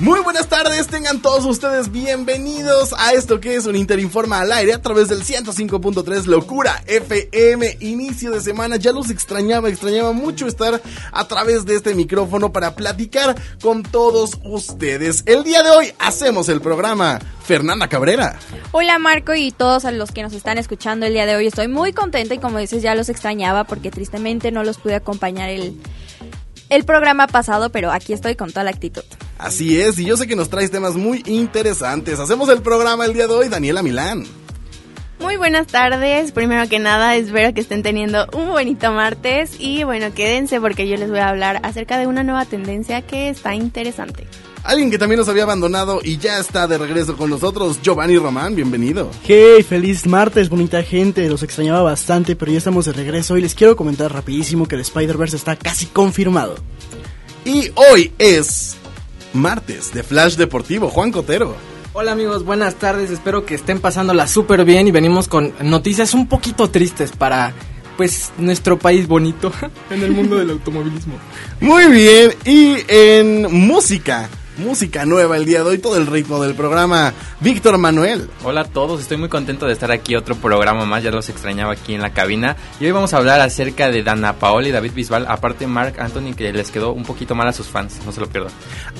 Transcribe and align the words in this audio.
Muy 0.00 0.20
buenas 0.22 0.48
tardes, 0.48 0.88
tengan 0.88 1.22
todos 1.22 1.44
ustedes 1.44 1.92
bienvenidos 1.92 2.92
a 2.98 3.12
esto 3.12 3.38
que 3.38 3.54
es 3.54 3.66
un 3.66 3.76
Interinforma 3.76 4.40
al 4.40 4.50
aire 4.50 4.74
a 4.74 4.82
través 4.82 5.08
del 5.08 5.22
105.3 5.22 6.24
Locura 6.24 6.82
FM. 6.88 7.76
Inicio 7.78 8.32
de 8.32 8.40
semana, 8.40 8.74
ya 8.74 8.90
los 8.90 9.10
extrañaba, 9.10 9.68
extrañaba 9.68 10.12
mucho 10.12 10.48
estar 10.48 10.82
a 11.12 11.28
través 11.28 11.64
de 11.64 11.76
este 11.76 11.94
micrófono 11.94 12.52
para 12.52 12.74
platicar 12.74 13.36
con 13.62 13.84
todos 13.84 14.40
ustedes. 14.42 15.22
El 15.26 15.44
día 15.44 15.62
de 15.62 15.70
hoy 15.70 15.92
hacemos 16.00 16.48
el 16.48 16.60
programa 16.60 17.20
Fernanda 17.44 17.86
Cabrera. 17.86 18.36
Hola 18.72 18.98
Marco 18.98 19.32
y 19.34 19.52
todos 19.52 19.84
a 19.84 19.92
los 19.92 20.10
que 20.10 20.24
nos 20.24 20.32
están 20.32 20.58
escuchando 20.58 21.06
el 21.06 21.12
día 21.12 21.24
de 21.24 21.36
hoy. 21.36 21.46
Estoy 21.46 21.68
muy 21.68 21.92
contenta 21.92 22.34
y 22.34 22.38
como 22.38 22.58
dices 22.58 22.82
ya 22.82 22.96
los 22.96 23.08
extrañaba 23.08 23.62
porque 23.62 23.92
tristemente 23.92 24.50
no 24.50 24.64
los 24.64 24.78
pude 24.78 24.96
acompañar 24.96 25.50
el, 25.50 25.78
el 26.74 26.84
programa 26.84 27.26
pasado, 27.26 27.70
pero 27.70 27.90
aquí 27.90 28.12
estoy 28.12 28.34
con 28.34 28.50
toda 28.50 28.64
la 28.64 28.70
actitud. 28.70 29.04
Así 29.38 29.80
es, 29.80 29.98
y 29.98 30.04
yo 30.04 30.16
sé 30.16 30.26
que 30.26 30.36
nos 30.36 30.50
traes 30.50 30.70
temas 30.70 30.94
muy 30.94 31.22
interesantes. 31.26 32.18
Hacemos 32.18 32.48
el 32.48 32.62
programa 32.62 33.04
el 33.04 33.14
día 33.14 33.26
de 33.26 33.34
hoy, 33.34 33.48
Daniela 33.48 33.82
Milán. 33.82 34.24
Muy 35.20 35.36
buenas 35.36 35.68
tardes. 35.68 36.32
Primero 36.32 36.68
que 36.68 36.78
nada, 36.78 37.16
espero 37.16 37.54
que 37.54 37.60
estén 37.60 37.82
teniendo 37.82 38.26
un 38.34 38.48
bonito 38.48 38.92
martes 38.92 39.56
y 39.58 39.84
bueno, 39.84 40.12
quédense 40.12 40.60
porque 40.60 40.88
yo 40.88 40.96
les 40.96 41.08
voy 41.08 41.20
a 41.20 41.28
hablar 41.28 41.60
acerca 41.62 41.98
de 41.98 42.06
una 42.06 42.24
nueva 42.24 42.44
tendencia 42.44 43.02
que 43.02 43.28
está 43.28 43.54
interesante. 43.54 44.26
Alguien 44.64 44.90
que 44.90 44.96
también 44.96 45.18
nos 45.18 45.28
había 45.28 45.42
abandonado 45.42 46.00
y 46.02 46.16
ya 46.16 46.38
está 46.38 46.66
de 46.66 46.78
regreso 46.78 47.18
con 47.18 47.28
nosotros, 47.28 47.82
Giovanni 47.82 48.16
Román, 48.16 48.54
bienvenido. 48.54 49.10
Hey, 49.22 49.62
feliz 49.62 50.06
martes, 50.06 50.48
bonita 50.48 50.82
gente, 50.82 51.28
los 51.28 51.42
extrañaba 51.42 51.82
bastante, 51.82 52.34
pero 52.34 52.50
ya 52.50 52.56
estamos 52.56 52.86
de 52.86 52.94
regreso 52.94 53.36
y 53.36 53.42
les 53.42 53.54
quiero 53.54 53.76
comentar 53.76 54.10
rapidísimo 54.10 54.66
que 54.66 54.76
el 54.76 54.80
Spider-Verse 54.80 55.36
está 55.36 55.56
casi 55.56 55.84
confirmado. 55.84 56.54
Y 57.44 57.72
hoy 57.74 58.14
es 58.16 58.76
martes 59.34 59.92
de 59.92 60.02
Flash 60.02 60.36
Deportivo, 60.36 60.88
Juan 60.88 61.12
Cotero. 61.12 61.54
Hola 61.92 62.12
amigos, 62.12 62.42
buenas 62.42 62.76
tardes, 62.76 63.10
espero 63.10 63.44
que 63.44 63.56
estén 63.56 63.80
pasándola 63.80 64.26
súper 64.26 64.64
bien 64.64 64.88
y 64.88 64.92
venimos 64.92 65.28
con 65.28 65.52
noticias 65.60 66.14
un 66.14 66.26
poquito 66.26 66.70
tristes 66.70 67.12
para 67.12 67.52
pues 67.98 68.32
nuestro 68.38 68.78
país 68.78 69.06
bonito 69.08 69.52
en 69.90 70.02
el 70.02 70.12
mundo 70.12 70.36
del 70.36 70.48
automovilismo. 70.48 71.16
Muy 71.60 71.84
bien, 71.88 72.32
y 72.46 72.76
en 72.88 73.52
música 73.52 74.30
música 74.56 75.04
nueva 75.04 75.36
el 75.36 75.44
día 75.44 75.62
de 75.62 75.70
hoy, 75.70 75.78
todo 75.78 75.96
el 75.96 76.06
ritmo 76.06 76.42
del 76.42 76.54
programa. 76.54 77.12
Víctor 77.40 77.78
Manuel. 77.78 78.30
Hola 78.44 78.62
a 78.62 78.64
todos, 78.64 79.00
estoy 79.00 79.16
muy 79.16 79.28
contento 79.28 79.66
de 79.66 79.72
estar 79.72 79.90
aquí, 79.90 80.14
otro 80.14 80.36
programa 80.36 80.84
más, 80.84 81.02
ya 81.02 81.10
los 81.10 81.28
extrañaba 81.28 81.72
aquí 81.72 81.94
en 81.94 82.02
la 82.02 82.12
cabina. 82.12 82.56
Y 82.80 82.86
hoy 82.86 82.92
vamos 82.92 83.14
a 83.14 83.16
hablar 83.16 83.40
acerca 83.40 83.90
de 83.90 84.02
Dana 84.02 84.34
Paola 84.34 84.68
y 84.68 84.72
David 84.72 84.92
Bisbal, 84.94 85.26
aparte 85.28 85.66
Mark 85.66 85.96
Anthony, 85.98 86.34
que 86.36 86.52
les 86.52 86.70
quedó 86.70 86.92
un 86.92 87.04
poquito 87.04 87.34
mal 87.34 87.48
a 87.48 87.52
sus 87.52 87.66
fans, 87.66 88.00
no 88.06 88.12
se 88.12 88.20
lo 88.20 88.28
pierdan. 88.28 88.52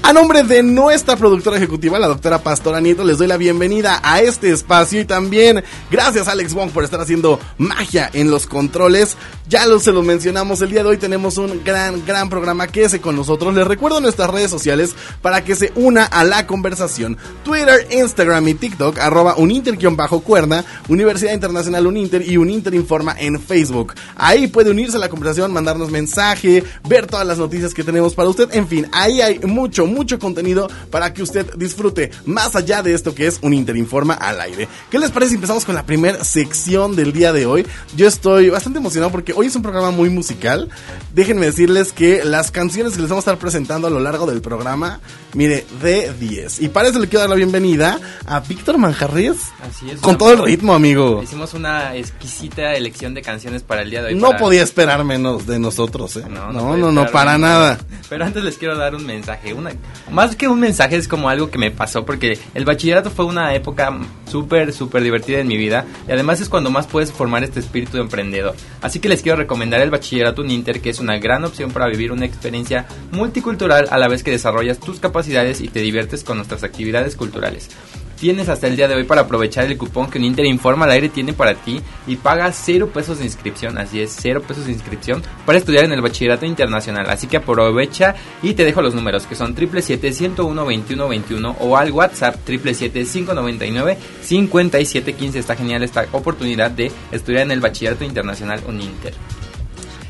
A 0.03 0.13
nombre 0.13 0.43
de 0.43 0.63
nuestra 0.63 1.17
productora 1.17 1.57
ejecutiva, 1.57 1.99
la 1.99 2.09
doctora 2.09 2.39
Pastora 2.39 2.81
Nieto, 2.81 3.05
les 3.05 3.19
doy 3.19 3.29
la 3.29 3.37
bienvenida 3.37 4.01
a 4.03 4.21
este 4.21 4.51
espacio 4.51 5.01
y 5.01 5.05
también 5.05 5.63
gracias 5.91 6.29
a 6.29 6.33
Alex 6.33 6.55
Wong 6.55 6.71
por 6.71 6.85
estar 6.85 7.01
haciendo 7.01 7.39
magia 7.59 8.11
en 8.13 8.31
los 8.31 8.47
controles. 8.47 9.17
Ya 9.49 9.67
lo, 9.67 9.79
se 9.79 9.93
lo 9.93 10.03
mencionamos, 10.03 10.61
el 10.63 10.71
día 10.71 10.83
de 10.83 10.89
hoy 10.89 10.97
tenemos 10.97 11.39
un 11.39 11.63
gran, 11.63 12.05
gran 12.05 12.29
programa, 12.29 12.67
quédese 12.67 13.01
con 13.01 13.15
nosotros. 13.15 13.55
Les 13.55 13.67
recuerdo 13.67 14.01
nuestras 14.01 14.31
redes 14.31 14.51
sociales 14.51 14.95
para 15.23 15.44
que 15.45 15.57
se 15.57 15.73
una 15.77 16.05
a 16.05 16.25
la 16.25 16.47
conversación. 16.47 17.17
Twitter, 17.45 17.87
Instagram 17.91 18.49
y 18.49 18.55
TikTok, 18.55 18.99
arroba 18.99 19.37
uninter-cuerda, 19.37 20.65
Universidad 20.89 21.33
Internacional 21.33 21.87
Uninter 21.87 22.29
y 22.29 22.37
Uninter 22.37 22.75
Informa 22.75 23.15
en 23.19 23.41
Facebook. 23.41 23.95
Ahí 24.17 24.47
puede 24.47 24.71
unirse 24.71 24.97
a 24.97 25.01
la 25.01 25.09
conversación, 25.09 25.53
mandarnos 25.53 25.91
mensaje, 25.91 26.65
ver 26.89 27.07
todas 27.07 27.27
las 27.27 27.39
noticias 27.39 27.75
que 27.75 27.85
tenemos 27.85 28.15
para 28.15 28.29
usted. 28.29 28.49
En 28.53 28.67
fin, 28.67 28.89
ahí 28.93 29.21
hay 29.21 29.39
mucho, 29.41 29.87
mucho 29.87 30.19
contenido 30.19 30.69
para 30.91 31.13
que 31.13 31.23
usted 31.23 31.55
disfrute 31.55 32.11
más 32.25 32.57
allá 32.57 32.83
de 32.83 32.95
esto 32.95 33.15
que 33.15 33.27
es 33.27 33.39
Uninter 33.43 33.77
Informa 33.77 34.15
al 34.15 34.41
aire. 34.41 34.69
¿Qué 34.91 34.99
les 34.99 35.11
parece 35.11 35.31
si 35.31 35.35
empezamos 35.37 35.65
con 35.65 35.75
la 35.75 35.87
primera 35.87 36.25
sección 36.25 36.97
del 36.97 37.13
día 37.13 37.33
de 37.33 37.47
hoy? 37.47 37.67
Yo 37.97 38.09
estoy 38.09 38.51
bastante 38.51 38.79
emocionado 38.79 39.13
porque 39.13 39.33
hoy 39.35 39.47
es 39.47 39.57
un 39.57 39.63
programa 39.63 39.91
muy 39.91 40.11
musical. 40.11 40.71
Déjenme 41.15 41.47
decirles 41.47 41.93
que 41.93 42.25
las 42.25 42.51
canciones 42.51 42.95
que 42.95 43.01
les 43.01 43.11
vamos 43.11 43.27
a 43.27 43.31
estar 43.31 43.39
presentando 43.39 43.87
a 43.87 43.91
lo 43.91 44.01
largo 44.01 44.27
del 44.27 44.41
programa 44.41 45.01
Mire, 45.35 45.67
de 45.83 46.13
10. 46.13 46.63
Y 46.63 46.69
para 46.69 46.89
eso 46.89 47.01
le 47.01 47.09
quiero 47.09 47.23
dar 47.23 47.31
la 47.31 47.35
bienvenida 47.35 47.99
a 48.25 48.39
Víctor 48.39 48.79
Manjarres. 48.79 49.39
Así 49.69 49.91
es. 49.91 50.01
Con 50.01 50.17
todo 50.17 50.33
el 50.33 50.39
ritmo, 50.45 50.75
amigo. 50.75 51.23
Hicimos 51.25 51.55
una 51.55 51.97
exquisita 51.97 52.75
elección 52.75 53.15
de 53.15 53.23
canciones 53.23 53.65
para 53.65 53.83
el 53.83 53.91
día 53.91 54.01
de 54.03 54.09
hoy. 54.09 54.15
No 54.15 54.37
podía 54.37 54.63
esperar 54.63 55.03
menos 55.03 55.45
de 55.45 55.59
nosotros, 55.59 56.17
¿eh? 56.19 56.25
No, 56.31 56.53
no, 56.53 56.77
no, 56.77 56.93
no, 56.93 57.07
para 57.11 57.37
nada. 57.37 57.81
Pero 58.09 58.25
antes 58.25 58.45
les 58.45 58.59
quiero 58.59 58.77
dar 58.77 58.95
un 58.95 59.05
mensaje. 59.05 59.53
Una, 59.55 59.73
más 60.13 60.37
que 60.37 60.47
un 60.47 60.61
mensaje, 60.61 60.95
es 60.95 61.09
como 61.09 61.29
algo 61.29 61.51
que 61.51 61.59
me 61.59 61.73
pasó 61.73 62.07
porque 62.07 62.39
el 62.55 62.65
bachillerato 62.65 63.11
fue 63.11 63.25
una 63.25 63.57
época 63.57 63.93
súper, 64.31 64.73
súper 64.73 65.03
divertida 65.03 65.41
en 65.41 65.49
mi 65.49 65.57
vida. 65.57 65.85
Y 66.07 66.13
además 66.13 66.41
es 66.43 66.49
cuando 66.49 66.71
más 66.71 66.87
puedes 66.87 67.11
formar 67.11 67.43
este 67.43 67.59
espíritu 67.59 67.97
de 67.97 68.05
emprendedor. 68.05 68.55
Así 68.83 69.01
que 69.01 69.09
les 69.09 69.21
quiero 69.21 69.37
recomendar 69.37 69.81
el 69.81 69.91
bachillerato 69.91 70.43
Uninter, 70.43 70.81
que 70.81 70.91
es 70.91 71.01
una 71.01 71.19
gran 71.19 71.45
opción 71.45 71.73
para 71.73 71.89
vivir 71.89 72.13
una 72.13 72.25
experiencia 72.25 72.87
multicultural 73.11 73.89
a 73.91 73.99
la 73.99 74.07
vez 74.07 74.23
que 74.23 74.31
desarrollas 74.31 74.79
tus 74.79 75.01
capacidades 75.01 75.24
y 75.27 75.69
te 75.69 75.81
diviertes 75.81 76.25
con 76.25 76.37
nuestras 76.37 76.65
actividades 76.65 77.17
culturales. 77.17 77.71
Tienes 78.19 78.49
hasta 78.49 78.67
el 78.69 78.77
día 78.77 78.89
de 78.89 78.95
hoy 78.95 79.05
para 79.05 79.23
aprovechar 79.23 79.67
el 79.67 79.77
cupón 79.77 80.11
que 80.11 80.19
un 80.19 80.25
Inter 80.25 80.47
Informa 80.47 80.85
al 80.85 80.93
aire 80.93 81.09
tiene 81.09 81.33
para 81.33 81.55
ti 81.55 81.81
y 82.07 82.15
paga 82.17 82.53
cero 82.53 82.91
pesos 82.93 83.19
de 83.19 83.25
inscripción, 83.25 83.77
así 83.77 84.01
es, 84.01 84.17
cero 84.19 84.41
pesos 84.47 84.67
de 84.67 84.73
inscripción 84.73 85.21
para 85.45 85.59
estudiar 85.59 85.85
en 85.85 85.91
el 85.93 86.01
bachillerato 86.01 86.47
internacional. 86.47 87.11
Así 87.11 87.27
que 87.27 87.39
aprovecha 87.39 88.15
y 88.43 88.55
te 88.55 88.65
dejo 88.65 88.83
los 88.83 88.95
números 88.95 89.27
que 89.27 89.35
son 89.35 89.57
777-101-2121 89.57 91.57
o 91.61 91.77
al 91.77 91.91
WhatsApp 91.91 92.37
777-599-5715. 92.47 95.35
Está 95.35 95.57
genial 95.57 95.83
esta 95.83 96.07
oportunidad 96.13 96.71
de 96.71 96.93
estudiar 97.11 97.43
en 97.43 97.51
el 97.51 97.59
bachillerato 97.61 98.05
internacional 98.05 98.61
Uninter. 98.67 99.13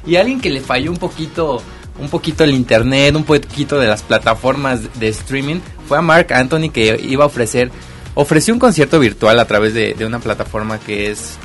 Y 0.06 0.16
alguien 0.16 0.38
que 0.40 0.50
le 0.50 0.60
falló 0.60 0.90
un 0.90 0.98
poquito 0.98 1.62
un 1.98 2.08
poquito 2.08 2.44
el 2.44 2.52
internet, 2.52 3.14
un 3.14 3.24
poquito 3.24 3.78
de 3.78 3.86
las 3.86 4.02
plataformas 4.02 4.98
de 4.98 5.08
streaming, 5.08 5.60
fue 5.86 5.98
a 5.98 6.02
Mark 6.02 6.32
Anthony 6.32 6.70
que 6.72 7.00
iba 7.02 7.24
a 7.24 7.28
ofrecer, 7.28 7.70
ofreció 8.14 8.54
un 8.54 8.60
concierto 8.60 8.98
virtual 8.98 9.38
a 9.38 9.46
través 9.46 9.74
de, 9.74 9.96
una 10.04 10.18
plataforma 10.18 10.78
que 10.78 11.10
es, 11.10 11.36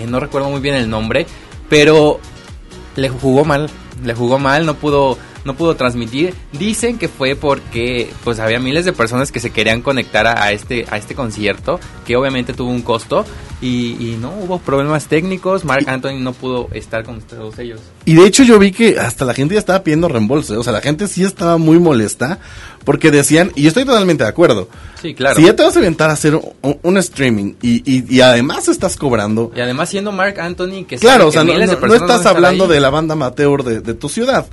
eh, 0.00 0.06
no 0.06 0.20
recuerdo 0.20 0.50
muy 0.50 0.60
bien 0.60 0.74
el 0.74 0.90
nombre, 0.90 1.26
pero 1.68 2.20
le 2.96 3.08
jugó 3.08 3.44
mal, 3.44 3.70
le 4.04 4.14
jugó 4.14 4.38
mal, 4.38 4.66
no 4.66 4.74
pudo 4.74 5.18
no 5.44 5.54
pudo 5.54 5.76
transmitir. 5.76 6.34
Dicen 6.52 6.98
que 6.98 7.08
fue 7.08 7.36
porque 7.36 8.10
pues 8.24 8.38
había 8.38 8.58
miles 8.58 8.84
de 8.84 8.92
personas 8.92 9.30
que 9.30 9.40
se 9.40 9.50
querían 9.50 9.82
conectar 9.82 10.26
a, 10.26 10.52
este, 10.52 10.86
a 10.90 10.96
este 10.96 11.14
concierto, 11.14 11.78
que 12.06 12.16
obviamente 12.16 12.52
tuvo 12.52 12.70
un 12.70 12.82
costo. 12.82 13.24
Y, 13.60 14.18
no, 14.20 14.30
hubo 14.42 14.58
problemas 14.58 15.06
técnicos, 15.06 15.64
Mark 15.64 15.88
Anthony 15.88 16.18
no 16.20 16.34
pudo 16.34 16.68
estar 16.74 17.02
con 17.02 17.22
todos 17.22 17.58
ellos. 17.58 17.80
Y 18.04 18.14
de 18.14 18.26
hecho 18.26 18.42
yo 18.42 18.58
vi 18.58 18.72
que 18.72 18.98
hasta 18.98 19.24
la 19.24 19.32
gente 19.32 19.54
ya 19.54 19.58
estaba 19.58 19.82
pidiendo 19.82 20.06
reembolso, 20.06 20.52
¿eh? 20.52 20.58
o 20.58 20.62
sea, 20.62 20.74
la 20.74 20.82
gente 20.82 21.08
sí 21.08 21.24
estaba 21.24 21.56
muy 21.56 21.78
molesta 21.78 22.40
porque 22.84 23.10
decían, 23.10 23.52
y 23.54 23.62
yo 23.62 23.68
estoy 23.68 23.86
totalmente 23.86 24.24
de 24.24 24.28
acuerdo, 24.28 24.68
sí, 25.00 25.14
claro. 25.14 25.36
si 25.36 25.46
ya 25.46 25.56
te 25.56 25.62
vas 25.62 25.74
a 25.74 25.78
aventar 25.78 26.10
a 26.10 26.12
hacer 26.12 26.38
un, 26.60 26.98
streaming 26.98 27.54
y, 27.62 28.14
y, 28.14 28.20
además 28.20 28.68
estás 28.68 28.98
cobrando... 28.98 29.50
Y 29.56 29.60
además 29.60 29.88
siendo 29.88 30.12
Mark 30.12 30.38
Anthony 30.38 30.84
que... 30.86 30.98
Claro, 30.98 31.28
o 31.28 31.32
sea, 31.32 31.42
no, 31.42 31.54
estás 31.54 32.26
hablando 32.26 32.66
de 32.68 32.80
la 32.80 32.90
banda 32.90 33.14
amateur 33.14 33.64
de, 33.64 33.80
de 33.80 33.94
tu 33.94 34.10
ciudad 34.10 34.46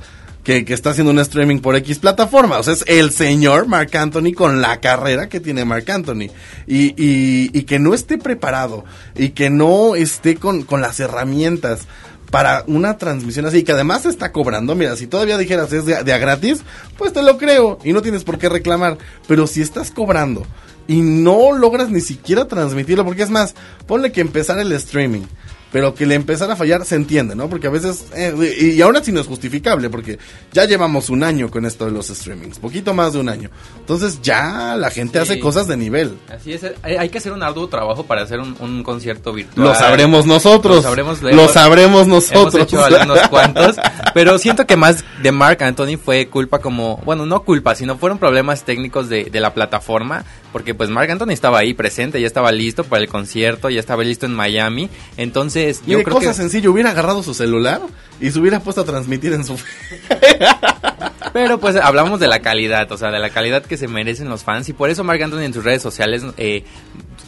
que, 0.43 0.65
está 0.67 0.91
haciendo 0.91 1.11
un 1.11 1.19
streaming 1.19 1.59
por 1.59 1.75
X 1.75 1.99
plataforma. 1.99 2.59
O 2.59 2.63
sea, 2.63 2.73
es 2.73 2.83
el 2.87 3.11
señor 3.11 3.67
Mark 3.67 3.95
Anthony 3.95 4.33
con 4.35 4.61
la 4.61 4.79
carrera 4.79 5.29
que 5.29 5.39
tiene 5.39 5.65
Mark 5.65 5.89
Anthony. 5.89 6.29
Y, 6.67 6.93
y, 6.97 7.63
que 7.63 7.79
no 7.79 7.93
esté 7.93 8.17
preparado 8.17 8.83
y 9.15 9.29
que 9.29 9.49
no 9.49 9.95
esté 9.95 10.35
con, 10.35 10.63
con 10.63 10.81
las 10.81 10.99
herramientas 10.99 11.87
para 12.31 12.63
una 12.67 12.97
transmisión 12.97 13.45
así, 13.45 13.63
que 13.63 13.73
además 13.73 14.05
está 14.05 14.31
cobrando, 14.31 14.73
mira, 14.73 14.95
si 14.95 15.05
todavía 15.05 15.37
dijeras 15.37 15.73
es 15.73 15.85
de, 15.85 16.01
de, 16.01 16.13
a 16.13 16.17
gratis, 16.17 16.61
pues 16.97 17.11
te 17.11 17.21
lo 17.21 17.37
creo 17.37 17.77
y 17.83 17.91
no 17.91 18.01
tienes 18.01 18.23
por 18.23 18.37
qué 18.37 18.47
reclamar, 18.47 18.97
pero 19.27 19.47
si 19.47 19.61
estás 19.61 19.91
cobrando 19.91 20.45
y 20.87 21.01
no 21.01 21.51
logras 21.51 21.89
ni 21.89 21.99
siquiera 21.99 22.47
transmitirlo, 22.47 23.03
porque 23.03 23.23
es 23.23 23.29
más, 23.29 23.53
ponle 23.85 24.13
que 24.13 24.21
empezar 24.21 24.59
el 24.59 24.71
streaming, 24.71 25.23
pero 25.71 25.93
que 25.95 26.05
le 26.05 26.15
empezara 26.15 26.53
a 26.53 26.55
fallar 26.55 26.85
se 26.85 26.95
entiende, 26.95 27.35
¿no? 27.35 27.49
Porque 27.49 27.67
a 27.67 27.69
veces, 27.69 28.05
eh, 28.15 28.73
y, 28.75 28.81
aún 28.81 28.95
así 28.97 29.11
no 29.11 29.21
es 29.21 29.27
justificable, 29.27 29.89
porque 29.89 30.19
ya 30.51 30.65
llevamos 30.65 31.09
un 31.09 31.23
año 31.23 31.49
con 31.49 31.65
esto 31.65 31.85
de 31.85 31.91
los 31.91 32.07
streamings, 32.07 32.59
poquito 32.59 32.93
más 32.93 33.13
de 33.13 33.19
un 33.19 33.29
año. 33.29 33.49
Entonces 33.79 34.21
ya 34.21 34.75
la 34.75 34.89
gente 34.89 35.19
Sí. 35.19 35.23
hace 35.23 35.39
cosas 35.39 35.67
de 35.67 35.77
nivel. 35.77 36.17
Así 36.29 36.53
es, 36.53 36.65
hay 36.83 37.09
que 37.09 37.17
hacer 37.19 37.31
un 37.31 37.43
arduo 37.43 37.67
trabajo 37.67 38.05
para 38.05 38.23
hacer 38.23 38.39
un, 38.39 38.55
un 38.59 38.83
concierto 38.83 39.33
virtual. 39.33 39.67
Lo 39.67 39.75
sabremos 39.75 40.25
nosotros. 40.25 40.77
Lo 40.77 40.81
sabremos 40.81 41.21
Lo 41.21 41.47
sabremos 41.47 41.81
Hemos 41.81 42.07
nosotros. 42.07 42.55
hecho 42.63 42.83
algunos 42.83 43.27
cuantos, 43.29 43.75
pero 44.13 44.37
siento 44.37 44.65
que 44.67 44.75
más 44.77 45.03
de 45.21 45.31
Mark 45.31 45.63
Anthony 45.63 45.97
fue 46.03 46.27
culpa 46.27 46.59
como, 46.59 46.97
bueno, 47.05 47.25
no 47.25 47.43
culpa, 47.43 47.75
sino 47.75 47.97
fueron 47.97 48.17
problemas 48.17 48.63
técnicos 48.65 49.09
de, 49.09 49.25
de 49.25 49.39
la 49.39 49.53
plataforma, 49.53 50.25
porque 50.51 50.73
pues 50.75 50.89
Mark 50.89 51.09
Anthony 51.09 51.31
estaba 51.31 51.59
ahí 51.59 51.73
presente, 51.73 52.19
ya 52.19 52.27
estaba 52.27 52.51
listo 52.51 52.83
para 52.83 53.01
el 53.01 53.07
concierto, 53.09 53.69
ya 53.69 53.79
estaba 53.79 54.03
listo 54.03 54.25
en 54.25 54.33
Miami, 54.33 54.89
entonces 55.17 55.60
yo 55.69 55.97
Mire, 55.97 56.03
creo 56.03 56.15
cosa 56.17 56.29
que... 56.29 56.33
sencilla, 56.35 56.69
hubiera 56.69 56.91
agarrado 56.91 57.23
su 57.23 57.33
celular 57.33 57.81
y 58.19 58.31
se 58.31 58.39
hubiera 58.39 58.59
puesto 58.59 58.81
a 58.81 58.85
transmitir 58.85 59.33
en 59.33 59.43
su... 59.43 59.57
Pero 61.33 61.59
pues 61.59 61.75
hablamos 61.77 62.19
de 62.19 62.27
la 62.27 62.39
calidad, 62.39 62.91
o 62.91 62.97
sea, 62.97 63.09
de 63.09 63.19
la 63.19 63.29
calidad 63.29 63.63
que 63.63 63.77
se 63.77 63.87
merecen 63.87 64.27
los 64.27 64.43
fans 64.43 64.67
y 64.69 64.73
por 64.73 64.89
eso 64.89 65.03
Mark 65.03 65.21
Anthony 65.23 65.41
en 65.43 65.53
sus 65.53 65.63
redes 65.63 65.81
sociales 65.81 66.23
eh, 66.37 66.65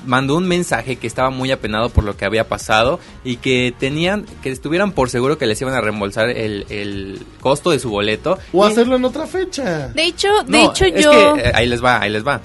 mandó 0.06 0.35
un 0.35 0.45
mensaje 0.47 0.97
que 0.97 1.07
estaba 1.07 1.30
muy 1.30 1.51
apenado 1.51 1.89
por 1.89 2.03
lo 2.03 2.18
que 2.18 2.25
había 2.25 2.47
pasado 2.50 3.00
y 3.24 3.38
que 3.38 3.74
tenían, 3.80 4.25
que 4.41 4.50
estuvieran 4.51 4.91
por 4.91 5.09
seguro 5.09 5.38
que 5.38 5.45
les 5.45 5.62
iban 5.62 5.74
a 5.74 5.80
reembolsar 5.81 6.30
el, 6.30 6.65
el 6.69 7.21
costo 7.39 7.69
de 7.71 7.80
su 7.80 7.89
boleto. 7.89 8.38
O 8.51 8.68
Y- 8.68 8.71
hacerlo 8.71 8.97
en 8.97 9.06
otra 9.06 9.25
fecha. 9.25 9.88
De 9.89 10.03
hecho, 10.03 10.27
de 10.47 10.51
No, 10.51 10.71
hecho 10.71 10.85
es 10.85 11.01
yo... 11.03 11.35
que, 11.35 11.41
eh, 11.41 11.51
ahí 11.56 11.68
les 11.68 11.81
va, 11.83 12.01
ahí 12.01 12.09
les 12.09 12.27
va. 12.27 12.41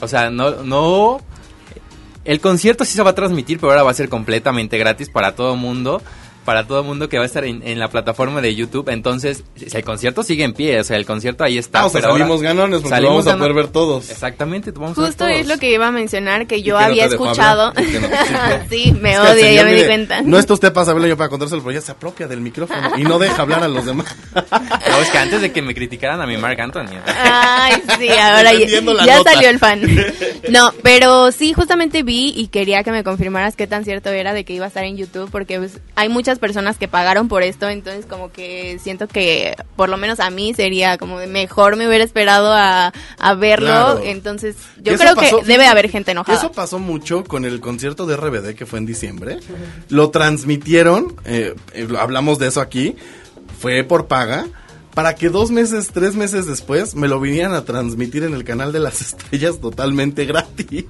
O 0.00 0.06
sea, 0.06 0.30
no, 0.30 0.62
no... 0.62 1.20
El 2.24 2.40
concierto 2.40 2.84
sí 2.84 2.92
se 2.92 3.02
va 3.02 3.10
a 3.10 3.14
transmitir, 3.14 3.58
pero 3.58 3.70
ahora 3.70 3.82
va 3.82 3.90
a 3.90 3.94
ser 3.94 4.08
completamente 4.08 4.76
gratis 4.78 5.08
para 5.08 5.34
todo 5.34 5.56
mundo. 5.56 6.02
Para 6.50 6.66
todo 6.66 6.82
mundo 6.82 7.08
que 7.08 7.16
va 7.16 7.22
a 7.22 7.26
estar 7.26 7.44
en, 7.44 7.62
en 7.64 7.78
la 7.78 7.86
plataforma 7.90 8.40
de 8.40 8.52
YouTube. 8.56 8.88
Entonces, 8.88 9.44
el 9.72 9.84
concierto 9.84 10.24
sigue 10.24 10.42
en 10.42 10.52
pie. 10.52 10.80
O 10.80 10.82
sea, 10.82 10.96
el 10.96 11.06
concierto 11.06 11.44
ahí 11.44 11.58
está. 11.58 11.82
Ah, 11.82 11.86
o 11.86 11.90
sea, 11.90 12.00
pero 12.00 12.10
ahora- 12.10 12.24
salimos 12.24 12.42
ganones 12.42 12.80
porque 12.80 12.88
lo 12.88 12.96
salimos 12.96 13.24
vamos 13.24 13.34
a 13.34 13.38
poder 13.38 13.52
ver 13.54 13.68
todos. 13.68 14.10
Exactamente, 14.10 14.72
vamos 14.72 14.98
a 14.98 15.00
ver 15.00 15.10
Justo 15.10 15.26
todos. 15.26 15.36
es 15.38 15.46
lo 15.46 15.58
que 15.58 15.70
iba 15.70 15.86
a 15.86 15.92
mencionar, 15.92 16.48
que 16.48 16.62
yo 16.62 16.76
había 16.76 17.04
escuchado. 17.06 17.72
no- 17.72 17.80
sí, 18.68 18.92
me 19.00 19.12
Es 19.12 19.20
que 19.20 19.26
el 19.30 19.32
odia, 19.38 19.52
ya 19.52 19.64
me 19.64 19.74
di 19.74 19.84
cuenta. 19.84 20.22
No 20.22 20.40
está 20.40 20.54
usted 20.54 20.72
para 20.72 20.86
saberlo 20.86 21.06
yo 21.06 21.16
para 21.16 21.28
contárselo, 21.30 21.62
pero 21.62 21.70
ya 21.72 21.80
se 21.82 21.92
apropia 21.92 22.26
del 22.26 22.40
micrófono 22.40 22.96
y 22.98 23.04
no 23.04 23.20
deja 23.20 23.40
hablar 23.42 23.62
a 23.62 23.68
los 23.68 23.84
demás. 23.86 24.06
No, 24.90 25.00
es 25.00 25.10
que 25.10 25.18
antes 25.18 25.40
de 25.40 25.52
que 25.52 25.62
me 25.62 25.72
criticaran 25.72 26.20
a 26.20 26.26
mi 26.26 26.36
Mark 26.36 26.60
Anthony. 26.60 26.88
Ay, 27.06 27.80
sí, 27.98 28.08
ahora 28.08 28.52
ya, 28.54 29.22
salió 29.22 29.48
el 29.50 29.58
fan. 29.60 29.82
No, 30.48 30.72
pero 30.82 31.30
sí, 31.30 31.52
justamente 31.52 32.02
vi 32.02 32.32
y 32.36 32.48
quería 32.48 32.82
que 32.82 32.90
me 32.90 33.04
confirmaras 33.04 33.54
qué 33.54 33.68
tan 33.68 33.84
cierto 33.84 34.10
era 34.10 34.32
de 34.32 34.44
que 34.44 34.52
iba 34.52 34.64
a 34.64 34.68
estar 34.68 34.82
en 34.82 34.96
YouTube, 34.96 35.30
porque 35.30 35.58
pues, 35.58 35.78
hay 35.94 36.08
muchas 36.08 36.39
personas 36.40 36.76
que 36.78 36.88
pagaron 36.88 37.28
por 37.28 37.42
esto, 37.44 37.68
entonces 37.68 38.06
como 38.06 38.32
que 38.32 38.78
siento 38.82 39.06
que 39.06 39.54
por 39.76 39.88
lo 39.88 39.96
menos 39.96 40.18
a 40.18 40.30
mí 40.30 40.52
sería 40.54 40.98
como 40.98 41.18
de 41.20 41.26
mejor 41.28 41.76
me 41.76 41.86
hubiera 41.86 42.02
esperado 42.02 42.52
a, 42.52 42.92
a 43.18 43.34
verlo, 43.34 43.66
Claro. 43.68 44.00
entonces 44.02 44.56
yo 44.82 44.94
Eso 44.94 45.02
creo 45.04 45.14
pasó- 45.14 45.40
que 45.40 45.46
debe 45.46 45.66
haber 45.66 45.88
gente 45.88 46.10
enojada. 46.10 46.36
Eso 46.36 46.50
pasó 46.50 46.78
mucho 46.80 47.22
con 47.22 47.44
el 47.44 47.60
concierto 47.60 48.06
de 48.06 48.16
RBD 48.16 48.54
que 48.56 48.66
fue 48.66 48.78
en 48.80 48.86
diciembre. 48.86 49.38
Lo 49.88 50.10
transmitieron, 50.10 51.14
eh, 51.24 51.54
eh, 51.74 51.86
hablamos 51.98 52.38
de 52.38 52.48
eso 52.48 52.60
aquí, 52.60 52.96
fue 53.60 53.84
por 53.84 54.06
paga. 54.08 54.46
Para 54.94 55.14
que 55.14 55.28
dos 55.28 55.52
meses, 55.52 55.90
tres 55.94 56.16
meses 56.16 56.46
después 56.46 56.96
me 56.96 57.06
lo 57.06 57.20
vinieran 57.20 57.54
a 57.54 57.64
transmitir 57.64 58.24
en 58.24 58.34
el 58.34 58.42
canal 58.42 58.72
de 58.72 58.80
las 58.80 59.00
estrellas 59.00 59.60
totalmente 59.60 60.24
gratis. 60.24 60.86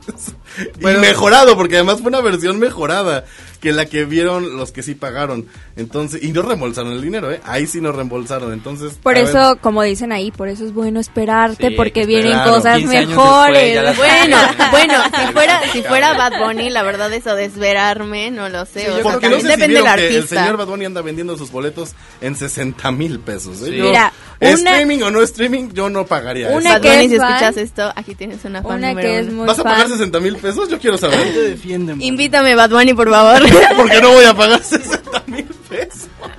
Bueno. 0.81 0.99
y 0.99 1.01
mejorado, 1.03 1.55
porque 1.55 1.75
además 1.77 1.99
fue 2.01 2.09
una 2.09 2.23
versión 2.23 2.59
mejorada 2.59 3.27
que 3.61 3.73
la 3.73 3.87
que 3.87 4.05
vieron 4.05 4.57
los 4.57 4.73
que 4.73 4.83
sí 4.83 4.95
pagaron. 4.95 5.47
Entonces, 5.77 6.23
y 6.23 6.33
no 6.33 6.43
reembolsaron 6.43 6.93
el 6.93 7.03
dinero, 7.03 7.31
¿eh? 7.31 7.41
Ahí 7.45 7.67
sí 7.67 7.81
no 7.81 7.93
reembolsaron. 7.93 8.53
Entonces, 8.53 8.95
Por 9.03 9.15
ver, 9.15 9.25
eso, 9.25 9.59
como 9.61 9.83
dicen 9.83 10.13
ahí, 10.13 10.31
por 10.31 10.49
eso 10.49 10.65
es 10.65 10.73
bueno 10.73 10.99
esperarte, 11.01 11.69
Sí, 11.69 11.75
porque 11.75 12.07
vienen 12.07 12.39
cosas 12.41 12.79
15 12.79 12.97
años 12.97 13.09
mejores. 13.11 13.83
después, 13.83 13.97
Bueno, 13.99 14.37
bueno, 14.73 14.95
si 15.27 15.33
fuera, 15.33 15.61
si 15.73 15.83
fuera 15.83 16.15
Bad 16.15 16.33
Bunny, 16.41 16.71
la 16.71 16.83
verdad 16.83 17.13
eso 17.13 17.35
de 17.35 17.45
esperarme, 17.45 18.31
no 18.31 18.49
lo 18.49 18.65
sé. 18.67 18.81
Sí, 18.81 18.87
o 18.87 18.97
yo 18.99 19.03
sea, 19.03 19.19
creo 19.19 19.21
que 19.21 19.29
no 19.29 19.37
si 19.41 19.47
depende 19.47 19.75
del 19.75 19.85
que 19.85 20.07
el 20.09 20.17
artista. 20.17 20.43
señor 20.43 20.57
Bad 20.57 20.67
Bunny 20.67 20.85
anda 20.87 21.03
vendiendo 21.03 21.37
sus 21.37 21.51
boletos 21.51 21.93
en 22.21 22.35
60 22.37 22.91
mil 22.93 23.21
pesos. 23.21 23.61
¿eh? 23.63 23.67
Sí. 23.67 23.77
Yo- 23.77 23.85
Mira, 23.85 24.13
una- 24.41 24.51
streaming 24.53 25.03
o 25.03 25.11
no 25.11 25.21
streaming, 25.23 25.69
yo 25.75 25.91
no 25.91 26.07
pagaría 26.07 26.49
Una 26.49 26.59
eso. 26.61 26.69
Bad 26.71 26.81
que 26.81 26.89
Bunny, 26.91 27.05
es 27.05 27.11
si 27.11 27.17
fan. 27.19 27.29
escuchas 27.33 27.57
esto, 27.59 27.93
aquí 27.95 28.15
tienes 28.15 28.45
una 28.45 28.63
fan 28.63 28.79
Una 28.79 28.95
que 28.95 29.19
es 29.19 29.31
muy 29.33 29.47
¿Vas 29.47 29.59
a 29.59 29.63
pagar 29.65 29.81
fan. 29.83 29.91
60 29.91 30.21
mil 30.21 30.37
pesos? 30.37 30.69
Yo 30.71 30.79
quiero 30.79 30.97
Te 30.97 31.11
saber. 31.11 31.59
Invítame, 31.99 32.55
Bad 32.55 32.71
Bunny, 32.71 32.95
por 32.95 33.11
favor. 33.11 33.43
Porque 33.77 34.01
no 34.01 34.11
voy 34.13 34.25
a 34.25 34.35
pagar 34.35 34.63
60 34.63 35.23
mil. 35.27 35.40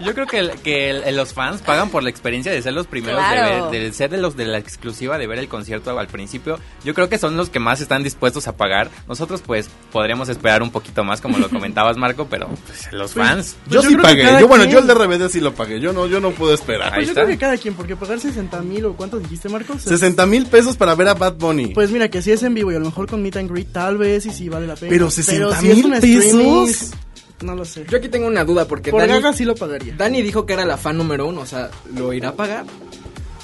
Yo 0.03 0.13
creo 0.13 0.27
que, 0.27 0.39
el- 0.39 0.51
que 0.61 0.89
el- 0.89 1.15
los 1.15 1.33
fans 1.33 1.61
pagan 1.61 1.89
por 1.89 2.03
la 2.03 2.09
experiencia 2.09 2.51
de 2.51 2.61
ser 2.61 2.73
los 2.73 2.87
primeros 2.87 3.19
Claro. 3.19 3.69
de 3.71 3.79
ver, 3.79 3.89
de 3.89 3.93
ser 3.93 4.09
de 4.09 4.17
los 4.17 4.35
de 4.35 4.45
la 4.45 4.57
exclusiva, 4.57 5.17
de 5.17 5.27
ver 5.27 5.39
el 5.39 5.47
concierto 5.47 5.97
al 5.97 6.07
principio. 6.07 6.59
Yo 6.83 6.93
creo 6.93 7.09
que 7.09 7.17
son 7.17 7.37
los 7.37 7.49
que 7.49 7.59
más 7.59 7.81
están 7.81 8.03
dispuestos 8.03 8.47
a 8.47 8.55
pagar. 8.57 8.89
Nosotros 9.07 9.41
pues 9.45 9.69
podríamos 9.91 10.29
esperar 10.29 10.61
un 10.63 10.71
poquito 10.71 11.03
más, 11.03 11.21
como 11.21 11.37
lo 11.37 11.49
comentabas 11.49 11.97
Marco, 11.97 12.27
pero 12.29 12.47
pues, 12.67 12.91
los 12.91 13.13
fans. 13.13 13.55
Yo, 13.67 13.81
yo 13.81 13.89
sí 13.89 13.95
pagué. 13.97 14.23
Yo, 14.39 14.47
bueno, 14.47 14.63
quien- 14.65 14.73
yo 14.73 14.79
el 14.79 14.87
de 14.87 14.93
RBD 14.93 15.29
sí 15.29 15.39
lo 15.39 15.53
pagué. 15.53 15.79
Yo 15.79 15.93
no, 15.93 16.07
yo 16.07 16.19
no 16.19 16.31
puedo 16.31 16.53
esperar. 16.53 16.89
Ahí 16.93 16.99
Pues 16.99 17.07
yo 17.07 17.11
está. 17.11 17.23
creo 17.23 17.35
que 17.35 17.39
cada 17.39 17.57
quien, 17.57 17.73
porque 17.73 17.95
pagar 17.95 18.19
60 18.19 18.61
mil 18.61 18.85
o 18.85 18.93
cuánto 18.95 19.19
dijiste, 19.19 19.49
Marcos? 19.49 19.81
60 19.83 20.25
mil 20.25 20.45
pesos 20.47 20.75
para 20.77 20.95
ver 20.95 21.07
a 21.09 21.13
Bad 21.13 21.35
Bunny. 21.35 21.67
Pues 21.73 21.91
mira, 21.91 22.09
que 22.09 22.21
si 22.21 22.31
es 22.31 22.43
en 22.43 22.53
vivo 22.53 22.71
y 22.71 22.75
a 22.75 22.79
lo 22.79 22.85
mejor 22.85 23.07
con 23.07 23.21
Meet 23.21 23.37
and 23.37 23.51
Greet 23.51 23.71
tal 23.71 23.97
vez 23.97 24.25
y 24.25 24.31
sí 24.31 24.49
vale 24.49 24.67
la 24.67 24.75
pena. 24.75 24.89
Pero 24.89 25.09
60 25.09 25.59
si 25.59 25.69
es 25.71 25.75
mil 25.77 25.93
streaming, 25.93 26.65
pesos. 26.67 26.91
No 27.41 27.55
lo 27.55 27.65
sé. 27.65 27.85
Yo 27.89 27.97
aquí 27.97 28.07
tengo 28.09 28.27
una 28.27 28.43
duda 28.45 28.65
porque 28.67 28.91
Por 28.91 29.01
Dani, 29.01 29.13
gaga 29.13 29.33
sí 29.33 29.45
lo 29.45 29.55
pagaría. 29.55 29.93
Dani 29.97 30.21
dijo 30.21 30.45
que 30.45 30.53
era 30.53 30.65
la 30.65 30.77
fan 30.77 30.97
número 30.97 31.25
uno, 31.27 31.41
o 31.41 31.45
sea, 31.45 31.69
¿lo 31.95 32.13
irá 32.13 32.29
a 32.29 32.33
pagar? 32.33 32.65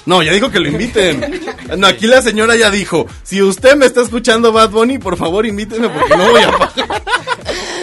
No, 0.06 0.22
ya 0.22 0.32
dijo 0.32 0.50
que 0.50 0.60
lo 0.60 0.68
inviten. 0.68 1.40
No, 1.76 1.86
aquí 1.86 2.06
la 2.06 2.22
señora 2.22 2.56
ya 2.56 2.70
dijo, 2.70 3.06
si 3.22 3.42
usted 3.42 3.76
me 3.76 3.84
está 3.86 4.00
escuchando 4.02 4.52
Bad 4.52 4.70
Bunny, 4.70 4.98
por 4.98 5.16
favor 5.18 5.44
invíteme 5.44 5.88
porque 5.90 6.16
no 6.16 6.30
voy 6.30 6.42
a 6.42 6.50
pagar. 6.50 6.70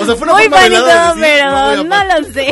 O 0.02 0.06
sea, 0.06 0.16
fue 0.16 0.24
una 0.28 0.34
Muy 0.34 0.48
bonito, 0.48 0.86
de 0.86 0.92
decir, 0.94 1.14
pero 1.22 1.52
"No 1.52 1.84
no 1.84 1.90
pagar". 1.90 2.22
lo 2.22 2.28
sé. 2.34 2.52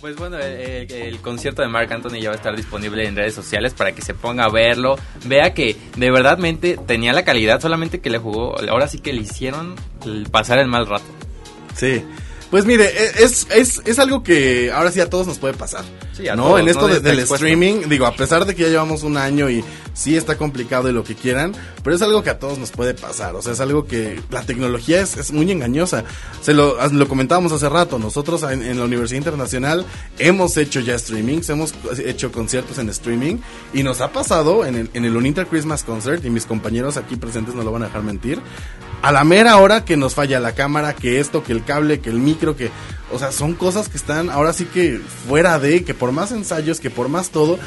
Pues 0.00 0.16
bueno, 0.16 0.36
el, 0.38 0.52
el- 0.52 0.92
el 0.92 1.18
concierto 1.20 1.62
de 1.62 1.68
Mark 1.68 1.92
Anthony 1.92 2.18
ya 2.20 2.28
va 2.30 2.34
a 2.34 2.36
estar 2.36 2.56
disponible 2.56 3.06
en 3.06 3.14
redes 3.14 3.34
sociales 3.34 3.72
para 3.72 3.92
que 3.92 4.02
se 4.02 4.14
ponga 4.14 4.44
a 4.44 4.48
verlo. 4.50 4.96
Vea 5.24 5.54
que 5.54 5.76
de 5.96 6.10
verdadmente 6.10 6.76
tenía 6.86 7.12
la 7.12 7.24
calidad, 7.24 7.60
solamente 7.60 8.00
que 8.00 8.10
le 8.10 8.18
jugó. 8.18 8.56
Ahora 8.68 8.88
sí 8.88 8.98
que 8.98 9.12
le 9.12 9.20
hicieron 9.22 9.76
pasar 10.32 10.58
el 10.58 10.66
mal 10.66 10.86
rato. 10.88 11.04
Sí. 11.76 12.04
Pues 12.52 12.66
mire, 12.66 12.84
e- 12.84 13.24
es, 13.24 13.46
es, 13.50 13.80
es 13.86 13.98
algo 13.98 14.22
que 14.22 14.70
ahora 14.70 14.92
sí 14.92 15.00
a 15.00 15.08
todos 15.08 15.26
nos 15.26 15.38
puede 15.38 15.54
pasar. 15.54 15.84
Sí, 16.12 16.28
a 16.28 16.36
¿no? 16.36 16.44
todos, 16.48 16.60
en 16.60 16.68
esto 16.68 16.82
no 16.86 16.88
de- 16.94 17.00
del 17.00 17.18
expuesto. 17.20 17.46
streaming, 17.46 17.88
digo, 17.88 18.04
a 18.06 18.14
pesar 18.14 18.44
de 18.44 18.54
que 18.54 18.64
ya 18.64 18.68
llevamos 18.68 19.02
un 19.04 19.16
año 19.16 19.48
y 19.48 19.64
sí 19.94 20.18
está 20.18 20.36
complicado 20.36 20.88
y 20.90 20.92
lo 20.92 21.02
que 21.02 21.14
quieran, 21.14 21.54
pero 21.82 21.96
es 21.96 22.02
algo 22.02 22.22
que 22.22 22.28
a 22.28 22.38
todos 22.38 22.58
nos 22.58 22.70
puede 22.70 22.92
pasar. 22.92 23.34
O 23.36 23.40
sea, 23.42 23.54
es 23.54 23.60
algo 23.60 23.86
que 23.86 24.20
la 24.30 24.42
tecnología 24.42 25.00
es, 25.00 25.16
es 25.16 25.32
muy 25.32 25.50
engañosa. 25.50 26.04
Se 26.42 26.52
lo, 26.52 26.76
lo 26.90 27.08
comentábamos 27.08 27.52
hace 27.52 27.70
rato. 27.70 27.98
Nosotros 27.98 28.42
en, 28.42 28.62
en 28.62 28.78
la 28.78 28.84
Universidad 28.84 29.16
Internacional 29.16 29.86
hemos 30.18 30.54
hecho 30.58 30.80
ya 30.80 30.98
streamings, 30.98 31.48
hemos 31.48 31.72
hecho 32.04 32.30
conciertos 32.32 32.76
en 32.76 32.90
streaming 32.90 33.36
y 33.72 33.82
nos 33.82 34.02
ha 34.02 34.12
pasado 34.12 34.66
en 34.66 34.74
el, 34.76 34.90
en 34.92 35.06
el 35.06 35.16
Uninter 35.16 35.46
Christmas 35.46 35.84
Concert 35.84 36.22
y 36.26 36.28
mis 36.28 36.44
compañeros 36.44 36.98
aquí 36.98 37.16
presentes 37.16 37.54
no 37.54 37.62
lo 37.62 37.72
van 37.72 37.84
a 37.84 37.86
dejar 37.86 38.02
mentir. 38.02 38.40
A 39.02 39.12
la 39.12 39.24
mera 39.24 39.56
hora 39.58 39.84
que 39.84 39.96
nos 39.96 40.14
falla 40.14 40.40
la 40.40 40.54
cámara, 40.54 40.94
que 40.94 41.20
esto, 41.20 41.42
que 41.42 41.52
el 41.52 41.64
cable, 41.64 42.00
que 42.00 42.10
el 42.10 42.18
micro, 42.18 42.56
que... 42.56 42.70
O 43.12 43.18
sea, 43.18 43.30
son 43.30 43.54
cosas 43.54 43.88
que 43.88 43.98
están 43.98 44.30
ahora 44.30 44.52
sí 44.54 44.64
que 44.64 44.98
fuera 45.28 45.58
de, 45.58 45.84
que 45.84 45.92
por 45.92 46.12
más 46.12 46.32
ensayos, 46.32 46.80
que 46.80 46.88
por 46.88 47.08
más 47.10 47.28
todo, 47.28 47.58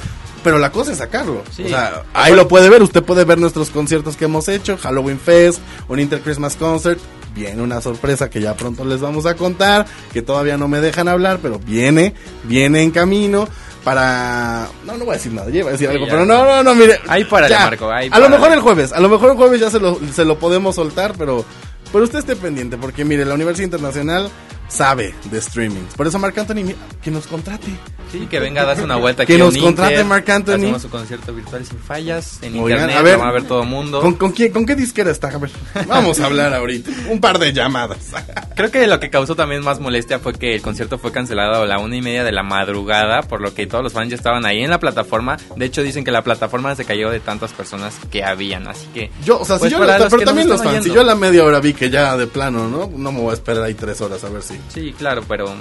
pero 0.44 0.58
la 0.58 0.72
cosa 0.72 0.92
es 0.92 0.98
sacarlo. 0.98 1.44
Sí. 1.56 1.66
O 1.66 1.68
sea, 1.68 2.04
ahí 2.14 2.34
lo 2.36 2.48
puede 2.48 2.70
ver, 2.70 2.82
usted 2.82 3.04
puede 3.04 3.26
ver 3.26 3.38
nuestros 3.38 3.70
conciertos 3.70 4.16
que 4.16 4.26
hemos 4.26 4.48
hecho, 4.48 4.78
Halloween 4.78 5.20
Fest, 5.20 5.60
un 5.88 6.00
Inter 6.00 6.22
Christmas 6.22 6.56
Concert, 6.56 7.00
viene 7.36 7.62
una 7.62 7.82
sorpresa 7.82 8.30
que 8.30 8.42
ya 8.42 8.56
pronto 8.56 8.86
les 8.86 9.02
vamos 9.02 9.26
a 9.26 9.36
contar, 9.36 9.86
que 10.14 10.22
todavía 10.22 10.58
no 10.58 10.68
me 10.68 10.80
dejan 10.80 11.08
hablar, 11.08 11.40
pero 11.42 11.60
viene, 11.60 12.16
viene 12.44 12.82
en 12.82 12.92
camino. 12.92 13.48
Para. 13.86 14.68
No, 14.84 14.98
no 14.98 15.06
voy 15.06 15.14
a 15.14 15.18
decir 15.18 15.32
nada, 15.32 15.48
yo 15.50 15.60
iba 15.60 15.70
a 15.70 15.72
decir 15.74 15.88
Sí, 15.88 15.94
algo, 15.94 16.08
ya. 16.08 16.12
pero 16.12 16.26
no, 16.26 16.44
no, 16.44 16.64
no, 16.64 16.74
mire. 16.76 17.00
Ahí 17.08 17.24
ya. 17.48 17.60
Marco, 17.60 17.90
ahí 17.90 18.10
a 18.12 18.20
lo 18.20 18.30
mejor 18.30 18.52
el 18.52 18.60
jueves, 18.60 18.92
a 18.92 19.00
lo 19.00 19.08
mejor 19.08 19.30
el 19.32 19.38
jueves 19.38 19.62
ya 19.62 19.70
se 19.70 19.80
lo, 19.80 20.00
se 20.12 20.26
lo 20.26 20.38
podemos 20.40 20.76
soltar, 20.76 21.14
pero. 21.18 21.46
Pero 21.92 22.04
usted 22.04 22.20
esté 22.20 22.36
pendiente, 22.36 22.78
porque 22.78 23.06
mire, 23.06 23.24
la 23.26 23.36
Universidad 23.36 23.64
Internacional 23.66 24.30
sabe 24.68 25.14
de 25.32 25.38
streaming. 25.40 25.84
Por 25.96 26.08
eso 26.08 26.20
Marc 26.20 26.38
Anthony, 26.38 26.74
que 27.02 27.12
nos 27.12 27.28
contrate. 27.28 27.68
Sí, 28.12 28.28
que 28.30 28.40
venga 28.40 28.62
a 28.62 28.66
darse 28.66 28.84
una 28.84 28.98
vuelta 28.98 29.26
Que 29.26 29.38
nos 29.38 29.56
un 29.56 29.62
contrate. 29.62 30.04
Marc 30.04 30.30
Anthony. 30.30 30.54
Hacemos 30.56 30.82
su 30.84 30.90
concierto 30.90 31.34
virtual 31.34 31.66
sin 31.66 31.80
fallas 31.80 32.38
en 32.44 32.54
Oigan, 32.60 32.82
internet, 32.82 32.98
a 32.98 33.02
ver, 33.02 33.14
lo 33.18 33.24
va 33.24 33.30
a 33.30 33.32
ver 33.32 33.44
todo 33.44 33.64
el 33.64 33.68
mundo. 33.68 34.00
¿Con, 34.00 34.14
con, 34.14 34.32
quién- 34.32 34.54
¿Con 34.54 34.66
qué 34.66 34.76
disquera 34.76 35.10
está? 35.12 35.30
A 35.30 35.38
ver, 35.40 35.50
vamos 35.88 36.20
a 36.20 36.28
hablar 36.28 36.54
ahorita. 36.54 36.92
Un 37.10 37.20
par 37.20 37.40
de 37.40 37.52
llamadas. 37.52 38.12
Creo 38.56 38.70
que 38.72 38.86
lo 38.88 39.00
que 39.00 39.10
causó 39.10 39.36
también 39.36 39.64
más 39.64 39.80
molestia 39.80 40.20
fue 40.20 40.34
que 40.34 40.54
el 40.56 40.62
concierto 40.62 40.98
fue 41.00 41.12
cancelado 41.12 41.64
a 41.64 41.66
la 41.66 41.80
una 41.80 41.96
y 41.98 42.02
media 42.02 42.24
de 42.24 42.32
la 42.32 42.44
madrugada, 42.44 43.24
por 43.24 43.42
lo 43.42 43.54
que 43.56 43.66
todos 43.66 43.84
los 43.84 43.92
fans 43.92 44.10
ya 44.12 44.16
estaban 44.16 44.46
ahí 44.46 44.62
en 44.64 44.70
la 44.70 44.80
plataforma. 44.80 45.38
De 45.56 45.66
hecho, 45.66 45.82
dicen 45.82 46.04
que 46.04 46.12
la 46.12 46.24
plataforma 46.24 46.76
se 46.76 46.86
cayó 46.86 47.10
de 47.10 47.20
tantas 47.20 47.54
personas 47.54 47.96
que 48.12 48.24
habían, 48.24 48.68
así 48.68 48.86
que... 48.94 49.10
Yo, 49.26 49.40
o 49.40 49.46
sea, 49.46 49.58
pues 49.58 49.74
si 49.74 49.78
yo, 49.80 49.84
pero 49.86 50.24
también 50.24 50.48
los 50.48 50.58
están 50.60 50.74
fans, 50.76 50.86
si 50.86 50.92
yo 50.94 51.02
a 51.02 51.04
la 51.04 51.16
media 51.16 51.44
hora 51.44 51.60
vi 51.60 51.74
que 51.74 51.90
ya 51.90 52.16
de 52.16 52.28
plano, 52.28 52.70
¿no? 52.70 52.90
No 52.96 53.12
me 53.12 53.20
voy 53.20 53.32
a 53.32 53.34
esperar 53.34 53.64
ahí 53.64 53.74
tres 53.74 54.00
horas 54.00 54.24
a 54.24 54.30
ver 54.30 54.44
si. 54.44 54.55
Sí, 54.70 54.94
claro, 54.98 55.24
pero 55.28 55.54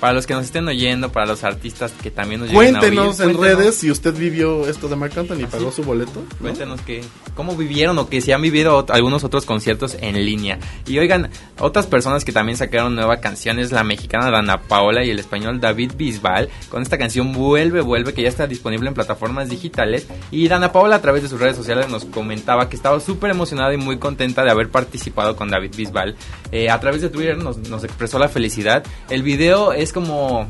para 0.00 0.12
los 0.12 0.26
que 0.26 0.34
nos 0.34 0.44
estén 0.44 0.66
oyendo, 0.68 1.10
para 1.10 1.26
los 1.26 1.44
artistas 1.44 1.92
que 2.02 2.10
también 2.10 2.40
nos 2.40 2.50
lleguen 2.50 2.76
a 2.76 2.80
Cuéntenos 2.80 3.20
oír, 3.20 3.30
en 3.30 3.36
cuéntenos. 3.36 3.58
redes 3.64 3.74
si 3.76 3.90
usted 3.90 4.14
vivió 4.14 4.66
esto 4.68 4.88
de 4.88 4.96
Marc 4.96 5.16
Anthony 5.16 5.40
y 5.40 5.46
pagó 5.46 5.68
Así. 5.68 5.76
su 5.76 5.84
boleto. 5.84 6.20
¿no? 6.20 6.38
Cuéntenos 6.38 6.80
que, 6.82 7.02
cómo 7.34 7.56
vivieron 7.56 7.98
o 7.98 8.08
que 8.08 8.20
si 8.20 8.32
han 8.32 8.42
vivido 8.42 8.84
algunos 8.90 9.24
otros 9.24 9.46
conciertos 9.46 9.96
en 10.00 10.24
línea. 10.24 10.58
Y 10.86 10.98
oigan, 10.98 11.30
otras 11.58 11.86
personas 11.86 12.24
que 12.24 12.32
también 12.32 12.56
sacaron 12.58 12.94
nueva 12.94 13.18
canción 13.18 13.58
es 13.58 13.72
la 13.72 13.84
mexicana 13.84 14.30
Dana 14.30 14.60
Paola 14.62 15.04
y 15.04 15.10
el 15.10 15.18
español 15.18 15.60
David 15.60 15.92
Bisbal. 15.96 16.48
Con 16.68 16.82
esta 16.82 16.98
canción 16.98 17.32
Vuelve, 17.32 17.80
Vuelve, 17.80 18.12
que 18.14 18.22
ya 18.22 18.28
está 18.28 18.46
disponible 18.46 18.88
en 18.88 18.94
plataformas 18.94 19.48
digitales. 19.48 20.06
Y 20.30 20.48
Dana 20.48 20.72
Paola 20.72 20.96
a 20.96 21.02
través 21.02 21.22
de 21.22 21.28
sus 21.28 21.40
redes 21.40 21.56
sociales 21.56 21.88
nos 21.88 22.04
comentaba 22.04 22.68
que 22.68 22.76
estaba 22.76 23.00
súper 23.00 23.30
emocionada 23.30 23.72
y 23.74 23.76
muy 23.76 23.98
contenta 23.98 24.44
de 24.44 24.50
haber 24.50 24.70
participado 24.70 25.36
con 25.36 25.48
David 25.48 25.72
Bisbal. 25.76 26.16
Eh, 26.52 26.70
a 26.70 26.78
través 26.80 27.02
de 27.02 27.08
Twitter 27.08 27.38
nos, 27.38 27.58
nos 27.68 27.84
expresó 27.84 28.18
la 28.18 28.28
felicidad. 28.28 28.84
El 29.10 29.22
video 29.22 29.72
es 29.72 29.83
como 29.92 30.46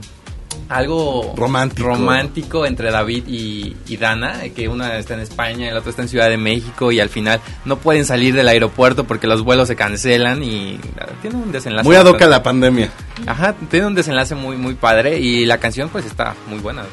algo 0.69 1.35
Romántico. 1.37 1.89
romántico 1.89 2.65
entre 2.67 2.91
David 2.91 3.25
y, 3.27 3.77
y 3.89 3.97
Dana, 3.97 4.41
que 4.55 4.69
una 4.69 4.97
está 4.97 5.15
en 5.15 5.21
España 5.21 5.67
y 5.69 5.71
la 5.73 5.79
otra 5.81 5.91
está 5.91 6.03
en 6.03 6.09
Ciudad 6.09 6.29
de 6.29 6.37
México 6.37 6.93
y 6.93 7.01
al 7.01 7.09
final 7.09 7.41
no 7.65 7.77
pueden 7.77 8.05
salir 8.07 8.35
del 8.35 8.49
aeropuerto 8.49 9.05
porque 9.05 9.27
los 9.27 9.43
vuelos 9.43 9.69
se 9.69 9.77
cancelan 9.77 10.43
y 10.43 10.79
ah, 11.01 11.07
tiene 11.21 11.37
un 11.37 11.51
desenlace. 11.53 11.85
Muy 11.87 11.97
ad 11.97 12.03
hoc 12.03 12.07
a 12.07 12.13
bastante- 12.13 12.31
la 12.31 12.43
pandemia. 12.43 12.91
Ajá, 13.27 13.55
tiene 13.71 13.87
un 13.87 13.95
desenlace 13.95 14.35
muy 14.35 14.57
muy 14.57 14.75
padre 14.75 15.19
y 15.19 15.45
la 15.45 15.59
canción 15.59 15.89
pues 15.89 16.07
está 16.07 16.35
muy 16.49 16.61
buena. 16.61 16.85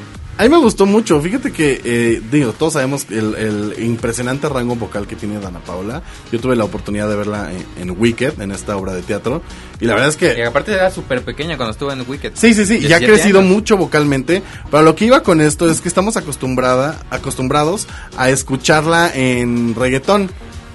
A 0.42 0.44
mí 0.46 0.50
me 0.50 0.58
gustó 0.58 0.86
mucho. 0.86 1.20
Fíjate 1.20 1.52
que, 1.52 1.80
eh, 1.84 2.20
digo, 2.32 2.52
todos 2.52 2.72
sabemos 2.72 3.06
el, 3.10 3.36
el 3.36 3.84
impresionante 3.84 4.48
rango 4.48 4.74
vocal 4.74 5.06
que 5.06 5.14
tiene 5.14 5.38
Dana 5.38 5.60
Paola. 5.60 6.02
Yo 6.32 6.40
tuve 6.40 6.56
la 6.56 6.64
oportunidad 6.64 7.08
de 7.08 7.14
verla 7.14 7.52
en, 7.52 7.64
en 7.90 7.96
Wicked, 7.96 8.40
en 8.40 8.50
esta 8.50 8.76
obra 8.76 8.92
de 8.92 9.02
teatro. 9.02 9.40
Y 9.78 9.84
la 9.84 9.94
verdad 9.94 10.08
es 10.08 10.16
Y 10.16 10.18
que. 10.18 10.44
aparte 10.44 10.72
era 10.72 10.90
súper 10.90 11.22
pequeña 11.22 11.56
cuando 11.56 11.70
estuvo 11.70 11.92
en 11.92 12.04
Wicked. 12.08 12.32
Sí, 12.34 12.54
sí, 12.54 12.66
sí, 12.66 12.78
y 12.78 12.86
ha 12.92 12.98
17 12.98 13.06
crecido 13.06 13.38
años. 13.38 13.52
mucho 13.52 13.76
vocalmente. 13.76 14.42
Pero 14.68 14.82
lo 14.82 14.96
que 14.96 15.04
iba 15.04 15.22
con 15.22 15.40
esto 15.40 15.70
es 15.70 15.80
que 15.80 15.86
estamos 15.86 16.16
acostumbrada, 16.16 17.00
acostumbrados 17.10 17.86
a 18.16 18.28
escucharla 18.28 19.12
en 19.14 19.76
reggaetón. 19.76 20.28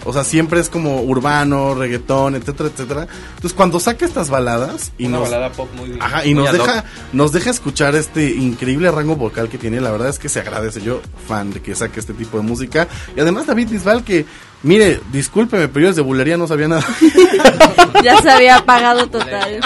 O 0.07 0.13
sea, 0.13 0.23
siempre 0.23 0.61
es 0.61 0.69
como 0.69 1.01
urbano, 1.01 1.75
reggaetón, 1.75 2.35
etcétera, 2.35 2.69
etcétera. 2.73 3.07
Entonces, 3.35 3.53
cuando 3.53 3.79
saca 3.79 4.05
estas 4.05 4.29
baladas 4.29 4.93
y 4.97 5.05
Una 5.07 5.19
nos, 5.19 5.29
balada 5.29 5.51
pop 5.51 5.69
muy 5.75 5.97
Ajá, 5.99 6.25
y 6.25 6.33
muy 6.33 6.45
nos 6.45 6.53
ad 6.53 6.59
hoc. 6.59 6.67
deja, 6.67 6.85
nos 7.11 7.31
deja 7.33 7.49
escuchar 7.49 7.95
este 7.95 8.31
increíble 8.31 8.89
rango 8.89 9.17
vocal 9.17 9.49
que 9.49 9.57
tiene. 9.57 9.81
La 9.81 9.91
verdad 9.91 10.07
es 10.07 10.17
que 10.17 10.29
se 10.29 10.39
agradece. 10.39 10.81
Yo, 10.81 11.01
fan 11.27 11.51
de 11.51 11.61
que 11.61 11.75
saque 11.75 11.99
este 11.99 12.13
tipo 12.13 12.37
de 12.37 12.43
música. 12.43 12.87
Y 13.15 13.19
además, 13.19 13.47
David 13.47 13.67
Bisbal, 13.69 14.03
que, 14.05 14.25
mire, 14.63 15.01
discúlpeme, 15.11 15.67
pero 15.67 15.81
yo 15.81 15.87
desde 15.89 16.01
bulería 16.01 16.37
no 16.37 16.47
sabía 16.47 16.69
nada. 16.69 16.85
Ya 18.03 18.21
se 18.21 18.29
había 18.29 18.57
apagado 18.57 19.07
total. 19.07 19.59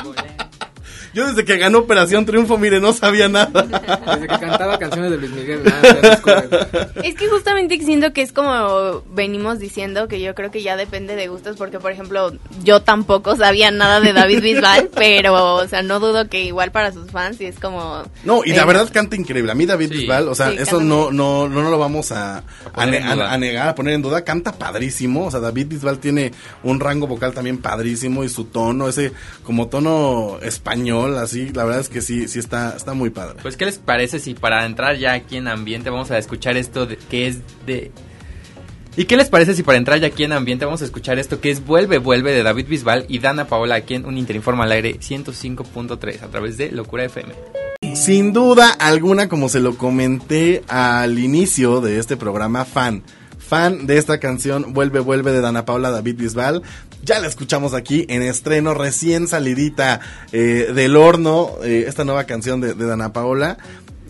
Yo 1.13 1.27
desde 1.27 1.45
que 1.45 1.57
ganó 1.57 1.79
Operación 1.79 2.25
Triunfo, 2.25 2.57
mire, 2.57 2.79
no 2.79 2.93
sabía 2.93 3.27
nada. 3.27 3.63
Desde 3.63 4.27
que 4.27 4.39
cantaba 4.39 4.77
canciones 4.79 5.11
de 5.11 5.17
Luis 5.17 5.31
Miguel, 5.31 5.61
nada. 5.63 6.89
Es 7.03 7.15
que 7.15 7.27
justamente 7.29 7.77
siento 7.83 8.13
que 8.13 8.21
es 8.21 8.31
como 8.31 9.03
venimos 9.13 9.59
diciendo, 9.59 10.07
que 10.07 10.21
yo 10.21 10.35
creo 10.35 10.51
que 10.51 10.61
ya 10.61 10.75
depende 10.77 11.15
de 11.15 11.27
gustos, 11.27 11.57
porque 11.57 11.79
por 11.79 11.91
ejemplo, 11.91 12.31
yo 12.63 12.81
tampoco 12.81 13.35
sabía 13.35 13.71
nada 13.71 13.99
de 13.99 14.13
David 14.13 14.41
Bisbal, 14.41 14.89
pero, 14.95 15.55
o 15.55 15.67
sea, 15.67 15.81
no 15.81 15.99
dudo 15.99 16.27
que 16.29 16.43
igual 16.43 16.71
para 16.71 16.91
sus 16.91 17.09
fans 17.11 17.37
sí 17.37 17.45
es 17.45 17.59
como... 17.59 18.03
No, 18.23 18.41
y 18.45 18.49
la 18.49 18.65
Venga. 18.65 18.65
verdad 18.65 18.89
canta 18.93 19.15
increíble. 19.15 19.51
A 19.51 19.55
mí 19.55 19.65
David 19.65 19.89
Sí. 19.91 19.97
Bisbal, 19.99 20.27
o 20.29 20.35
sea, 20.35 20.51
Sí, 20.51 20.57
eso 20.59 20.79
no, 20.79 21.11
no, 21.11 21.47
no, 21.49 21.61
no 21.63 21.69
lo 21.69 21.77
vamos 21.79 22.11
a, 22.11 22.43
a, 22.73 22.85
ne- 22.85 22.99
a 22.99 23.37
negar, 23.37 23.67
a 23.69 23.75
poner 23.75 23.93
en 23.95 24.01
duda. 24.01 24.23
Canta 24.23 24.53
padrísimo. 24.53 25.25
O 25.25 25.31
sea, 25.31 25.39
David 25.39 25.67
Bisbal 25.67 25.99
tiene 25.99 26.31
un 26.63 26.79
rango 26.79 27.07
vocal 27.07 27.33
también 27.33 27.57
padrísimo 27.57 28.23
y 28.23 28.29
su 28.29 28.45
tono, 28.45 28.87
ese 28.87 29.11
como 29.43 29.67
tono 29.67 30.37
español, 30.41 31.00
así, 31.05 31.49
la 31.49 31.63
verdad 31.65 31.81
es 31.81 31.89
que 31.89 32.01
sí, 32.01 32.27
sí 32.27 32.39
está, 32.39 32.75
está 32.75 32.93
muy 32.93 33.09
padre. 33.09 33.37
Pues, 33.41 33.57
¿qué 33.57 33.65
les 33.65 33.77
parece 33.77 34.19
si 34.19 34.33
para 34.33 34.65
entrar 34.65 34.97
ya 34.97 35.13
aquí 35.13 35.37
en 35.37 35.47
ambiente 35.47 35.89
vamos 35.89 36.11
a 36.11 36.17
escuchar 36.17 36.57
esto 36.57 36.85
de- 36.85 36.97
que 36.97 37.27
es 37.27 37.39
de... 37.65 37.91
¿Y 38.97 39.05
qué 39.05 39.15
les 39.15 39.29
parece 39.29 39.53
si 39.55 39.63
para 39.63 39.77
entrar 39.77 39.99
ya 39.99 40.07
aquí 40.07 40.25
en 40.25 40.33
ambiente 40.33 40.65
vamos 40.65 40.81
a 40.81 40.85
escuchar 40.85 41.17
esto 41.17 41.39
que 41.39 41.49
es 41.49 41.65
Vuelve, 41.65 41.97
Vuelve 41.97 42.33
de 42.33 42.43
David 42.43 42.67
Bisbal 42.67 43.05
y 43.07 43.19
Dana 43.19 43.47
Paola 43.47 43.75
aquí 43.75 43.93
en 43.95 44.05
un 44.05 44.17
Interinforma 44.17 44.65
al 44.65 44.71
aire 44.73 44.99
105.3 44.99 46.21
a 46.23 46.27
través 46.27 46.57
de 46.57 46.71
Locura 46.71 47.05
FM? 47.05 47.33
Sin 47.95 48.33
duda 48.33 48.69
alguna, 48.69 49.27
como 49.29 49.49
se 49.49 49.59
lo 49.59 49.77
comenté 49.77 50.63
al 50.67 51.17
inicio 51.19 51.81
de 51.81 51.99
este 51.99 52.17
programa, 52.17 52.65
fan. 52.65 53.03
Fan 53.51 53.85
de 53.85 53.97
esta 53.97 54.17
canción 54.17 54.71
Vuelve, 54.71 55.01
vuelve 55.01 55.33
de 55.33 55.41
Dana 55.41 55.65
Paula 55.65 55.91
David 55.91 56.15
Bisbal. 56.15 56.61
Ya 57.03 57.19
la 57.19 57.27
escuchamos 57.27 57.73
aquí 57.73 58.05
en 58.07 58.21
estreno, 58.21 58.73
recién 58.73 59.27
salidita 59.27 59.99
eh, 60.31 60.71
del 60.73 60.95
horno, 60.95 61.55
eh, 61.61 61.83
esta 61.85 62.05
nueva 62.05 62.23
canción 62.23 62.61
de, 62.61 62.73
Dana 62.73 63.11
Paola. 63.11 63.57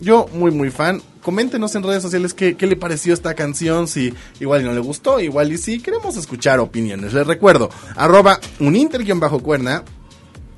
Yo 0.00 0.28
muy 0.32 0.52
muy 0.52 0.70
fan. 0.70 1.02
Coméntenos 1.22 1.74
en 1.74 1.82
redes 1.82 2.04
sociales 2.04 2.34
qué, 2.34 2.56
qué 2.56 2.68
le 2.68 2.76
pareció 2.76 3.12
esta 3.12 3.34
canción, 3.34 3.88
si 3.88 4.14
igual 4.38 4.64
no 4.64 4.72
le 4.74 4.78
gustó, 4.78 5.18
igual 5.18 5.52
y 5.52 5.58
sí. 5.58 5.80
Queremos 5.80 6.16
escuchar 6.16 6.60
opiniones. 6.60 7.12
Les 7.12 7.26
recuerdo, 7.26 7.68
arroba 7.96 8.38
uninter-cuerna 8.60 9.82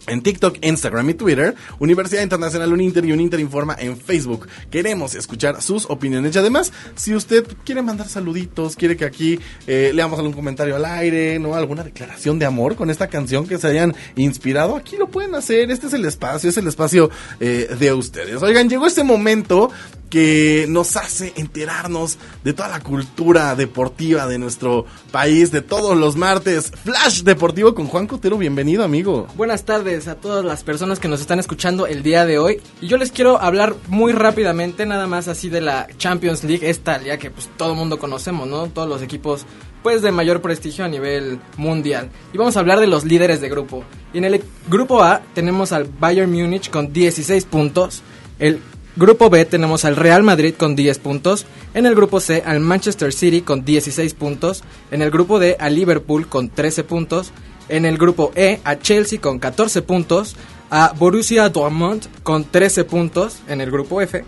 en 0.07 0.23
TikTok, 0.23 0.59
Instagram 0.63 1.11
y 1.11 1.15
Twitter, 1.15 1.55
Universidad 1.79 2.23
Internacional 2.23 2.73
Uninter 2.73 3.05
y 3.05 3.13
Uninter 3.13 3.41
Informa 3.41 3.77
en 3.79 3.97
Facebook. 3.97 4.49
Queremos 4.71 5.15
escuchar 5.15 5.63
sus 5.63 5.87
opiniones 5.87 6.35
y 6.35 6.39
además, 6.39 6.73
si 6.95 7.15
usted 7.15 7.47
quiere 7.65 7.83
mandar 7.83 8.09
saluditos, 8.09 8.77
quiere 8.77 8.97
que 8.97 9.05
aquí 9.05 9.39
eh, 9.67 9.93
leamos 9.95 10.19
algún 10.19 10.35
comentario 10.35 10.77
al 10.77 10.85
aire, 10.85 11.39
no 11.39 11.55
alguna 11.55 11.83
declaración 11.83 12.39
de 12.39 12.47
amor 12.47 12.77
con 12.77 12.91
esta 12.91 13.09
canción 13.09 13.47
que 13.47 13.59
se 13.59 13.69
hayan 13.69 13.95
inspirado, 14.17 14.77
aquí 14.77 14.97
lo 14.97 15.09
pueden 15.09 15.35
hacer. 15.35 15.71
Este 15.71 15.87
es 15.87 15.93
el 15.93 16.05
espacio, 16.05 16.51
es 16.51 16.57
el 16.57 16.67
espacio 16.69 17.11
eh, 17.41 17.69
de 17.79 17.93
ustedes. 17.93 18.43
Oigan, 18.43 18.69
llegó 18.69 18.87
este 18.87 19.05
momento 19.05 19.71
que 20.15 20.67
nos 20.69 20.97
hace 20.97 21.33
enterarnos 21.35 22.19
de 22.45 22.53
toda 22.53 22.69
la 22.69 22.79
cultura 22.79 23.57
deportiva 23.57 24.29
de 24.29 24.39
nuestro 24.39 24.87
país, 25.11 25.51
de 25.51 25.61
todos 25.61 25.97
los 25.97 26.15
martes. 26.15 26.71
Flash 26.85 27.25
Deportivo 27.25 27.75
con 27.75 27.89
Juan 27.89 28.07
Cotero, 28.07 28.39
bienvenido 28.39 28.85
amigo. 28.85 29.27
Buenas 29.35 29.65
tardes 29.65 30.07
a 30.07 30.15
todas 30.15 30.45
las 30.45 30.63
personas 30.63 31.01
que 31.01 31.09
nos 31.09 31.21
están 31.21 31.41
escuchando 31.41 31.89
el 31.89 32.05
día 32.05 32.27
de 32.27 32.39
hoy. 32.39 32.63
Y 32.81 32.87
yo 32.87 32.97
les 32.97 33.11
quiero 33.11 33.43
hablar 33.43 33.75
muy 33.89 34.13
rápidamente, 34.13 34.87
nada 34.87 35.09
más 35.09 35.27
así 35.27 35.49
de 35.49 35.63
la 35.63 35.89
Champions 35.99 36.45
League, 36.45 36.71
esta 36.71 37.03
ya 37.03 37.19
que 37.19 37.33
pues 37.33 37.51
todo 37.57 37.73
el 37.73 37.77
mundo 37.77 37.99
conocemos, 37.99 38.47
¿no? 38.47 38.69
Todos 38.69 38.89
los 38.89 39.03
equipos 39.03 39.45
pues 39.83 40.01
de 40.01 40.13
mayor 40.13 40.41
prestigio 40.41 40.85
a 40.85 40.89
nivel 40.89 41.41
mundial. 41.57 42.09
Y 42.33 42.39
vamos 42.39 42.57
a 42.57 42.61
hablar 42.61 42.79
de 42.79 42.87
los 42.87 43.05
líderes 43.05 43.41
de 43.41 43.49
grupo. 43.49 43.83
Y 44.13 44.19
en 44.19 44.27
el 44.27 44.45
grupo 44.69 45.03
A 45.03 45.23
tenemos 45.35 45.73
al 45.73 45.87
Bayern 45.87 46.31
Múnich 46.31 46.71
con 46.71 46.93
16 46.93 47.47
puntos. 47.47 48.03
El 48.39 48.61
grupo 48.97 49.31
B 49.31 49.45
tenemos 49.45 49.85
al 49.85 49.97
Real 49.97 50.23
Madrid 50.23 50.55
con 50.57 50.77
10 50.77 50.99
puntos. 50.99 51.47
En 51.75 51.87
el 51.87 51.95
grupo 51.95 52.21
C 52.21 52.43
al 52.45 52.61
Manchester 52.61 53.13
City 53.13 53.43
con 53.43 53.65
16 53.65 54.15
puntos. 54.15 54.63
En 54.91 55.03
el 55.03 55.11
grupo 55.11 55.39
D 55.39 55.57
al 55.59 55.75
Liverpool 55.75 56.29
con 56.29 56.49
13 56.49 56.85
puntos. 56.85 57.33
En 57.69 57.87
el 57.87 57.99
grupo 57.99 58.33
E 58.35 58.61
a 58.65 58.79
Chelsea 58.79 59.21
con 59.21 59.39
14 59.39 59.83
puntos. 59.83 60.37
A 60.71 60.93
Borussia 60.97 61.49
Dortmund 61.49 62.07
con 62.23 62.45
13 62.45 62.85
puntos 62.85 63.39
en 63.49 63.61
el 63.61 63.71
grupo 63.71 64.01
F. 64.01 64.25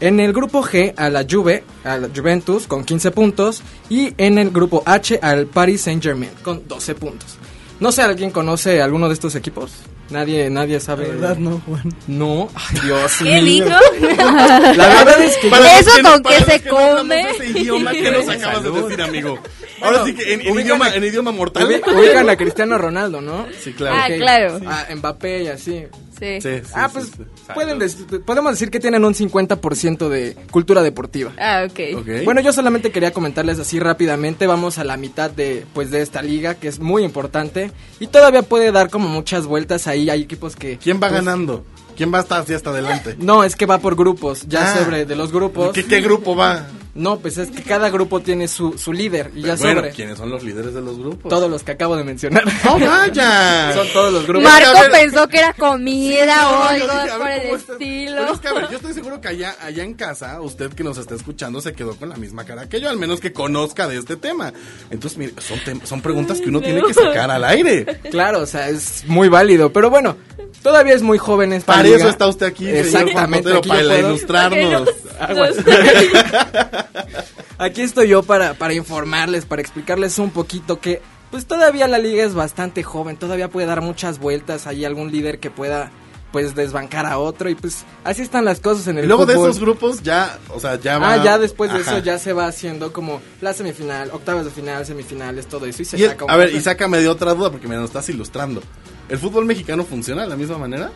En 0.00 0.18
el 0.20 0.32
grupo 0.32 0.62
G 0.62 0.92
a 0.96 1.08
la 1.08 1.24
Juve, 1.28 1.62
a 1.84 1.98
Juventus 2.14 2.66
con 2.66 2.84
15 2.84 3.10
puntos 3.12 3.62
y 3.88 4.12
en 4.18 4.38
el 4.38 4.50
grupo 4.50 4.82
H 4.84 5.18
al 5.22 5.46
Paris 5.46 5.82
Saint-Germain 5.82 6.32
con 6.42 6.66
12 6.66 6.94
puntos. 6.96 7.38
No 7.80 7.92
sé, 7.92 8.02
¿alguien 8.02 8.30
conoce 8.30 8.80
alguno 8.80 9.08
de 9.08 9.14
estos 9.14 9.34
equipos? 9.34 9.72
Nadie, 10.10 10.48
nadie 10.50 10.74
La 10.74 10.80
sabe. 10.80 11.06
verdad, 11.08 11.36
no, 11.38 11.60
Juan. 11.66 11.82
No, 12.06 12.48
ay 12.54 12.78
Dios 12.84 13.12
¿Qué 13.22 13.40
mío. 13.42 13.64
dijo? 13.64 13.78
La 14.76 14.88
verdad 14.88 15.22
es 15.22 15.36
que 15.38 15.48
Para 15.48 15.78
¿Eso 15.80 15.90
que 15.96 16.02
con 16.02 16.22
qué 16.22 16.40
se 16.44 16.60
que 16.60 16.68
no 16.70 16.76
come? 16.96 17.20
ese 17.30 17.58
idioma 17.58 17.90
que 17.92 18.10
nos 18.10 18.28
acabas 18.28 18.62
de 18.62 18.70
decir, 18.70 19.02
amigo. 19.02 19.38
Ahora 19.80 20.04
sí 20.04 20.14
que 20.14 20.34
en, 20.34 20.40
en 20.42 20.58
idioma, 20.60 20.86
a- 20.86 20.94
en 20.94 21.04
idioma 21.04 21.32
mortal. 21.32 21.66
ubi- 21.68 21.82
ubican 21.98 22.28
a 22.30 22.36
Cristiano 22.36 22.76
Ronaldo, 22.78 23.20
¿no? 23.20 23.46
Sí, 23.62 23.72
claro. 23.72 23.96
Ah, 23.98 24.06
Ok. 24.10 24.16
claro. 24.18 24.60
A 24.66 24.94
Mbappé 24.94 25.42
y 25.44 25.48
así. 25.48 25.84
Sí. 26.18 26.40
Sí, 26.40 26.60
sí, 26.64 26.72
ah, 26.74 26.88
sí, 26.88 26.92
pues 26.94 27.06
sí. 27.06 27.22
pueden 27.54 28.22
podemos 28.24 28.52
decir 28.52 28.70
que 28.70 28.80
tienen 28.80 29.04
un 29.04 29.14
50% 29.14 30.08
de 30.08 30.36
cultura 30.50 30.82
deportiva. 30.82 31.32
Ah, 31.38 31.66
ok. 31.68 31.98
Ok. 31.98 32.08
Bueno, 32.24 32.40
yo 32.40 32.52
solamente 32.52 32.90
quería 32.90 33.12
comentarles 33.12 33.58
así 33.58 33.78
rápidamente, 33.80 34.46
vamos 34.46 34.78
a 34.78 34.84
la 34.84 34.96
mitad 34.96 35.30
de 35.30 35.64
pues 35.74 35.90
de 35.90 36.02
esta 36.02 36.22
liga 36.22 36.54
que 36.54 36.68
es 36.68 36.78
muy 36.80 37.04
importante 37.04 37.70
y 38.00 38.06
todavía 38.06 38.42
puede 38.42 38.72
dar 38.72 38.90
como 38.90 39.08
muchas 39.08 39.46
vueltas 39.46 39.86
ahí, 39.86 40.10
hay 40.10 40.22
equipos 40.22 40.56
que 40.56 40.78
¿Quién 40.78 40.96
va 40.96 41.08
pues, 41.08 41.24
ganando? 41.24 41.64
¿Quién 41.96 42.12
va 42.12 42.18
a 42.18 42.22
estar 42.22 42.40
así 42.42 42.54
hasta 42.54 42.70
adelante? 42.70 43.16
No, 43.18 43.44
es 43.44 43.54
que 43.56 43.66
va 43.66 43.78
por 43.78 43.94
grupos, 43.96 44.46
ya 44.48 44.72
Ah. 44.72 44.78
sobre 44.78 45.04
de 45.04 45.14
los 45.16 45.32
grupos. 45.32 45.72
¿Qué, 45.72 45.84
qué 45.84 46.00
grupo 46.00 46.34
va? 46.34 46.66
No, 46.94 47.18
pues 47.18 47.38
es 47.38 47.50
que 47.50 47.62
cada 47.62 47.90
grupo 47.90 48.20
tiene 48.20 48.46
su, 48.46 48.78
su 48.78 48.92
líder 48.92 49.32
y 49.34 49.42
ya 49.42 49.56
bueno, 49.56 49.80
sobre 49.80 49.90
¿quiénes 49.92 50.16
son 50.16 50.30
los 50.30 50.44
líderes 50.44 50.74
de 50.74 50.80
los 50.80 50.96
grupos? 50.98 51.28
todos 51.28 51.50
los 51.50 51.64
que 51.64 51.72
acabo 51.72 51.96
de 51.96 52.04
mencionar. 52.04 52.44
¡No 52.64 52.78
vaya! 52.86 53.72
Son 53.74 53.88
todos 53.92 54.12
los 54.12 54.26
grupos. 54.26 54.44
Mar- 54.44 54.62
Marco 54.72 54.90
pensó 54.92 55.28
que 55.28 55.38
era 55.38 55.52
comida 55.54 56.50
o 56.50 56.62
algo 56.64 56.86
por 57.18 57.28
el 57.30 57.50
estilo. 57.56 58.16
Pero 58.20 58.32
es 58.34 58.40
que, 58.40 58.48
a 58.48 58.52
ver, 58.52 58.68
yo 58.70 58.76
estoy 58.76 58.92
seguro 58.94 59.20
que 59.20 59.28
allá, 59.28 59.56
allá 59.60 59.82
en 59.82 59.94
casa, 59.94 60.40
usted 60.40 60.72
que 60.72 60.84
nos 60.84 60.96
está 60.98 61.14
escuchando 61.16 61.60
se 61.60 61.72
quedó 61.72 61.96
con 61.96 62.08
la 62.08 62.16
misma 62.16 62.44
cara 62.44 62.68
que 62.68 62.80
yo, 62.80 62.88
al 62.88 62.98
menos 62.98 63.18
que 63.20 63.32
conozca 63.32 63.88
de 63.88 63.98
este 63.98 64.16
tema. 64.16 64.52
Entonces, 64.90 65.18
mire, 65.18 65.32
son, 65.40 65.58
tem- 65.60 65.84
son 65.84 66.00
preguntas 66.00 66.40
que 66.40 66.48
uno 66.48 66.60
tiene 66.60 66.80
que 66.82 66.94
sacar 66.94 67.28
al 67.30 67.42
aire. 67.44 67.84
Claro, 68.10 68.40
o 68.42 68.46
sea, 68.46 68.68
es 68.68 69.02
muy 69.06 69.28
válido, 69.28 69.72
pero 69.72 69.90
bueno, 69.90 70.16
todavía 70.62 70.94
es 70.94 71.02
muy 71.02 71.18
joven 71.18 71.52
esta 71.52 71.72
Para 71.72 71.82
liga. 71.84 71.96
eso 71.96 72.08
está 72.08 72.26
usted 72.28 72.46
aquí, 72.46 72.64
señor 72.64 72.82
Juan 72.90 73.06
Exactamente, 73.06 73.56
aquí 73.56 73.68
para 73.68 73.98
ilustrarnos. 73.98 74.88
Aquí 77.58 77.82
estoy 77.82 78.08
yo 78.08 78.22
para, 78.22 78.54
para 78.54 78.74
informarles, 78.74 79.44
para 79.46 79.62
explicarles 79.62 80.18
un 80.18 80.30
poquito 80.30 80.80
que 80.80 81.00
pues 81.30 81.46
todavía 81.46 81.86
la 81.88 81.98
liga 81.98 82.24
es 82.24 82.34
bastante 82.34 82.82
joven, 82.82 83.16
todavía 83.16 83.48
puede 83.48 83.66
dar 83.66 83.80
muchas 83.80 84.18
vueltas, 84.18 84.66
hay 84.66 84.84
algún 84.84 85.10
líder 85.10 85.38
que 85.38 85.50
pueda 85.50 85.90
pues 86.32 86.56
desbancar 86.56 87.06
a 87.06 87.18
otro 87.18 87.48
y 87.48 87.54
pues 87.54 87.84
así 88.02 88.22
están 88.22 88.44
las 88.44 88.58
cosas 88.58 88.88
en 88.88 88.98
el 88.98 89.04
Y 89.04 89.06
luego 89.06 89.24
de 89.24 89.34
esos 89.34 89.60
grupos 89.60 90.02
ya, 90.02 90.36
o 90.48 90.58
sea, 90.58 90.80
ya 90.80 90.98
va... 90.98 91.12
Ah, 91.12 91.24
ya 91.24 91.38
después 91.38 91.72
de 91.72 91.78
Ajá. 91.78 91.92
eso 91.92 91.98
ya 92.04 92.18
se 92.18 92.32
va 92.32 92.46
haciendo 92.48 92.92
como 92.92 93.20
la 93.40 93.52
semifinal, 93.54 94.10
octavas 94.12 94.44
de 94.44 94.50
final, 94.50 94.84
semifinales, 94.84 95.46
todo 95.46 95.66
eso 95.66 95.82
y 95.82 95.84
se 95.84 95.96
Y 95.96 96.02
el- 96.02 96.10
saca 96.10 96.24
un 96.24 96.30
a 96.32 96.36
ver, 96.36 96.52
y 96.52 96.60
sácame 96.60 96.98
de 96.98 97.08
otra 97.08 97.34
duda 97.34 97.50
porque 97.52 97.68
me 97.68 97.76
lo 97.76 97.84
estás 97.84 98.08
ilustrando. 98.08 98.62
¿El 99.08 99.18
fútbol 99.18 99.44
mexicano 99.44 99.84
funciona 99.84 100.22
de 100.22 100.28
la 100.28 100.36
misma 100.36 100.58
manera? 100.58 100.90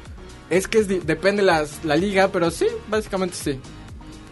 Es 0.50 0.66
que 0.66 0.78
es 0.78 0.88
depende 0.88 1.42
la 1.42 1.96
liga, 1.96 2.28
pero 2.28 2.50
sí, 2.50 2.66
básicamente 2.88 3.36
sí. 3.36 3.60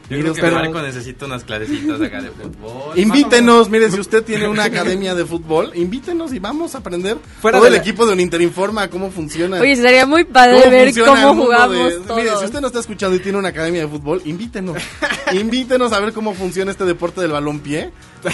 Yo 0.09 0.21
creo 0.21 0.35
que 0.35 0.41
Pero- 0.41 0.55
Marco 0.57 0.81
necesita 0.83 1.27
unas 1.27 1.43
clasecitas 1.43 2.01
acá 2.01 2.23
de 2.23 2.31
fútbol. 2.31 2.97
Invítenos, 2.99 3.69
mire, 3.69 3.91
si 3.91 3.99
usted 3.99 4.23
tiene 4.23 4.47
una 4.47 4.65
academia 4.65 5.15
de 5.17 5.25
fútbol, 5.25 5.73
invítenos 5.75 6.33
y 6.33 6.39
vamos 6.39 6.75
a 6.75 6.79
aprender 6.79 7.17
Fuera 7.41 7.59
todo 7.59 7.67
el 7.67 7.73
la- 7.75 7.79
equipo 7.81 8.07
de 8.07 8.13
un 8.13 8.21
Interinforma 8.21 8.89
cómo 8.89 9.11
funciona. 9.11 9.61
Oye, 9.61 9.75
sería 9.75 10.07
muy 10.07 10.25
padre 10.25 10.69
ver 10.71 10.95
cómo 11.05 11.35
jugamos 11.35 11.91
de- 11.93 12.01
todos. 12.01 12.17
Mire, 12.17 12.31
si 12.39 12.45
usted 12.45 12.61
nos 12.61 12.69
está 12.69 12.81
escuchando 12.81 13.17
y 13.17 13.21
tiene 13.21 13.39
una 13.39 13.49
academia 13.49 13.81
de 13.83 13.89
fútbol, 13.89 14.23
invítenos. 14.25 14.77
invítenos 15.33 15.93
a 15.93 15.99
ver 16.01 16.13
cómo 16.13 16.35
funciona 16.35 16.71
este 16.71 16.85
deporte 16.85 17.21
del 17.21 17.33
balompié 17.33 17.91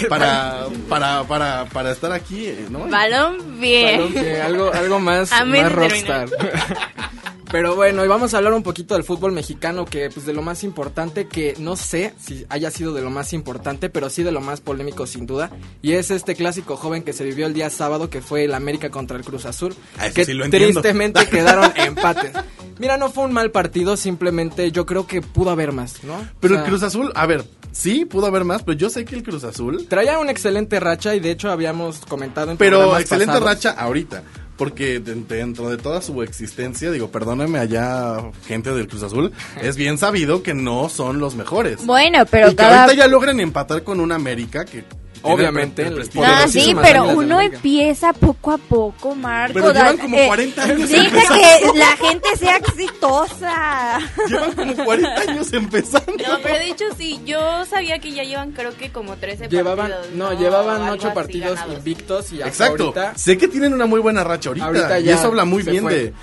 para, 0.09 0.67
para, 0.89 1.23
para, 1.23 1.65
para 1.65 1.91
estar 1.91 2.11
aquí, 2.11 2.45
eh, 2.47 2.67
¿no? 2.69 2.87
Balón 2.87 3.59
bien. 3.59 3.97
Balón 3.99 4.13
que 4.13 4.41
algo, 4.41 4.71
algo 4.73 4.99
más, 4.99 5.31
más 5.45 5.71
rockstar. 5.71 6.29
Pero 7.53 7.75
bueno, 7.75 8.03
y 8.03 8.07
vamos 8.07 8.33
a 8.33 8.37
hablar 8.37 8.51
un 8.53 8.63
poquito 8.63 8.95
del 8.95 9.03
fútbol 9.03 9.31
mexicano, 9.31 9.85
que 9.85 10.09
pues 10.09 10.25
de 10.25 10.33
lo 10.33 10.41
más 10.41 10.63
importante, 10.63 11.27
que 11.27 11.53
no 11.59 11.75
sé 11.75 12.15
si 12.19 12.47
haya 12.49 12.71
sido 12.71 12.95
de 12.95 13.03
lo 13.03 13.11
más 13.11 13.31
importante, 13.31 13.91
pero 13.91 14.09
sí 14.09 14.23
de 14.23 14.31
lo 14.31 14.41
más 14.41 14.59
polémico 14.59 15.05
sin 15.05 15.27
duda. 15.27 15.51
Y 15.83 15.91
es 15.91 16.09
este 16.09 16.33
clásico 16.33 16.77
joven 16.77 17.03
que 17.03 17.13
se 17.13 17.23
vivió 17.23 17.45
el 17.45 17.53
día 17.53 17.69
sábado, 17.69 18.09
que 18.09 18.21
fue 18.23 18.45
el 18.45 18.55
América 18.55 18.89
contra 18.89 19.17
el 19.17 19.23
Cruz 19.23 19.45
Azul, 19.45 19.75
Ah, 19.99 20.09
que 20.09 20.25
sí 20.25 20.33
lo 20.33 20.45
entiendo. 20.45 20.81
tristemente 20.81 21.27
quedaron 21.29 21.71
empates. 21.75 22.31
Mira, 22.79 22.97
no 22.97 23.11
fue 23.11 23.25
un 23.25 23.33
mal 23.33 23.51
partido, 23.51 23.97
simplemente 23.97 24.71
yo 24.71 24.87
creo 24.87 25.05
que 25.05 25.21
pudo 25.21 25.51
haber 25.51 25.73
más, 25.73 26.03
¿no? 26.03 26.27
Pero 26.39 26.55
O 26.55 26.57
sea, 26.57 26.63
el 26.65 26.69
Cruz 26.71 26.81
Azul, 26.81 27.11
a 27.13 27.27
ver, 27.27 27.45
sí, 27.71 28.05
pudo 28.05 28.25
haber 28.25 28.45
más, 28.45 28.63
pero 28.63 28.75
yo 28.79 28.89
sé 28.89 29.05
que 29.05 29.13
el 29.15 29.21
Cruz 29.21 29.43
Azul, 29.43 29.85
Traía 29.87 30.17
una 30.17 30.31
excelente 30.31 30.79
racha 30.79 31.13
y 31.13 31.19
de 31.19 31.29
hecho 31.29 31.51
habíamos 31.51 31.99
comentado 31.99 32.49
en 32.49 32.57
pero 32.57 32.97
excelente 32.97 33.27
pasados. 33.33 33.47
racha 33.47 33.71
ahorita. 33.73 34.23
Porque 34.57 34.99
de- 34.99 35.15
dentro 35.15 35.69
de 35.69 35.77
toda 35.77 36.01
su 36.01 36.21
existencia, 36.21 36.91
digo, 36.91 37.09
perdóname 37.09 37.57
allá, 37.59 38.17
gente 38.47 38.71
del 38.73 38.87
Cruz 38.87 39.01
Azul, 39.03 39.31
es 39.61 39.75
bien 39.77 39.97
sabido 39.97 40.43
que 40.43 40.53
no 40.53 40.89
son 40.89 41.19
los 41.19 41.35
mejores. 41.35 41.85
Bueno, 41.85 42.25
pero 42.29 42.47
y 42.47 42.51
que 42.51 42.55
cada... 42.57 42.83
ahorita 42.83 42.97
ya 43.03 43.07
logren 43.07 43.39
empatar 43.39 43.83
con 43.83 43.99
una 43.99 44.15
América 44.15 44.63
que... 44.65 44.83
Obviamente, 45.23 45.87
el 45.87 45.97
el. 45.99 46.09
Ah, 46.23 46.47
sí, 46.47 46.75
pero 46.81 47.05
uno 47.05 47.39
empieza 47.41 48.13
poco 48.13 48.51
a 48.51 48.57
poco, 48.57 49.15
Marco. 49.15 49.53
Pero 49.53 49.71
llevan 49.73 49.97
como 49.97 50.17
eh, 50.17 50.27
40 50.27 50.63
años 50.63 50.89
Deja 50.89 51.05
empezando. 51.05 51.41
que 51.73 51.79
la 51.79 51.97
gente 51.97 52.37
sea 52.37 52.57
exitosa. 52.57 53.99
Llevan 54.27 54.51
como 54.53 54.75
40 54.85 55.21
años 55.21 55.53
empezando. 55.53 56.11
No, 56.27 56.37
pero 56.43 56.55
de 56.55 56.67
hecho 56.69 56.85
sí, 56.97 57.21
yo 57.25 57.65
sabía 57.65 57.99
que 57.99 58.11
ya 58.11 58.23
llevan 58.23 58.51
creo 58.51 58.75
que 58.77 58.91
como 58.91 59.15
13 59.15 59.47
Llevaban, 59.47 59.89
partidos. 59.91 60.15
no, 60.15 60.33
llevaban 60.39 60.81
Algo 60.81 60.93
ocho 60.93 61.07
así 61.07 61.15
partidos 61.15 61.55
ganados. 61.55 61.77
invictos 61.77 62.31
y 62.33 62.35
hasta 62.41 62.47
Exacto. 62.49 62.83
ahorita 62.83 63.13
Sé 63.17 63.37
que 63.37 63.47
tienen 63.47 63.73
una 63.73 63.85
muy 63.85 63.99
buena 64.01 64.23
racha 64.23 64.49
ahorita. 64.49 64.65
Ahorita 64.67 64.99
y 64.99 65.03
ya 65.05 65.15
eso 65.15 65.27
habla 65.27 65.45
muy 65.45 65.63
bien 65.63 65.83
fue. 65.83 65.93
de... 65.95 66.13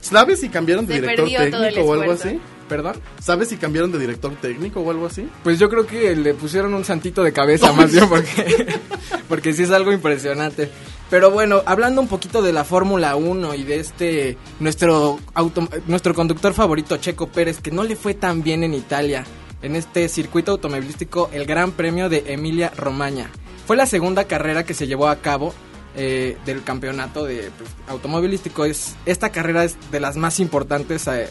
¿Sabes 0.00 0.40
si 0.40 0.48
cambiaron 0.50 0.86
de 0.86 0.94
Se 0.94 1.00
director 1.00 1.26
técnico 1.28 1.80
o 1.80 1.92
algo 1.94 2.12
así? 2.12 2.38
¿Perdón? 2.68 2.96
¿Sabes 3.20 3.48
si 3.48 3.56
cambiaron 3.56 3.92
de 3.92 3.98
director 3.98 4.34
técnico 4.36 4.80
o 4.80 4.90
algo 4.90 5.06
así? 5.06 5.28
Pues 5.42 5.58
yo 5.58 5.68
creo 5.68 5.86
que 5.86 6.16
le 6.16 6.34
pusieron 6.34 6.74
un 6.74 6.84
santito 6.84 7.22
de 7.22 7.32
cabeza 7.32 7.72
más 7.72 7.92
bien 7.92 8.08
porque, 8.08 8.78
porque 9.28 9.52
sí 9.52 9.64
es 9.64 9.70
algo 9.70 9.92
impresionante. 9.92 10.70
Pero 11.10 11.30
bueno, 11.30 11.62
hablando 11.66 12.00
un 12.00 12.08
poquito 12.08 12.42
de 12.42 12.52
la 12.52 12.64
Fórmula 12.64 13.14
1 13.16 13.54
y 13.54 13.64
de 13.64 13.80
este 13.80 14.38
nuestro 14.60 15.18
auto, 15.34 15.68
nuestro 15.86 16.14
conductor 16.14 16.54
favorito 16.54 16.96
Checo 16.96 17.28
Pérez 17.28 17.60
que 17.60 17.70
no 17.70 17.84
le 17.84 17.96
fue 17.96 18.14
tan 18.14 18.42
bien 18.42 18.64
en 18.64 18.74
Italia 18.74 19.24
en 19.62 19.76
este 19.76 20.08
circuito 20.08 20.52
automovilístico 20.52 21.30
el 21.32 21.46
Gran 21.46 21.72
Premio 21.72 22.08
de 22.08 22.24
Emilia 22.26 22.72
Romagna. 22.76 23.30
Fue 23.66 23.76
la 23.76 23.86
segunda 23.86 24.24
carrera 24.24 24.64
que 24.64 24.74
se 24.74 24.86
llevó 24.86 25.08
a 25.08 25.16
cabo 25.16 25.54
eh, 25.96 26.36
del 26.44 26.62
campeonato 26.64 27.24
de 27.24 27.50
pues, 27.56 27.70
automovilístico. 27.86 28.64
Es 28.64 28.96
esta 29.06 29.30
carrera 29.30 29.64
es 29.64 29.76
de 29.90 30.00
las 30.00 30.16
más 30.16 30.40
importantes 30.40 31.06
eh, 31.06 31.28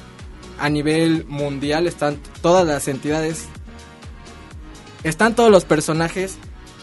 a 0.60 0.70
nivel 0.70 1.26
mundial. 1.26 1.88
Están 1.88 2.18
todas 2.42 2.66
las 2.66 2.88
entidades 2.88 3.48
están 5.04 5.36
todos 5.36 5.52
los 5.52 5.66
personajes 5.66 6.38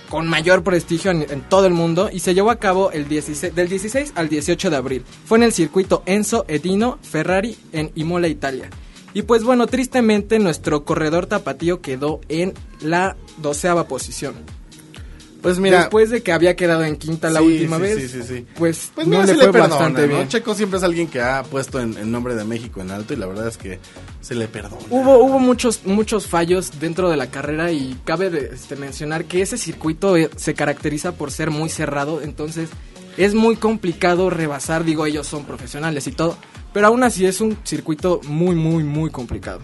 con 0.08 0.28
mayor 0.28 0.62
prestigio 0.62 1.10
en, 1.10 1.40
todo 1.48 1.66
el 1.66 1.72
mundo 1.72 2.10
y 2.12 2.20
se 2.20 2.34
llevó 2.34 2.50
a 2.50 2.58
cabo 2.58 2.90
el 2.90 3.08
16, 3.08 3.54
del 3.54 3.68
16 3.68 4.12
al 4.16 4.28
18 4.28 4.70
de 4.70 4.76
abril. 4.76 5.04
Fue 5.24 5.38
en 5.38 5.44
el 5.44 5.52
circuito 5.52 6.02
Enzo 6.04 6.44
Edino 6.48 6.98
Ferrari 7.02 7.56
en 7.72 7.92
Imola, 7.94 8.28
Italia. 8.28 8.68
Y 9.14 9.22
pues 9.22 9.42
bueno, 9.42 9.66
tristemente 9.66 10.38
nuestro 10.38 10.84
corredor 10.84 11.26
tapatío 11.26 11.80
quedó 11.80 12.20
en 12.28 12.54
la 12.80 13.16
doceava 13.38 13.88
posición. 13.88 14.34
Pues 15.42 15.58
mira... 15.58 15.80
Después 15.80 16.10
de 16.10 16.22
que 16.22 16.32
había 16.32 16.56
quedado 16.56 16.84
en 16.84 16.96
quinta 16.96 17.30
la 17.30 17.42
última 17.42 17.76
sí, 17.76 17.82
vez, 17.82 18.10
sí, 18.10 18.46
pues, 18.56 18.90
Pues 18.94 19.06
no 19.06 19.20
le 19.20 19.26
se 19.26 19.34
fue 19.34 19.46
le 19.46 19.52
perdona, 19.52 19.74
bastante 19.74 20.02
¿no? 20.02 20.08
bien. 20.08 20.28
Checo 20.28 20.54
siempre 20.54 20.78
es 20.78 20.84
alguien 20.84 21.08
que 21.08 21.20
ha 21.20 21.42
puesto 21.42 21.80
en 21.80 21.96
el 21.96 22.10
nombre 22.10 22.34
de 22.34 22.44
México 22.44 22.80
en 22.80 22.90
alto 22.90 23.14
y 23.14 23.16
la 23.16 23.26
verdad 23.26 23.48
es 23.48 23.56
que 23.56 23.78
se 24.20 24.34
le 24.34 24.48
perdona. 24.48 24.76
Hubo, 24.90 25.18
hubo 25.18 25.38
muchos, 25.38 25.80
muchos 25.84 26.26
fallos 26.26 26.78
dentro 26.80 27.10
de 27.10 27.16
la 27.16 27.30
carrera 27.30 27.72
y 27.72 27.98
cabe 28.04 28.50
este, 28.52 28.76
mencionar 28.76 29.24
que 29.24 29.42
ese 29.42 29.56
circuito 29.58 30.16
eh, 30.16 30.30
se 30.36 30.54
caracteriza 30.54 31.12
por 31.12 31.30
ser 31.30 31.50
muy 31.50 31.68
cerrado, 31.68 32.20
entonces 32.22 32.68
es 33.16 33.34
muy 33.34 33.56
complicado 33.56 34.30
rebasar, 34.30 34.84
digo, 34.84 35.06
ellos 35.06 35.26
son 35.26 35.44
profesionales 35.44 36.06
y 36.06 36.12
todo, 36.12 36.36
pero 36.72 36.86
aún 36.86 37.02
así 37.02 37.26
es 37.26 37.40
un 37.40 37.56
circuito 37.64 38.20
muy, 38.24 38.54
muy, 38.54 38.84
muy 38.84 39.10
complicado. 39.10 39.60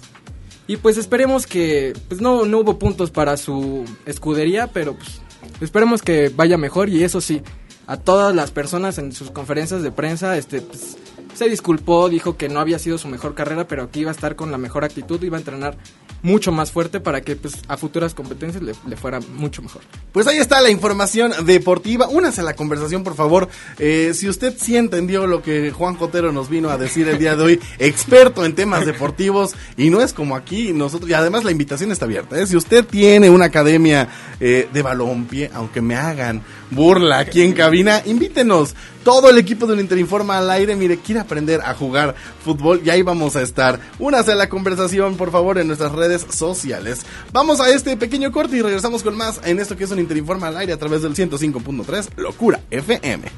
Y 0.67 0.79
pues 0.79 0.97
esperemos 0.97 1.47
que, 1.47 1.93
pues 2.09 2.21
no, 2.21 2.45
no 2.45 2.59
hubo 2.59 2.79
puntos 2.79 3.11
para 3.11 3.37
su 3.37 3.85
escudería, 4.05 4.67
pero 4.67 4.95
pues 4.95 5.21
esperemos 5.61 6.03
que 6.03 6.31
vaya 6.35 6.59
mejor 6.59 6.89
y 6.89 7.05
eso 7.05 7.21
sí, 7.21 7.43
a 7.87 7.97
todas 7.97 8.35
las 8.35 8.51
personas 8.51 8.99
en 8.99 9.13
sus 9.13 9.31
conferencias 9.31 9.83
de 9.83 9.93
prensa, 9.93 10.37
este, 10.37 10.61
pues, 10.61 10.97
se 11.37 11.49
disculpó, 11.49 12.09
dijo 12.09 12.37
que 12.37 12.49
no 12.49 12.61
había 12.61 12.79
sido 12.79 12.99
su 12.99 13.09
mejor 13.09 13.35
carrera, 13.35 13.68
pero 13.68 13.90
que 13.90 14.01
iba 14.01 14.11
a 14.11 14.14
estar 14.14 14.37
con 14.37 14.51
la 14.51 14.59
mejor 14.59 14.85
actitud, 14.85 15.22
iba 15.22 15.37
a 15.37 15.40
entrenar 15.40 15.77
mucho 16.22 16.51
más 16.51 16.72
fuerte 16.72 16.99
para 17.01 17.20
que 17.20 17.37
pues, 17.37 17.55
a 17.68 17.77
futuras 17.77 18.14
competencias 18.14 18.62
le, 18.62 18.75
le 18.87 18.96
fuera 18.96 19.20
mucho 19.20 19.62
mejor. 19.62 19.83
Pues 20.12 20.27
ahí 20.27 20.38
está 20.38 20.61
la 20.61 20.70
información 20.70 21.33
deportiva. 21.44 22.09
Únase 22.09 22.40
a 22.40 22.44
la 22.44 22.55
conversación, 22.55 23.05
por 23.05 23.14
favor. 23.14 23.49
Eh, 23.79 24.12
si 24.14 24.29
usted 24.29 24.55
sí 24.59 24.77
entendió 24.77 25.27
lo 25.27 25.42
que 25.42 25.70
Juan 25.70 25.94
Cotero 25.94 26.33
nos 26.33 26.49
vino 26.49 26.70
a 26.70 26.79
decir 26.79 27.09
el 27.09 27.18
día 27.18 27.37
de 27.37 27.42
hoy, 27.42 27.61
experto 27.79 28.44
en 28.44 28.55
temas 28.55 28.87
deportivos, 28.87 29.55
y 29.77 29.90
no 29.90 30.01
es 30.01 30.12
como 30.12 30.37
aquí 30.37 30.72
nosotros, 30.72 31.09
y 31.11 31.14
además 31.14 31.44
la 31.44 31.53
invitación 31.53 31.92
está 31.92 32.07
abierta. 32.07 32.38
¿eh? 32.38 32.46
Si 32.46 32.57
usted 32.57 32.85
tiene 32.85 33.31
una 33.31 33.46
academia 33.46 34.09
eh, 34.40 34.68
de 34.72 34.83
balompié, 34.83 35.51
aunque 35.55 35.81
me 35.81 35.96
hagan 35.96 36.42
burla 36.70 37.18
aquí 37.18 37.42
en 37.42 37.53
cabina, 37.53 38.03
invítenos. 38.05 38.75
Todo 39.07 39.31
el 39.31 39.38
equipo 39.38 39.69
de 39.69 39.75
un 39.75 39.79
Interinforma 39.79 40.37
al 40.37 40.51
aire, 40.51 40.75
mire, 40.75 40.99
quiere 40.99 41.21
aprender 41.21 41.61
a 41.61 41.75
jugar 41.75 42.16
fútbol 42.45 42.83
y 42.85 42.90
ahí 42.90 43.03
vamos 43.03 43.37
a 43.37 43.42
estar. 43.42 43.79
Únase 44.01 44.33
a 44.33 44.35
la 44.35 44.49
conversación, 44.49 45.16
por 45.16 45.31
favor, 45.31 45.59
en 45.59 45.69
nuestras 45.69 45.92
redes 45.92 46.27
sociales. 46.29 47.07
Vamos 47.33 47.61
a 47.61 47.71
este 47.71 47.97
pequeño 47.97 48.33
corte 48.33 48.57
y 48.57 48.62
regresamos 48.62 49.05
con 49.05 49.16
más 49.16 49.40
en 49.45 49.61
esto 49.61 49.77
que 49.77 49.85
es 49.85 49.92
un 49.92 50.01
Interinforma 50.01 50.49
al 50.49 50.57
aire 50.57 50.73
a 50.73 50.77
través 50.77 51.03
del 51.03 51.14
105.3 51.14 52.16
Locura 52.16 52.61
FM. 52.69 53.29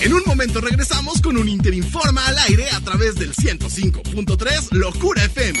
En 0.00 0.14
un 0.14 0.22
momento 0.24 0.62
regresamos 0.62 1.20
con 1.20 1.36
un 1.36 1.46
Interinforma 1.46 2.26
al 2.26 2.38
aire 2.38 2.66
a 2.70 2.80
través 2.80 3.16
del 3.16 3.34
105.3 3.34 4.68
Locura 4.70 5.22
FM. 5.22 5.60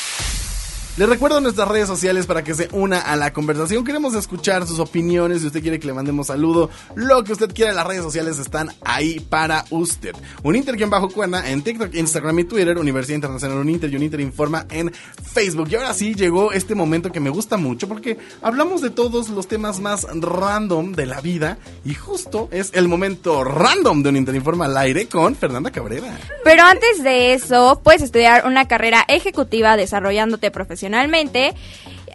Les 0.97 1.07
recuerdo 1.07 1.39
nuestras 1.39 1.69
redes 1.69 1.87
sociales 1.87 2.25
para 2.25 2.43
que 2.43 2.53
se 2.53 2.67
una 2.73 2.99
a 2.99 3.15
la 3.15 3.31
conversación. 3.31 3.85
Queremos 3.85 4.13
escuchar 4.13 4.67
sus 4.67 4.77
opiniones. 4.77 5.39
Si 5.39 5.47
usted 5.47 5.61
quiere 5.61 5.79
que 5.79 5.87
le 5.87 5.93
mandemos 5.93 6.27
saludo, 6.27 6.69
lo 6.95 7.23
que 7.23 7.31
usted 7.31 7.53
quiera, 7.53 7.71
las 7.71 7.87
redes 7.87 8.03
sociales 8.03 8.37
están 8.39 8.71
ahí 8.83 9.21
para 9.21 9.63
usted. 9.69 10.13
Un 10.43 10.57
Inter 10.57 10.75
bajo 10.87 11.09
cuerna 11.09 11.49
en 11.49 11.61
TikTok, 11.61 11.95
Instagram 11.95 12.39
y 12.39 12.43
Twitter. 12.43 12.77
Universidad 12.77 13.15
Internacional 13.15 13.59
Uninter 13.59 13.89
y 13.89 13.95
Uninter 13.95 14.19
Informa 14.19 14.65
en 14.69 14.91
Facebook. 14.91 15.69
Y 15.71 15.75
ahora 15.75 15.93
sí 15.93 16.13
llegó 16.13 16.51
este 16.51 16.75
momento 16.75 17.09
que 17.09 17.21
me 17.21 17.29
gusta 17.29 17.55
mucho 17.55 17.87
porque 17.87 18.17
hablamos 18.41 18.81
de 18.81 18.89
todos 18.89 19.29
los 19.29 19.47
temas 19.47 19.79
más 19.79 20.05
random 20.13 20.91
de 20.91 21.05
la 21.05 21.21
vida. 21.21 21.57
Y 21.85 21.93
justo 21.93 22.49
es 22.51 22.71
el 22.73 22.89
momento 22.89 23.45
random 23.45 24.03
de 24.03 24.09
un 24.09 24.17
Inter 24.17 24.35
Informa 24.35 24.65
al 24.65 24.75
aire 24.75 25.07
con 25.07 25.35
Fernanda 25.37 25.71
Cabrera. 25.71 26.19
Pero 26.43 26.63
antes 26.63 27.01
de 27.01 27.33
eso, 27.33 27.79
puedes 27.81 28.01
estudiar 28.01 28.45
una 28.45 28.67
carrera 28.67 29.05
ejecutiva 29.07 29.77
desarrollándote 29.77 30.51
profesionalmente 30.51 30.80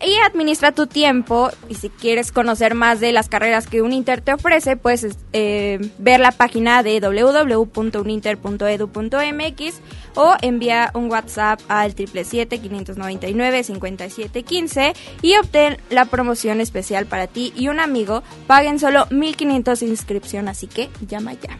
y 0.04 0.16
administra 0.24 0.72
tu 0.72 0.86
tiempo. 0.86 1.50
Y 1.68 1.74
si 1.74 1.90
quieres 1.90 2.32
conocer 2.32 2.74
más 2.74 3.00
de 3.00 3.12
las 3.12 3.28
carreras 3.28 3.66
que 3.66 3.82
Uninter 3.82 4.20
te 4.20 4.32
ofrece, 4.32 4.76
puedes 4.76 5.16
eh, 5.32 5.90
ver 5.98 6.20
la 6.20 6.30
página 6.32 6.82
de 6.82 7.00
www.uninter.edu.mx 7.00 9.74
o 10.14 10.34
envía 10.40 10.90
un 10.94 11.10
WhatsApp 11.10 11.60
al 11.68 11.94
777-599-5715 11.94 14.94
y 15.22 15.36
obtén 15.36 15.76
la 15.90 16.06
promoción 16.06 16.60
especial 16.60 17.06
para 17.06 17.26
ti 17.26 17.52
y 17.56 17.68
un 17.68 17.80
amigo. 17.80 18.22
Paguen 18.46 18.78
solo 18.78 19.06
1500 19.10 19.80
de 19.80 19.86
inscripción, 19.86 20.48
así 20.48 20.66
que 20.66 20.90
llama 21.06 21.32
ya. 21.34 21.58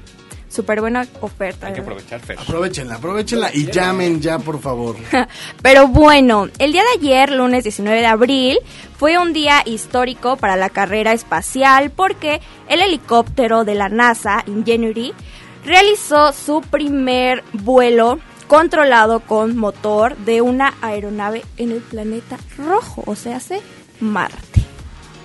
Súper 0.56 0.80
buena 0.80 1.06
oferta. 1.20 1.66
Hay 1.66 1.74
que 1.74 1.80
aprovechar, 1.80 2.18
Fer. 2.18 2.38
Aprovechenla, 2.40 2.94
aprovechenla 2.94 3.50
y 3.52 3.70
llamen 3.70 4.22
ya, 4.22 4.38
por 4.38 4.58
favor. 4.58 4.96
Pero 5.62 5.86
bueno, 5.88 6.48
el 6.58 6.72
día 6.72 6.82
de 6.82 6.98
ayer, 6.98 7.30
lunes 7.30 7.62
19 7.62 8.00
de 8.00 8.06
abril, 8.06 8.58
fue 8.96 9.18
un 9.18 9.34
día 9.34 9.60
histórico 9.66 10.38
para 10.38 10.56
la 10.56 10.70
carrera 10.70 11.12
espacial 11.12 11.90
porque 11.90 12.40
el 12.70 12.80
helicóptero 12.80 13.66
de 13.66 13.74
la 13.74 13.90
NASA, 13.90 14.44
Ingenuity, 14.46 15.12
realizó 15.66 16.32
su 16.32 16.62
primer 16.62 17.44
vuelo 17.52 18.18
controlado 18.46 19.20
con 19.20 19.58
motor 19.58 20.16
de 20.16 20.40
una 20.40 20.72
aeronave 20.80 21.44
en 21.58 21.70
el 21.70 21.80
planeta 21.80 22.38
rojo, 22.56 23.02
o 23.04 23.14
sea, 23.14 23.36
hace 23.36 23.60
Marte. 24.00 24.62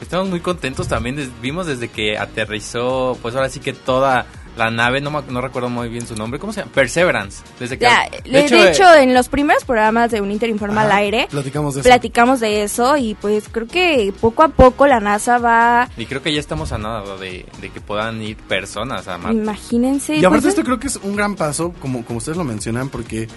Estamos 0.02 0.28
muy 0.28 0.42
contentos 0.42 0.90
también, 0.90 1.32
vimos 1.42 1.68
desde 1.68 1.88
que 1.88 2.18
aterrizó, 2.18 3.18
pues 3.22 3.34
ahora 3.34 3.48
sí 3.48 3.62
que 3.62 3.72
toda 3.72 4.26
la 4.58 4.70
nave, 4.70 5.00
no, 5.02 5.12
me- 5.12 5.22
no 5.32 5.40
recuerdo 5.42 5.70
muy 5.70 5.88
bien 5.90 6.06
su 6.06 6.16
nombre, 6.16 6.40
¿cómo 6.40 6.52
se 6.52 6.60
llama? 6.62 6.72
Perseverance. 6.74 7.42
Desde 7.60 7.78
que, 7.78 7.86
Ya, 7.86 8.10
de, 8.24 8.70
hecho, 8.70 8.94
en 8.96 9.14
los 9.14 9.30
primeros 9.30 9.64
programas 9.64 10.12
de 10.12 10.20
Un 10.22 10.30
Inter 10.32 10.50
Informa 10.50 10.82
al 10.82 10.92
aire, 10.92 11.28
platicamos 11.32 11.74
de 11.76 11.82
eso. 11.82 11.90
platicamos 11.90 12.40
de 12.42 12.64
eso 12.64 12.98
y 12.98 13.16
pues 13.16 13.46
creo 13.50 13.68
que 13.68 14.14
poco 14.20 14.44
a 14.44 14.50
poco 14.50 14.88
la 14.88 15.00
NASA 15.00 15.38
va, 15.38 15.88
y 15.98 16.06
creo 16.06 16.22
que 16.22 16.34
ya 16.34 16.40
estamos 16.40 16.72
a 16.74 16.78
nada 16.78 17.18
de, 17.18 17.46
de 17.62 17.70
que 17.70 17.80
puedan 17.82 18.22
ir 18.22 18.36
personas 18.38 19.08
a 19.08 19.18
Marte. 19.18 19.38
imagínense. 19.38 20.16
Y 20.16 20.26
aparte 20.26 20.42
pues, 20.44 20.54
esto 20.54 20.64
creo 20.66 20.80
que 20.80 20.88
es 20.88 20.98
un 20.98 21.16
gran 21.16 21.36
paso, 21.36 21.74
como, 21.80 22.04
como 22.06 22.18
ustedes 22.18 22.38
lo 22.38 22.44
mencionan, 22.44 22.90
porque 22.90 23.28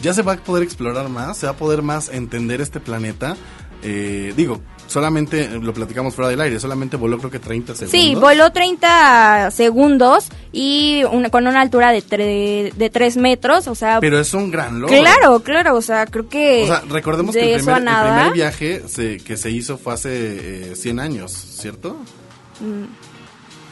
ya 0.00 0.14
se 0.14 0.22
va 0.22 0.32
a 0.32 0.36
poder 0.36 0.62
explorar 0.64 1.08
más, 1.10 1.36
se 1.36 1.46
va 1.46 1.52
a 1.52 1.56
poder 1.56 1.82
más 1.82 2.08
entender 2.08 2.60
este 2.60 2.80
planeta. 2.80 3.36
Eh, 3.84 4.32
digo, 4.36 4.60
solamente 4.92 5.48
lo 5.60 5.72
platicamos 5.72 6.14
fuera 6.14 6.28
del 6.30 6.40
aire, 6.40 6.60
solamente 6.60 6.96
voló 6.96 7.18
creo 7.18 7.30
que 7.30 7.38
30 7.38 7.74
segundos. 7.74 7.90
Sí, 8.00 8.14
voló 8.14 8.50
30 8.52 9.50
segundos 9.50 10.28
y 10.52 11.02
una- 11.10 11.30
con 11.30 11.46
una 11.46 11.60
altura 11.60 11.90
de, 11.92 12.02
tre- 12.04 12.72
de 12.72 12.90
3 12.90 13.16
metros, 13.16 13.66
o 13.68 13.74
sea, 13.74 14.00
Pero 14.00 14.20
es 14.20 14.34
un 14.34 14.50
gran 14.50 14.80
logro. 14.80 14.96
claro, 14.98 15.40
claro, 15.40 15.76
o 15.76 15.82
sea, 15.82 16.06
creo 16.06 16.28
que 16.28 16.64
O 16.64 16.66
sea, 16.66 16.82
recordemos 16.88 17.34
de 17.34 17.40
que 17.40 17.54
el 17.54 17.60
primer, 17.60 17.78
el 17.78 17.84
nada, 17.84 18.14
primer 18.16 18.32
viaje 18.34 18.82
se- 18.86 19.16
que 19.18 19.36
se 19.36 19.50
hizo 19.50 19.78
fue 19.78 19.94
hace 19.94 20.72
eh, 20.72 20.76
100 20.76 21.00
años, 21.00 21.32
¿cierto? 21.32 21.96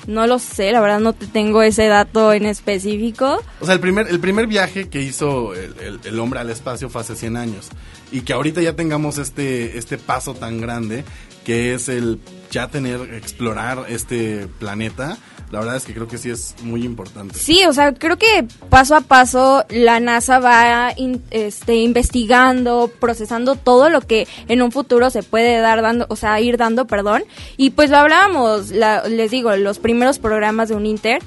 No 0.07 0.27
lo 0.27 0.39
sé, 0.39 0.73
la 0.73 0.81
verdad 0.81 1.01
no 1.01 1.13
te 1.13 1.27
tengo 1.27 1.63
ese 1.63 1.87
dato 1.87 2.33
en 2.33 2.47
específico. 2.47 3.43
O 3.61 3.65
sea, 3.67 3.75
el 3.75 3.81
primer, 3.81 4.09
el 4.09 4.21
primer 4.21 4.47
viaje 4.47 4.89
que 4.89 5.03
hizo 5.03 5.55
el, 5.55 5.75
el- 5.81 6.01
el 6.05 6.19
hombre 6.19 6.41
al 6.41 6.51
espacio 6.51 6.89
fue 6.91 7.01
hace 7.03 7.17
100 7.17 7.37
años. 7.37 7.69
Y 8.13 8.23
que 8.23 8.33
ahorita 8.33 8.61
ya 8.63 8.75
tengamos 8.75 9.19
este, 9.19 9.79
este 9.79 9.99
paso 9.99 10.35
tan 10.35 10.61
grande, 10.61 11.05
que 11.45 11.75
es 11.75 11.89
el 11.89 12.19
ya 12.51 12.69
tener, 12.69 13.15
explorar 13.15 13.85
este 13.89 14.49
planeta, 14.59 15.17
la 15.51 15.59
verdad 15.61 15.77
es 15.77 15.85
que 15.85 15.93
creo 15.95 16.07
que 16.07 16.17
sí 16.19 16.31
es 16.31 16.55
muy 16.63 16.85
importante. 16.85 17.35
Sí, 17.39 17.65
o 17.67 17.73
sea, 17.73 17.93
creo 17.93 18.17
que 18.19 18.47
paso 18.69 18.95
a 18.95 19.01
paso 19.01 19.65
la 19.69 19.99
NASA 20.01 20.39
va 20.39 20.95
este, 21.31 21.75
investigando, 21.77 22.91
procesando 23.01 23.57
todo 23.57 23.89
lo 23.91 24.01
que 24.01 24.29
en 24.49 24.63
un 24.63 24.71
futuro 24.73 25.11
se 25.11 25.23
puede 25.23 25.59
dar 25.59 25.83
dando, 25.83 26.07
o 26.09 26.17
sea, 26.17 26.41
ir 26.41 26.57
dando, 26.57 26.87
perdón. 26.87 27.25
Y 27.57 27.71
pues 27.71 27.91
lo 27.91 27.97
hablábamos, 27.99 28.71
la- 28.71 29.07
les 29.09 29.31
digo, 29.31 29.55
los 29.57 29.79
primeros 29.79 30.19
programas 30.19 30.69
de 30.69 30.77
un 30.77 30.87
Inter, 30.87 31.21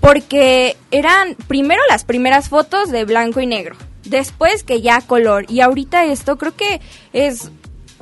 porque 0.00 0.76
eran 0.90 1.34
primero 1.46 1.80
las 1.88 2.04
primeras 2.04 2.48
fotos 2.48 2.90
de 2.90 3.04
blanco 3.04 3.40
y 3.40 3.46
negro, 3.46 3.76
después 4.04 4.62
que 4.64 4.80
ya 4.80 5.00
color, 5.00 5.44
y 5.48 5.60
ahorita 5.60 6.04
esto 6.06 6.36
creo 6.38 6.54
que 6.56 6.80
es 7.12 7.50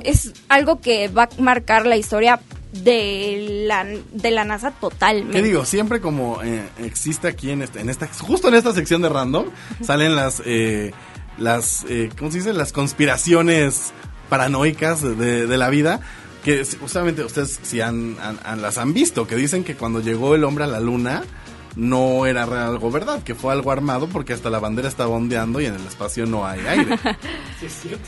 es 0.03 0.33
algo 0.47 0.79
que 0.79 1.07
va 1.07 1.23
a 1.23 1.29
marcar 1.41 1.87
la 1.87 1.97
historia 1.97 2.39
de 2.73 3.65
la, 3.67 3.85
de 3.85 4.31
la 4.31 4.43
NASA 4.45 4.71
totalmente. 4.71 5.33
¿Qué 5.33 5.41
digo? 5.45 5.65
Siempre 5.65 6.01
como 6.01 6.41
eh, 6.43 6.63
existe 6.79 7.27
aquí 7.27 7.49
en 7.51 7.61
este, 7.61 7.79
en 7.79 7.89
esta, 7.89 8.07
justo 8.07 8.47
en 8.49 8.55
esta 8.55 8.73
sección 8.73 9.01
de 9.01 9.09
random, 9.09 9.45
salen 9.83 10.15
las, 10.15 10.41
eh, 10.45 10.91
las, 11.37 11.85
eh, 11.89 12.09
¿cómo 12.17 12.31
se 12.31 12.37
dice? 12.39 12.53
Las 12.53 12.71
conspiraciones 12.73 13.93
paranoicas 14.29 15.01
de, 15.01 15.47
de 15.47 15.57
la 15.57 15.69
vida. 15.69 15.99
Que 16.43 16.63
justamente 16.79 17.23
ustedes 17.25 17.59
si 17.63 17.81
han, 17.81 18.15
han- 18.21 18.39
han- 18.45 18.61
las 18.61 18.77
han 18.77 18.93
visto, 18.93 19.27
que 19.27 19.35
dicen 19.35 19.65
que 19.65 19.75
cuando 19.75 19.99
llegó 19.99 20.33
el 20.33 20.45
hombre 20.45 20.63
a 20.63 20.67
la 20.67 20.79
luna 20.79 21.23
no 21.77 22.25
era 22.25 22.43
algo 22.43 22.91
verdad, 22.91 23.21
que 23.23 23.35
fue 23.35 23.53
algo 23.53 23.71
armado 23.71 24.07
porque 24.07 24.33
hasta 24.33 24.49
la 24.49 24.59
bandera 24.59 24.87
estaba 24.87 25.11
ondeando 25.11 25.61
y 25.61 25.65
en 25.65 25.75
el 25.75 25.85
espacio 25.85 26.25
no 26.25 26.45
hay 26.45 26.59
aire. 26.67 26.97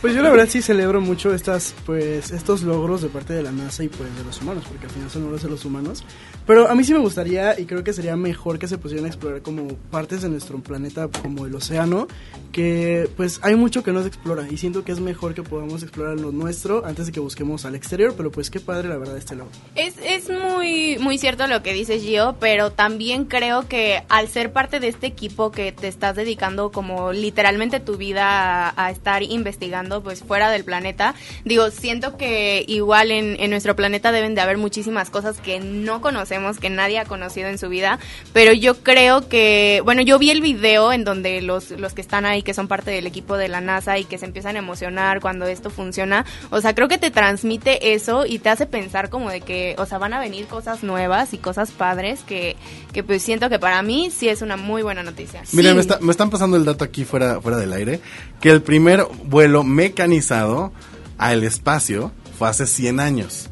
Pues 0.02 0.14
yo 0.14 0.22
la 0.22 0.30
verdad 0.30 0.48
sí 0.48 0.62
celebro 0.62 1.02
mucho 1.02 1.34
estas, 1.34 1.74
pues, 1.86 2.30
estos 2.30 2.62
logros 2.62 3.02
de 3.02 3.10
parte 3.10 3.34
de 3.34 3.42
la 3.42 3.52
NASA 3.52 3.84
y 3.84 3.90
pues 3.90 4.16
de 4.16 4.24
los 4.24 4.40
humanos, 4.42 4.64
porque 4.68 4.86
al 4.86 4.92
final 4.92 5.10
son 5.10 5.24
logros 5.24 5.42
de 5.42 5.50
los 5.50 5.66
humanos. 5.66 6.04
Pero 6.46 6.70
a 6.70 6.76
mí 6.76 6.84
sí 6.84 6.94
me 6.94 7.00
gustaría 7.00 7.60
y 7.60 7.66
creo 7.66 7.84
que 7.84 7.92
sería 7.92 8.16
mejor 8.16 8.60
que 8.60 8.68
se 8.68 8.78
pusieran 8.78 9.06
a 9.06 9.08
explorar 9.08 9.42
como 9.42 9.68
partes 9.92 10.22
de 10.22 10.30
nuestro 10.30 10.60
planeta 10.60 11.08
como 11.08 11.48
el 11.48 11.56
océano, 11.56 12.08
que 12.52 13.10
pues 13.18 13.40
hay 13.42 13.56
mucho 13.56 13.84
que 13.84 13.92
no 13.92 14.02
se 14.02 14.08
explora 14.10 14.48
y 14.50 14.58
siento 14.58 14.84
que 14.84 14.92
es 14.92 15.00
mejor 15.00 15.34
que 15.34 15.42
podamos 15.42 15.82
explorar 15.82 16.20
lo 16.20 16.32
nuestro 16.32 16.86
antes 16.86 17.08
de 17.08 17.12
que 17.12 17.20
busquemos 17.20 17.66
al 17.66 17.74
exterior, 17.76 18.14
pero 18.16 18.32
pues 18.32 18.50
qué 18.50 18.60
padre 18.60 18.88
la 18.88 18.98
verdad 18.98 19.18
este 19.18 19.36
logro. 19.36 19.52
Es, 19.76 19.96
es 20.04 20.30
muy, 20.30 20.98
muy 21.00 21.18
cierto 21.18 21.48
lo 21.48 21.64
que 21.64 21.74
dices 21.74 22.04
Gio, 22.04 22.36
pero 22.40 22.72
también 22.72 23.26
creo 23.26 23.59
que 23.68 24.04
al 24.10 24.28
ser 24.28 24.52
parte 24.52 24.80
de 24.80 24.88
este 24.88 25.08
equipo 25.08 25.52
que 25.52 25.72
te 25.72 25.88
estás 25.88 26.16
dedicando 26.16 26.72
como 26.72 27.12
literalmente 27.12 27.80
tu 27.80 27.98
vida 27.98 28.74
a, 28.76 28.90
estar 28.92 29.24
investigando 29.24 30.02
pues 30.02 30.24
fuera 30.24 30.50
del 30.50 30.64
planeta, 30.64 31.16
digo, 31.46 31.70
siento 31.72 32.18
que 32.18 32.64
igual 32.68 33.12
en, 33.12 33.36
en 33.40 33.50
nuestro 33.50 33.76
planeta 33.76 34.12
deben 34.12 34.36
de 34.36 34.42
haber 34.42 34.58
muchísimas 34.58 35.10
cosas 35.10 35.40
que 35.40 35.60
no 35.60 36.02
conocemos, 36.02 36.60
que 36.60 36.70
nadie 36.70 37.00
ha 37.00 37.06
conocido 37.06 37.50
en 37.50 37.58
su 37.58 37.70
vida, 37.70 38.00
pero 38.34 38.54
yo 38.54 38.84
creo 38.84 39.28
que, 39.28 39.82
bueno, 39.84 40.02
yo 40.02 40.20
vi 40.20 40.32
el 40.32 40.42
video 40.42 40.92
en 40.94 41.04
donde 41.04 41.42
los, 41.42 41.72
los 41.72 41.94
que 41.94 42.02
están 42.02 42.26
ahí, 42.26 42.44
que 42.44 42.54
son 42.54 42.68
parte 42.68 42.92
del 42.92 43.08
equipo 43.08 43.38
de 43.38 43.48
la 43.48 43.62
NASA 43.62 43.98
y 43.98 44.06
que 44.06 44.18
se 44.18 44.26
empiezan 44.26 44.56
a 44.56 44.60
emocionar 44.60 45.20
cuando 45.22 45.46
esto 45.46 45.70
funciona, 45.70 46.26
o 46.50 46.62
sea, 46.62 46.74
creo 46.76 46.88
que 46.88 46.98
te 46.98 47.12
transmite 47.12 47.94
eso 47.94 48.26
y 48.26 48.40
te 48.40 48.50
hace 48.50 48.66
pensar 48.66 49.10
como 49.10 49.30
de 49.30 49.42
que, 49.42 49.76
o 49.78 49.86
sea, 49.86 49.98
van 49.98 50.14
a 50.14 50.20
venir 50.20 50.48
cosas 50.48 50.84
nuevas 50.84 51.34
y 51.34 51.38
cosas 51.38 51.72
padres 51.72 52.22
que, 52.24 52.56
que 52.94 53.04
pues 53.04 53.22
siento 53.24 53.49
que 53.50 53.60
para 53.60 53.82
mí 53.82 54.10
sí 54.12 54.30
es 54.30 54.42
una 54.42 54.56
muy 54.58 54.82
buena 54.84 55.04
noticia. 55.04 55.44
Miren, 55.54 55.72
Sí. 55.72 55.76
me, 55.76 55.82
está- 55.82 56.00
me 56.02 56.12
están 56.12 56.30
pasando 56.30 56.56
el 56.58 56.66
dato 56.66 56.84
aquí 56.84 57.04
fuera, 57.06 57.42
fuera 57.42 57.58
del 57.58 57.74
aire, 57.74 58.00
que 58.42 58.50
el 58.52 58.62
primer 58.62 59.06
vuelo 59.26 59.64
mecanizado 59.64 60.72
al 61.18 61.44
espacio 61.44 62.12
fue 62.38 62.48
hace 62.50 62.66
100 62.66 63.00
años. 63.00 63.50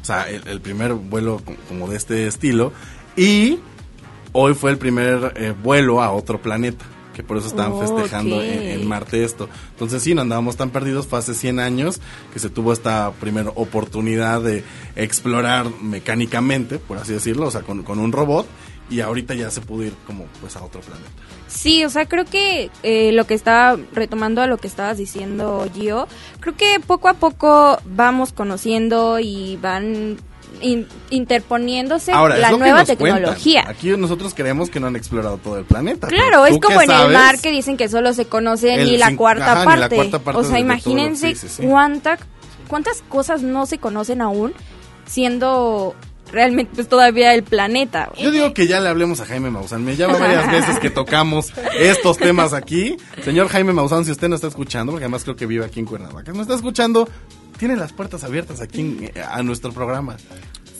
O 0.00 0.04
sea, 0.04 0.28
el, 0.30 0.46
el 0.48 0.60
primer 0.60 0.94
vuelo 0.94 1.42
co- 1.44 1.54
como 1.68 1.86
de 1.88 1.96
este 1.96 2.26
estilo. 2.26 2.72
Y 3.16 3.58
hoy 4.32 4.54
fue 4.54 4.70
el 4.70 4.78
primer 4.78 5.34
eh, 5.36 5.52
vuelo 5.62 6.02
a 6.02 6.10
otro 6.12 6.40
planeta. 6.40 6.84
Que 7.14 7.24
por 7.24 7.36
eso 7.36 7.48
estaban 7.48 7.72
Ok. 7.72 7.80
festejando 7.82 8.40
en, 8.40 8.62
en 8.62 8.88
Marte 8.88 9.24
esto. 9.24 9.48
Entonces 9.72 10.02
sí, 10.02 10.14
no 10.14 10.22
andábamos 10.22 10.56
tan 10.56 10.70
perdidos. 10.70 11.06
Fue 11.06 11.18
hace 11.18 11.34
100 11.34 11.58
años 11.58 12.00
que 12.32 12.38
se 12.38 12.48
tuvo 12.48 12.72
esta 12.72 13.10
primera 13.20 13.50
oportunidad 13.56 14.40
de 14.40 14.64
explorar 14.96 15.66
mecánicamente, 15.82 16.78
por 16.78 16.96
así 16.98 17.12
decirlo, 17.12 17.46
o 17.48 17.50
sea, 17.50 17.60
con, 17.62 17.82
con 17.82 17.98
un 17.98 18.12
robot. 18.12 18.46
Y 18.90 19.00
ahorita 19.00 19.34
ya 19.34 19.50
se 19.50 19.60
pudo 19.60 19.84
ir 19.84 19.94
como 20.06 20.24
pues 20.40 20.56
a 20.56 20.64
otro 20.64 20.80
planeta. 20.80 21.08
Sí, 21.46 21.84
o 21.84 21.90
sea, 21.90 22.06
creo 22.06 22.24
que 22.24 22.70
eh, 22.82 23.12
lo 23.12 23.26
que 23.26 23.34
estaba 23.34 23.78
retomando 23.92 24.42
a 24.42 24.46
lo 24.46 24.58
que 24.58 24.66
estabas 24.66 24.98
diciendo, 24.98 25.66
Gio, 25.74 26.06
creo 26.40 26.56
que 26.56 26.78
poco 26.86 27.08
a 27.08 27.14
poco 27.14 27.78
vamos 27.84 28.32
conociendo 28.32 29.18
y 29.20 29.56
van 29.62 30.16
in- 30.60 30.86
interponiéndose 31.10 32.12
Ahora, 32.12 32.36
la 32.36 32.50
nueva 32.50 32.84
cuentan. 32.84 32.96
tecnología. 32.98 33.64
Aquí 33.68 33.88
nosotros 33.96 34.34
creemos 34.34 34.70
que 34.70 34.78
no 34.80 34.88
han 34.88 34.96
explorado 34.96 35.38
todo 35.38 35.58
el 35.58 35.64
planeta. 35.64 36.06
Claro, 36.08 36.46
es 36.46 36.54
¿tú 36.54 36.60
como 36.60 36.82
en 36.82 36.90
el 36.90 37.12
mar 37.12 37.38
que 37.40 37.50
dicen 37.50 37.76
que 37.76 37.88
solo 37.88 38.12
se 38.12 38.26
conoce 38.26 38.74
El 38.74 38.84
ni 38.90 38.96
la 38.98 39.16
cuarta 39.16 39.52
ajá, 39.52 39.64
parte. 39.64 39.80
la 39.80 39.88
cuarta 39.88 40.18
parte 40.18 40.40
o 40.40 40.44
sea, 40.44 40.58
imagínense 40.58 41.34
sí, 41.34 41.48
sí, 41.48 41.48
sí. 41.48 41.62
cuánta- 41.66 42.18
cuántas 42.68 43.02
cosas 43.08 43.42
no 43.42 43.66
se 43.66 43.78
conocen 43.78 44.20
aún 44.20 44.52
siendo 45.06 45.94
realmente 46.32 46.72
pues 46.74 46.88
todavía 46.88 47.34
el 47.34 47.42
planeta. 47.42 48.10
Yo 48.18 48.30
digo 48.30 48.52
que 48.54 48.66
ya 48.66 48.80
le 48.80 48.88
hablemos 48.88 49.20
a 49.20 49.26
Jaime 49.26 49.50
Maussan. 49.50 49.84
Me 49.84 49.96
llama 49.96 50.18
varias 50.18 50.50
veces 50.52 50.78
que 50.78 50.90
tocamos 50.90 51.52
estos 51.78 52.18
temas 52.18 52.52
aquí. 52.52 52.96
Señor 53.24 53.48
Jaime 53.48 53.72
Maussan, 53.72 54.04
si 54.04 54.10
usted 54.12 54.28
no 54.28 54.34
está 54.34 54.46
escuchando, 54.48 54.92
porque 54.92 55.04
además 55.04 55.24
creo 55.24 55.36
que 55.36 55.46
vive 55.46 55.64
aquí 55.64 55.80
en 55.80 55.86
Cuernavaca, 55.86 56.32
no 56.32 56.42
está 56.42 56.54
escuchando, 56.54 57.08
tiene 57.58 57.76
las 57.76 57.92
puertas 57.92 58.24
abiertas 58.24 58.60
aquí 58.60 58.80
en- 58.80 59.12
a 59.28 59.42
nuestro 59.42 59.72
programa. 59.72 60.16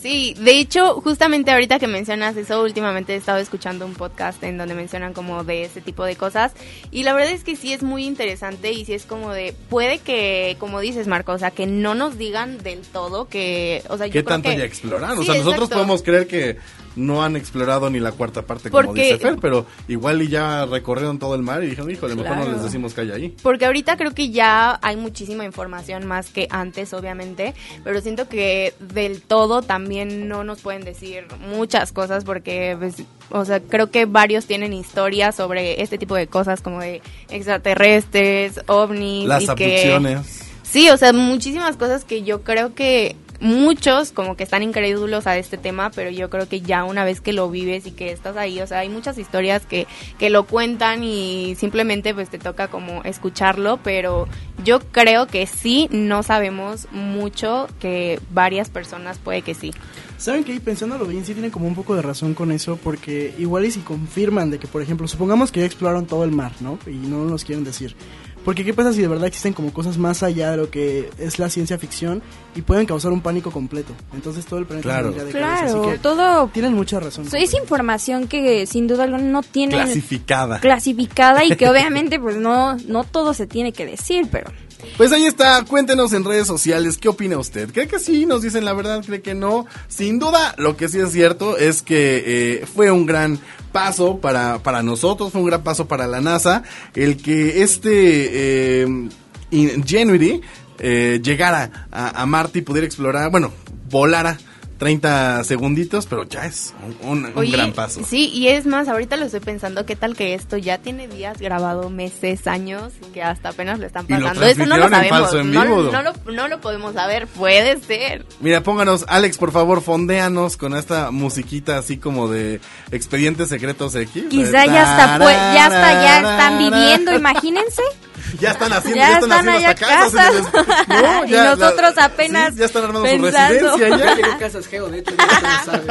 Sí, 0.01 0.33
de 0.39 0.59
hecho, 0.59 0.99
justamente 1.01 1.51
ahorita 1.51 1.77
que 1.77 1.85
mencionas 1.85 2.35
eso, 2.35 2.63
últimamente 2.63 3.13
he 3.13 3.17
estado 3.17 3.37
escuchando 3.37 3.85
un 3.85 3.93
podcast 3.93 4.41
en 4.43 4.57
donde 4.57 4.73
mencionan 4.73 5.13
como 5.13 5.43
de 5.43 5.65
ese 5.65 5.79
tipo 5.79 6.03
de 6.05 6.15
cosas 6.15 6.53
y 6.89 7.03
la 7.03 7.13
verdad 7.13 7.31
es 7.33 7.43
que 7.43 7.55
sí 7.55 7.71
es 7.71 7.83
muy 7.83 8.05
interesante 8.05 8.71
y 8.71 8.83
sí 8.85 8.93
es 8.93 9.05
como 9.05 9.31
de, 9.31 9.53
puede 9.69 9.99
que, 9.99 10.55
como 10.59 10.79
dices 10.79 11.05
Marco, 11.05 11.33
o 11.33 11.37
sea, 11.37 11.51
que 11.51 11.67
no 11.67 11.93
nos 11.93 12.17
digan 12.17 12.57
del 12.57 12.79
todo 12.81 13.27
que, 13.27 13.83
o 13.89 13.97
sea, 13.97 14.07
yo 14.07 14.13
¿Qué 14.13 14.23
creo 14.23 14.35
tanto 14.35 14.49
que- 14.49 14.57
ya 14.57 14.63
exploraron? 14.65 15.19
o 15.19 15.23
sea, 15.23 15.35
nosotros 15.35 15.53
exacto. 15.65 15.75
podemos 15.75 16.01
creer 16.01 16.25
que 16.27 16.57
no 16.95 17.23
han 17.23 17.35
explorado 17.35 17.89
ni 17.89 17.99
la 17.99 18.11
cuarta 18.11 18.41
parte, 18.43 18.69
como 18.69 18.87
Porque- 18.87 19.03
dice 19.03 19.17
Fer, 19.17 19.37
pero 19.41 19.65
igual 19.87 20.21
y 20.21 20.27
ya 20.27 20.65
recorrieron 20.65 21.19
todo 21.19 21.35
el 21.35 21.41
mar 21.41 21.63
y 21.63 21.67
dijeron, 21.67 21.89
híjole, 21.91 22.15
mejor 22.15 22.31
no 22.37 22.41
Claro. 22.43 22.51
les 22.57 22.63
decimos 22.63 22.93
que 22.93 23.01
hay 23.01 23.11
ahí. 23.11 23.35
Porque 23.41 23.65
ahorita 23.65 23.97
creo 23.97 24.11
que 24.13 24.29
ya 24.29 24.79
hay 24.81 24.95
muchísima 24.97 25.45
información 25.45 26.05
más 26.05 26.29
que 26.29 26.47
antes, 26.49 26.93
obviamente, 26.93 27.53
pero 27.83 28.01
siento 28.01 28.27
que 28.27 28.73
del 28.79 29.21
todo 29.21 29.61
también 29.61 30.27
no 30.27 30.43
nos 30.43 30.61
pueden 30.61 30.83
decir 30.83 31.25
muchas 31.39 31.91
cosas 31.91 32.23
porque, 32.23 32.75
pues, 32.79 32.95
o 33.29 33.45
sea, 33.45 33.61
creo 33.61 33.89
que 33.89 34.05
varios 34.05 34.45
tienen 34.45 34.73
historias 34.73 35.35
sobre 35.35 35.81
este 35.81 35.97
tipo 35.97 36.15
de 36.15 36.27
cosas 36.27 36.61
como 36.61 36.81
de 36.81 37.01
extraterrestres, 37.29 38.59
ovnis 38.67 39.27
Las 39.27 39.43
y 39.43 39.47
que. 39.55 40.17
Sí, 40.63 40.89
o 40.89 40.95
sea, 40.95 41.11
muchísimas 41.11 41.75
cosas 41.75 42.05
que 42.05 42.23
yo 42.23 42.43
creo 42.43 42.73
que 42.73 43.17
muchos 43.41 44.11
como 44.11 44.37
que 44.37 44.43
están 44.43 44.63
incrédulos 44.63 45.27
a 45.27 45.37
este 45.37 45.57
tema, 45.57 45.91
pero 45.91 46.09
yo 46.09 46.29
creo 46.29 46.47
que 46.47 46.61
ya 46.61 46.83
una 46.85 47.03
vez 47.03 47.19
que 47.19 47.33
lo 47.33 47.49
vives 47.49 47.85
y 47.87 47.91
que 47.91 48.11
estás 48.11 48.37
ahí, 48.37 48.61
o 48.61 48.67
sea, 48.67 48.79
hay 48.79 48.89
muchas 48.89 49.17
historias 49.17 49.65
que, 49.65 49.87
que 50.17 50.29
lo 50.29 50.45
cuentan 50.45 51.03
y 51.03 51.55
simplemente 51.55 52.13
pues 52.13 52.29
te 52.29 52.39
toca 52.39 52.69
como 52.69 53.03
escucharlo, 53.03 53.79
pero 53.83 54.27
yo 54.63 54.79
creo 54.79 55.27
que 55.27 55.47
sí 55.47 55.89
no 55.91 56.23
sabemos 56.23 56.87
mucho 56.91 57.67
que 57.79 58.19
varias 58.31 58.69
personas 58.69 59.17
puede 59.17 59.41
que 59.41 59.55
sí. 59.55 59.73
¿Saben 60.17 60.43
que 60.43 60.61
Pensándolo 60.61 61.05
bien, 61.05 61.25
sí 61.25 61.33
tienen 61.33 61.49
como 61.49 61.67
un 61.67 61.73
poco 61.73 61.95
de 61.95 62.03
razón 62.03 62.35
con 62.35 62.51
eso, 62.51 62.77
porque 62.77 63.33
igual 63.39 63.65
y 63.65 63.71
si 63.71 63.79
confirman 63.79 64.51
de 64.51 64.59
que, 64.59 64.67
por 64.67 64.83
ejemplo, 64.83 65.07
supongamos 65.07 65.51
que 65.51 65.61
ya 65.61 65.65
exploraron 65.65 66.05
todo 66.05 66.23
el 66.23 66.31
mar, 66.31 66.51
¿no? 66.59 66.77
Y 66.85 66.91
no 66.91 67.25
nos 67.25 67.43
quieren 67.43 67.63
decir. 67.63 67.95
Porque 68.43 68.65
qué 68.65 68.73
pasa 68.73 68.91
si 68.93 69.01
de 69.01 69.07
verdad 69.07 69.27
existen 69.27 69.53
como 69.53 69.71
cosas 69.71 69.97
más 69.97 70.23
allá 70.23 70.51
de 70.51 70.57
lo 70.57 70.69
que 70.71 71.09
es 71.19 71.37
la 71.37 71.49
ciencia 71.49 71.77
ficción 71.77 72.21
y 72.55 72.61
pueden 72.63 72.85
causar 72.85 73.11
un 73.11 73.21
pánico 73.21 73.51
completo. 73.51 73.93
Entonces 74.13 74.45
todo 74.45 74.59
el 74.59 74.65
planeta 74.65 74.89
Claro. 74.89 75.13
se 75.13 75.23
de 75.25 75.31
cabeza. 75.31 75.37
Claro, 75.63 75.81
Así 75.83 75.91
que 75.91 75.97
todo 75.99 76.47
tienen 76.53 76.73
mucha 76.73 76.99
razón. 76.99 77.25
es 77.31 77.53
información 77.53 78.27
que 78.27 78.65
sin 78.65 78.87
duda 78.87 79.03
alguna 79.03 79.21
no 79.23 79.43
tiene 79.43 79.73
Clasificada. 79.75 80.59
clasificada 80.59 81.45
y 81.45 81.55
que 81.55 81.69
obviamente 81.69 82.19
pues 82.19 82.35
no 82.37 82.75
no 82.87 83.03
todo 83.03 83.33
se 83.33 83.45
tiene 83.47 83.73
que 83.73 83.85
decir, 83.85 84.27
pero 84.31 84.51
Pues 84.97 85.11
ahí 85.11 85.25
está, 85.25 85.63
cuéntenos 85.65 86.13
en 86.13 86.23
redes 86.23 86.47
sociales 86.47 86.97
qué 86.97 87.09
opina 87.09 87.37
usted. 87.37 87.71
¿Cree 87.71 87.87
que 87.87 87.99
sí? 87.99 88.25
Nos 88.25 88.41
dicen 88.41 88.65
la 88.65 88.73
verdad, 88.73 89.03
cree 89.05 89.21
que 89.21 89.33
no. 89.33 89.65
Sin 89.87 90.19
duda, 90.19 90.53
lo 90.57 90.77
que 90.77 90.89
sí 90.89 90.99
es 90.99 91.11
cierto 91.11 91.57
es 91.57 91.81
que 91.81 92.23
eh, 92.25 92.65
fue 92.65 92.91
un 92.91 93.05
gran 93.05 93.39
paso 93.71 94.19
para, 94.19 94.59
para 94.59 94.83
nosotros, 94.83 95.31
fue 95.31 95.41
un 95.41 95.47
gran 95.47 95.63
paso 95.63 95.87
para 95.87 96.07
la 96.07 96.21
NASA, 96.21 96.63
el 96.93 97.17
que 97.17 97.63
este 97.63 98.81
eh, 98.83 99.09
Ingenuity 99.51 100.41
eh, 100.79 101.19
llegara 101.23 101.87
a, 101.91 102.21
a 102.21 102.25
Marte 102.25 102.59
y 102.59 102.61
pudiera 102.61 102.85
explorar, 102.85 103.31
bueno, 103.31 103.51
volara 103.89 104.37
30 104.81 105.43
segunditos, 105.43 106.07
pero 106.07 106.23
ya 106.23 106.47
es 106.47 106.73
un, 107.03 107.07
un- 107.07 107.25
un 107.27 107.31
Oye, 107.37 107.51
gran 107.51 107.71
paso. 107.71 108.01
Sí, 108.03 108.29
y 108.33 108.47
es 108.47 108.65
más, 108.65 108.87
ahorita 108.87 109.15
lo 109.15 109.25
estoy 109.25 109.39
pensando, 109.39 109.85
¿qué 109.85 109.95
tal 109.95 110.15
que 110.15 110.33
esto 110.33 110.57
ya 110.57 110.79
tiene 110.79 111.07
días 111.07 111.37
grabado, 111.37 111.91
meses, 111.91 112.47
años, 112.47 112.91
que 113.13 113.21
hasta 113.21 113.49
apenas 113.49 113.77
lo 113.77 113.85
están 113.85 114.07
Y 114.09 114.13
lo 114.13 114.21
pasando? 114.21 114.45
Eso 114.47 114.65
no 114.65 114.77
lo 114.77 114.89
sabemos, 114.89 115.33
en 115.35 115.51
no, 115.53 115.61
vivo. 115.61 115.83
no 115.91 116.01
lo, 116.01 116.13
no 116.33 116.47
lo 116.47 116.61
podemos 116.61 116.95
saber, 116.95 117.27
puede 117.27 117.79
ser. 117.79 118.25
Mira, 118.39 118.63
pónganos, 118.63 119.05
Alex, 119.07 119.37
por 119.37 119.51
favor, 119.51 119.83
fondéanos 119.83 120.57
con 120.57 120.75
esta 120.75 121.11
musiquita 121.11 121.77
así 121.77 121.97
como 121.97 122.27
de 122.27 122.59
Expedientes 122.89 123.49
Secretos 123.49 123.93
X. 123.93 124.23
quizá 124.31 124.65
ya 124.65 124.81
está 124.81 125.19
pues, 125.19 125.35
ya 125.37 125.65
está 125.65 125.93
ya 126.03 126.17
están 126.17 126.57
viviendo, 126.57 127.13
imagínense. 127.13 127.83
Ya 128.39 128.51
están 128.51 128.73
haciendo, 128.73 128.97
Ya 128.97 129.09
ya, 129.09 129.13
están, 129.19 129.31
están 129.31 129.49
haciendo 129.49 129.69
hasta 129.69 129.85
casas. 129.85 130.29
en 130.35 130.97
el- 130.97 131.03
No, 131.03 131.25
Y 131.27 131.31
nosotros 131.31 131.93
apenas 131.97 132.53
sí, 132.53 132.59
ya 132.59 132.65
están 132.65 132.83
armando 132.85 133.03
pensando. 133.03 133.71
su 133.71 133.77
residencia 133.77 134.17
Ya 134.17 134.37
Casas 134.37 134.67
Geo, 134.67 134.89
de 134.89 134.99
hecho, 134.99 135.13
ya. 135.17 135.81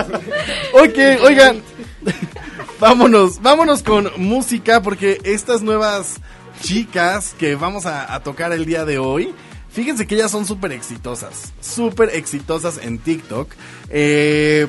Ok, 0.72 1.24
oigan, 1.26 1.62
vámonos, 2.80 3.40
vámonos 3.42 3.82
con 3.82 4.10
música 4.16 4.82
porque 4.82 5.18
estas 5.24 5.62
nuevas 5.62 6.16
chicas 6.62 7.34
que 7.38 7.54
vamos 7.54 7.86
a, 7.86 8.12
a 8.14 8.20
tocar 8.22 8.52
el 8.52 8.64
día 8.66 8.84
de 8.84 8.98
hoy, 8.98 9.34
fíjense 9.70 10.06
que 10.06 10.14
ellas 10.14 10.30
son 10.30 10.46
súper 10.46 10.72
exitosas, 10.72 11.52
súper 11.60 12.10
exitosas 12.14 12.78
en 12.82 12.98
TikTok. 12.98 13.50
Eh, 13.90 14.66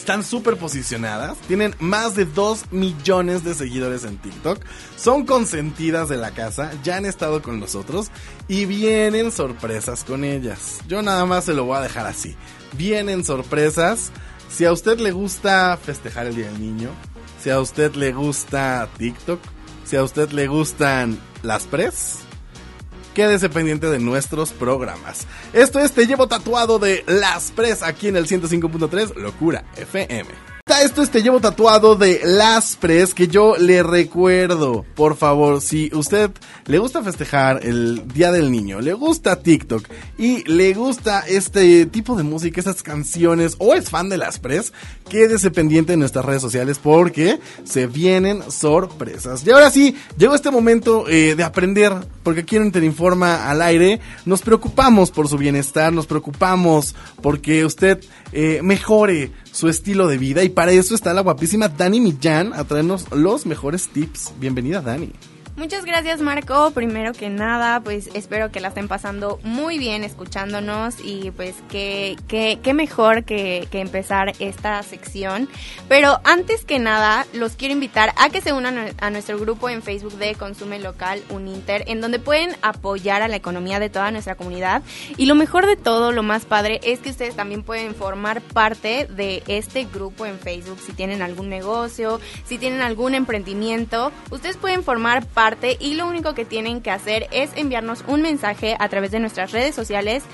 están 0.00 0.24
súper 0.24 0.56
posicionadas, 0.56 1.36
tienen 1.46 1.74
más 1.78 2.16
de 2.16 2.24
2 2.24 2.72
millones 2.72 3.44
de 3.44 3.54
seguidores 3.54 4.04
en 4.04 4.16
TikTok, 4.16 4.58
son 4.96 5.26
consentidas 5.26 6.08
de 6.08 6.16
la 6.16 6.30
casa, 6.30 6.72
ya 6.82 6.96
han 6.96 7.04
estado 7.04 7.42
con 7.42 7.60
nosotros 7.60 8.10
y 8.48 8.64
vienen 8.64 9.30
sorpresas 9.30 10.04
con 10.04 10.24
ellas. 10.24 10.78
Yo 10.88 11.02
nada 11.02 11.26
más 11.26 11.44
se 11.44 11.52
lo 11.52 11.66
voy 11.66 11.76
a 11.76 11.82
dejar 11.82 12.06
así. 12.06 12.34
Vienen 12.78 13.24
sorpresas. 13.24 14.10
Si 14.48 14.64
a 14.64 14.72
usted 14.72 14.98
le 14.98 15.12
gusta 15.12 15.76
festejar 15.76 16.26
el 16.26 16.34
Día 16.34 16.46
del 16.46 16.60
Niño, 16.60 16.88
si 17.42 17.50
a 17.50 17.60
usted 17.60 17.94
le 17.94 18.12
gusta 18.12 18.88
TikTok, 18.96 19.38
si 19.84 19.96
a 19.96 20.02
usted 20.02 20.30
le 20.30 20.46
gustan 20.46 21.20
las 21.42 21.64
pres, 21.64 22.20
quédese 23.20 23.50
pendiente 23.50 23.90
de 23.90 23.98
nuestros 23.98 24.50
programas. 24.50 25.26
Esto 25.52 25.78
es 25.78 25.92
Te 25.92 26.06
Llevo 26.06 26.26
Tatuado 26.26 26.78
de 26.78 27.04
Las 27.06 27.50
Pres 27.50 27.82
aquí 27.82 28.08
en 28.08 28.16
el 28.16 28.26
105.3 28.26 29.14
Locura 29.16 29.62
FM. 29.76 30.49
Esto 30.78 31.02
es 31.02 31.10
Te 31.10 31.22
Llevo 31.22 31.40
Tatuado 31.40 31.94
de 31.94 32.20
Las 32.24 32.76
Pres 32.76 33.12
que 33.12 33.28
yo 33.28 33.56
le 33.58 33.82
recuerdo, 33.82 34.86
por 34.94 35.14
favor, 35.14 35.60
si 35.60 35.90
usted 35.92 36.30
le 36.64 36.78
gusta 36.78 37.02
festejar 37.02 37.66
el 37.66 38.08
Día 38.08 38.32
del 38.32 38.50
Niño, 38.50 38.80
le 38.80 38.94
gusta 38.94 39.42
TikTok 39.42 39.86
y 40.16 40.42
le 40.44 40.72
gusta 40.72 41.20
este 41.20 41.84
tipo 41.84 42.16
de 42.16 42.22
música, 42.22 42.60
estas 42.60 42.82
canciones 42.82 43.56
o 43.58 43.74
es 43.74 43.90
fan 43.90 44.08
de 44.08 44.16
Las 44.16 44.38
Pres, 44.38 44.72
quédese 45.10 45.50
pendiente 45.50 45.92
en 45.92 46.00
nuestras 46.00 46.24
redes 46.24 46.40
sociales 46.40 46.78
porque 46.82 47.40
se 47.64 47.86
vienen 47.86 48.50
sorpresas. 48.50 49.46
Y 49.46 49.50
ahora 49.50 49.70
sí, 49.70 49.96
llegó 50.16 50.34
este 50.34 50.50
momento 50.50 51.06
eh, 51.08 51.34
de 51.34 51.44
aprender, 51.44 51.92
porque 52.22 52.40
aquí 52.40 52.56
en 52.56 52.72
Te 52.72 52.82
Informa 52.82 53.50
al 53.50 53.60
aire 53.60 54.00
nos 54.24 54.40
preocupamos 54.40 55.10
por 55.10 55.28
su 55.28 55.36
bienestar, 55.36 55.92
nos 55.92 56.06
preocupamos 56.06 56.94
porque 57.20 57.66
usted 57.66 58.00
eh, 58.32 58.60
mejore 58.62 59.30
su 59.52 59.68
estilo 59.68 60.06
de 60.06 60.18
vida 60.18 60.44
y 60.44 60.48
para 60.48 60.72
eso 60.72 60.94
está 60.94 61.12
la 61.14 61.22
guapísima 61.22 61.68
Dani 61.68 62.00
Millán 62.00 62.52
a 62.52 62.64
traernos 62.64 63.10
los 63.12 63.46
mejores 63.46 63.88
tips. 63.88 64.32
Bienvenida 64.38 64.80
Dani. 64.80 65.12
Muchas 65.60 65.84
gracias 65.84 66.22
Marco, 66.22 66.70
primero 66.70 67.12
que 67.12 67.28
nada 67.28 67.80
pues 67.80 68.08
espero 68.14 68.50
que 68.50 68.60
la 68.60 68.68
estén 68.68 68.88
pasando 68.88 69.38
muy 69.42 69.76
bien 69.76 70.04
escuchándonos 70.04 70.94
y 71.04 71.32
pues 71.32 71.54
que, 71.68 72.16
que, 72.28 72.58
que 72.62 72.72
mejor 72.72 73.24
que, 73.24 73.68
que 73.70 73.80
empezar 73.80 74.32
esta 74.38 74.82
sección. 74.82 75.50
Pero 75.86 76.18
antes 76.24 76.64
que 76.64 76.78
nada 76.78 77.26
los 77.34 77.56
quiero 77.56 77.74
invitar 77.74 78.14
a 78.16 78.30
que 78.30 78.40
se 78.40 78.54
unan 78.54 78.94
a 78.98 79.10
nuestro 79.10 79.38
grupo 79.38 79.68
en 79.68 79.82
Facebook 79.82 80.14
de 80.14 80.34
Consume 80.34 80.78
Local 80.78 81.22
Uninter 81.28 81.84
en 81.88 82.00
donde 82.00 82.18
pueden 82.18 82.56
apoyar 82.62 83.20
a 83.20 83.28
la 83.28 83.36
economía 83.36 83.78
de 83.80 83.90
toda 83.90 84.10
nuestra 84.10 84.36
comunidad. 84.36 84.82
Y 85.18 85.26
lo 85.26 85.34
mejor 85.34 85.66
de 85.66 85.76
todo, 85.76 86.10
lo 86.10 86.22
más 86.22 86.46
padre 86.46 86.80
es 86.84 87.00
que 87.00 87.10
ustedes 87.10 87.36
también 87.36 87.64
pueden 87.64 87.94
formar 87.94 88.40
parte 88.40 89.06
de 89.10 89.42
este 89.46 89.84
grupo 89.84 90.24
en 90.24 90.38
Facebook. 90.38 90.80
Si 90.80 90.94
tienen 90.94 91.20
algún 91.20 91.50
negocio, 91.50 92.18
si 92.46 92.56
tienen 92.56 92.80
algún 92.80 93.14
emprendimiento, 93.14 94.10
ustedes 94.30 94.56
pueden 94.56 94.82
formar 94.82 95.26
parte 95.26 95.49
y 95.80 95.94
lo 95.94 96.06
único 96.06 96.34
que 96.34 96.44
tienen 96.44 96.80
que 96.80 96.90
hacer 96.90 97.28
es 97.30 97.50
enviarnos 97.56 98.04
un 98.06 98.22
mensaje 98.22 98.76
a 98.78 98.88
través 98.88 99.10
de 99.10 99.20
nuestras 99.20 99.52
redes 99.52 99.74
sociales 99.74 100.24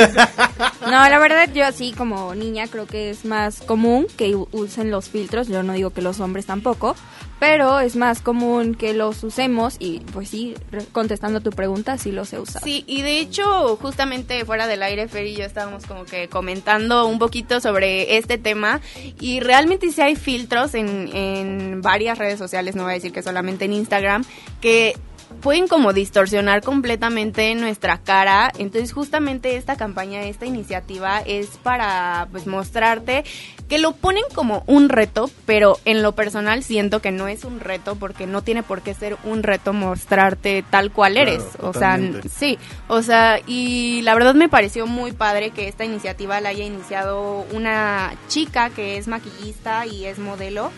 No, 0.81 1.07
la 1.07 1.19
verdad 1.19 1.49
yo 1.53 1.65
así 1.65 1.93
como 1.93 2.33
niña 2.33 2.67
creo 2.67 2.87
que 2.87 3.11
es 3.11 3.25
más 3.25 3.61
común 3.61 4.07
que 4.17 4.35
usen 4.51 4.89
los 4.89 5.09
filtros, 5.09 5.47
yo 5.47 5.61
no 5.61 5.73
digo 5.73 5.91
que 5.91 6.01
los 6.01 6.19
hombres 6.19 6.47
tampoco, 6.47 6.95
pero 7.39 7.79
es 7.79 7.95
más 7.95 8.21
común 8.21 8.75
que 8.75 8.93
los 8.93 9.23
usemos 9.23 9.77
y 9.79 9.99
pues 10.13 10.29
sí, 10.29 10.55
contestando 10.91 11.41
tu 11.41 11.51
pregunta, 11.51 11.97
sí 11.97 12.11
los 12.11 12.33
he 12.33 12.39
usado. 12.39 12.63
Sí, 12.63 12.83
y 12.85 13.01
de 13.01 13.19
hecho, 13.19 13.77
justamente 13.77 14.43
fuera 14.45 14.67
del 14.67 14.83
aire, 14.83 15.07
Fer 15.07 15.25
y 15.25 15.35
yo 15.35 15.45
estábamos 15.45 15.85
como 15.85 16.05
que 16.05 16.27
comentando 16.27 17.07
un 17.07 17.19
poquito 17.19 17.61
sobre 17.61 18.17
este 18.17 18.37
tema 18.37 18.81
y 19.19 19.39
realmente 19.39 19.91
sí 19.91 20.01
hay 20.01 20.15
filtros 20.15 20.75
en, 20.75 21.09
en 21.15 21.81
varias 21.81 22.17
redes 22.17 22.37
sociales, 22.37 22.75
no 22.75 22.83
voy 22.83 22.91
a 22.91 22.95
decir 22.95 23.13
que 23.13 23.23
solamente 23.23 23.65
en 23.65 23.73
Instagram, 23.73 24.25
que 24.61 24.95
pueden 25.41 25.67
como 25.67 25.93
distorsionar 25.93 26.61
completamente 26.61 27.53
nuestra 27.55 27.97
cara. 27.97 28.51
Entonces 28.57 28.93
justamente 28.93 29.55
esta 29.55 29.77
campaña, 29.77 30.23
esta 30.23 30.45
iniciativa 30.45 31.21
es 31.21 31.47
para 31.63 32.27
pues 32.31 32.47
mostrarte 32.47 33.23
que 33.67 33.77
lo 33.77 33.93
ponen 33.93 34.23
como 34.33 34.63
un 34.65 34.89
reto, 34.89 35.29
pero 35.45 35.77
en 35.85 36.01
lo 36.01 36.13
personal 36.13 36.63
siento 36.63 37.01
que 37.01 37.11
no 37.11 37.27
es 37.27 37.43
un 37.43 37.59
reto 37.59 37.95
porque 37.95 38.25
no 38.25 38.41
tiene 38.41 38.63
por 38.63 38.81
qué 38.81 38.93
ser 38.93 39.17
un 39.23 39.43
reto 39.43 39.73
mostrarte 39.73 40.63
tal 40.69 40.91
cual 40.91 41.17
eres. 41.17 41.43
o 41.61 41.73
sea, 41.73 41.99
sí, 42.29 42.57
o 42.87 43.01
sea, 43.01 43.39
y 43.45 44.01
la 44.01 44.15
verdad 44.15 44.33
me 44.33 44.49
pareció 44.49 44.87
muy 44.87 45.11
padre 45.11 45.51
que 45.51 45.67
esta 45.67 45.85
iniciativa 45.85 46.41
la 46.41 46.49
haya 46.49 46.65
iniciado 46.65 47.45
una 47.53 48.13
chica 48.27 48.69
que 48.71 48.97
es 48.97 49.07
maquillista 49.07 49.85
y 49.85 50.05
es 50.05 50.17
modelo 50.17 50.71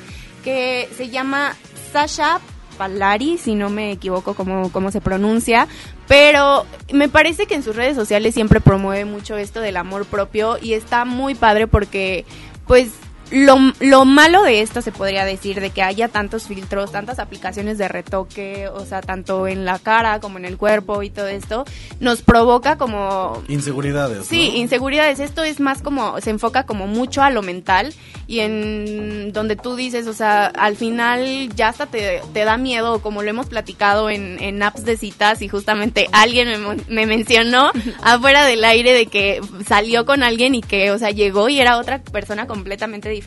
que 0.43 0.89
se 0.97 1.09
llama 1.09 1.55
Sasha 1.93 2.39
Palari, 2.81 3.37
si 3.37 3.53
no 3.53 3.69
me 3.69 3.91
equivoco 3.91 4.33
cómo, 4.33 4.71
cómo 4.71 4.89
se 4.89 5.01
pronuncia, 5.01 5.67
pero 6.07 6.65
me 6.91 7.09
parece 7.09 7.45
que 7.45 7.53
en 7.53 7.61
sus 7.61 7.75
redes 7.75 7.95
sociales 7.95 8.33
siempre 8.33 8.59
promueve 8.59 9.05
mucho 9.05 9.37
esto 9.37 9.61
del 9.61 9.77
amor 9.77 10.07
propio 10.07 10.57
y 10.59 10.73
está 10.73 11.05
muy 11.05 11.35
padre 11.35 11.67
porque 11.67 12.25
pues 12.65 12.89
lo, 13.31 13.57
lo, 13.79 14.03
malo 14.03 14.43
de 14.43 14.61
esto 14.61 14.81
se 14.81 14.91
podría 14.91 15.23
decir 15.23 15.61
de 15.61 15.69
que 15.69 15.81
haya 15.81 16.09
tantos 16.09 16.47
filtros, 16.47 16.91
tantas 16.91 17.17
aplicaciones 17.17 17.77
de 17.77 17.87
retoque, 17.87 18.67
o 18.67 18.85
sea, 18.85 19.01
tanto 19.01 19.47
en 19.47 19.63
la 19.63 19.79
cara 19.79 20.19
como 20.19 20.37
en 20.37 20.45
el 20.45 20.57
cuerpo 20.57 21.01
y 21.01 21.09
todo 21.09 21.27
esto, 21.27 21.63
nos 21.99 22.21
provoca 22.21 22.77
como... 22.77 23.41
Inseguridades. 23.47 24.27
Sí, 24.27 24.57
inseguridades. 24.57 25.19
Esto 25.19 25.43
es 25.43 25.61
más 25.61 25.81
como, 25.81 26.19
se 26.19 26.29
enfoca 26.29 26.65
como 26.65 26.87
mucho 26.87 27.23
a 27.23 27.29
lo 27.29 27.41
mental 27.41 27.93
y 28.27 28.41
en 28.41 29.31
donde 29.31 29.55
tú 29.55 29.75
dices, 29.75 30.07
o 30.07 30.13
sea, 30.13 30.47
al 30.47 30.75
final 30.75 31.49
ya 31.55 31.69
hasta 31.69 31.85
te, 31.85 32.21
te 32.33 32.43
da 32.43 32.57
miedo, 32.57 33.01
como 33.01 33.23
lo 33.23 33.29
hemos 33.29 33.47
platicado 33.47 34.09
en, 34.09 34.41
en 34.41 34.61
apps 34.61 34.83
de 34.83 34.97
citas 34.97 35.41
y 35.41 35.47
justamente 35.47 36.07
alguien 36.11 36.49
me, 36.61 36.75
me 36.89 37.05
mencionó 37.05 37.71
afuera 38.03 38.45
del 38.45 38.65
aire 38.65 38.91
de 38.91 39.05
que 39.05 39.39
salió 39.65 40.05
con 40.05 40.21
alguien 40.21 40.53
y 40.53 40.61
que, 40.61 40.91
o 40.91 40.97
sea, 40.97 41.11
llegó 41.11 41.47
y 41.47 41.61
era 41.61 41.77
otra 41.77 42.01
persona 42.03 42.45
completamente 42.45 43.07
diferente 43.07 43.20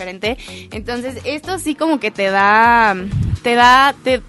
Entonces, 0.71 1.21
esto 1.25 1.59
sí 1.59 1.75
como 1.75 2.01
que 2.01 2.11
te 2.11 2.31
da, 2.31 2.97
te 3.43 3.55
da, 3.55 3.95
te, 4.05 4.23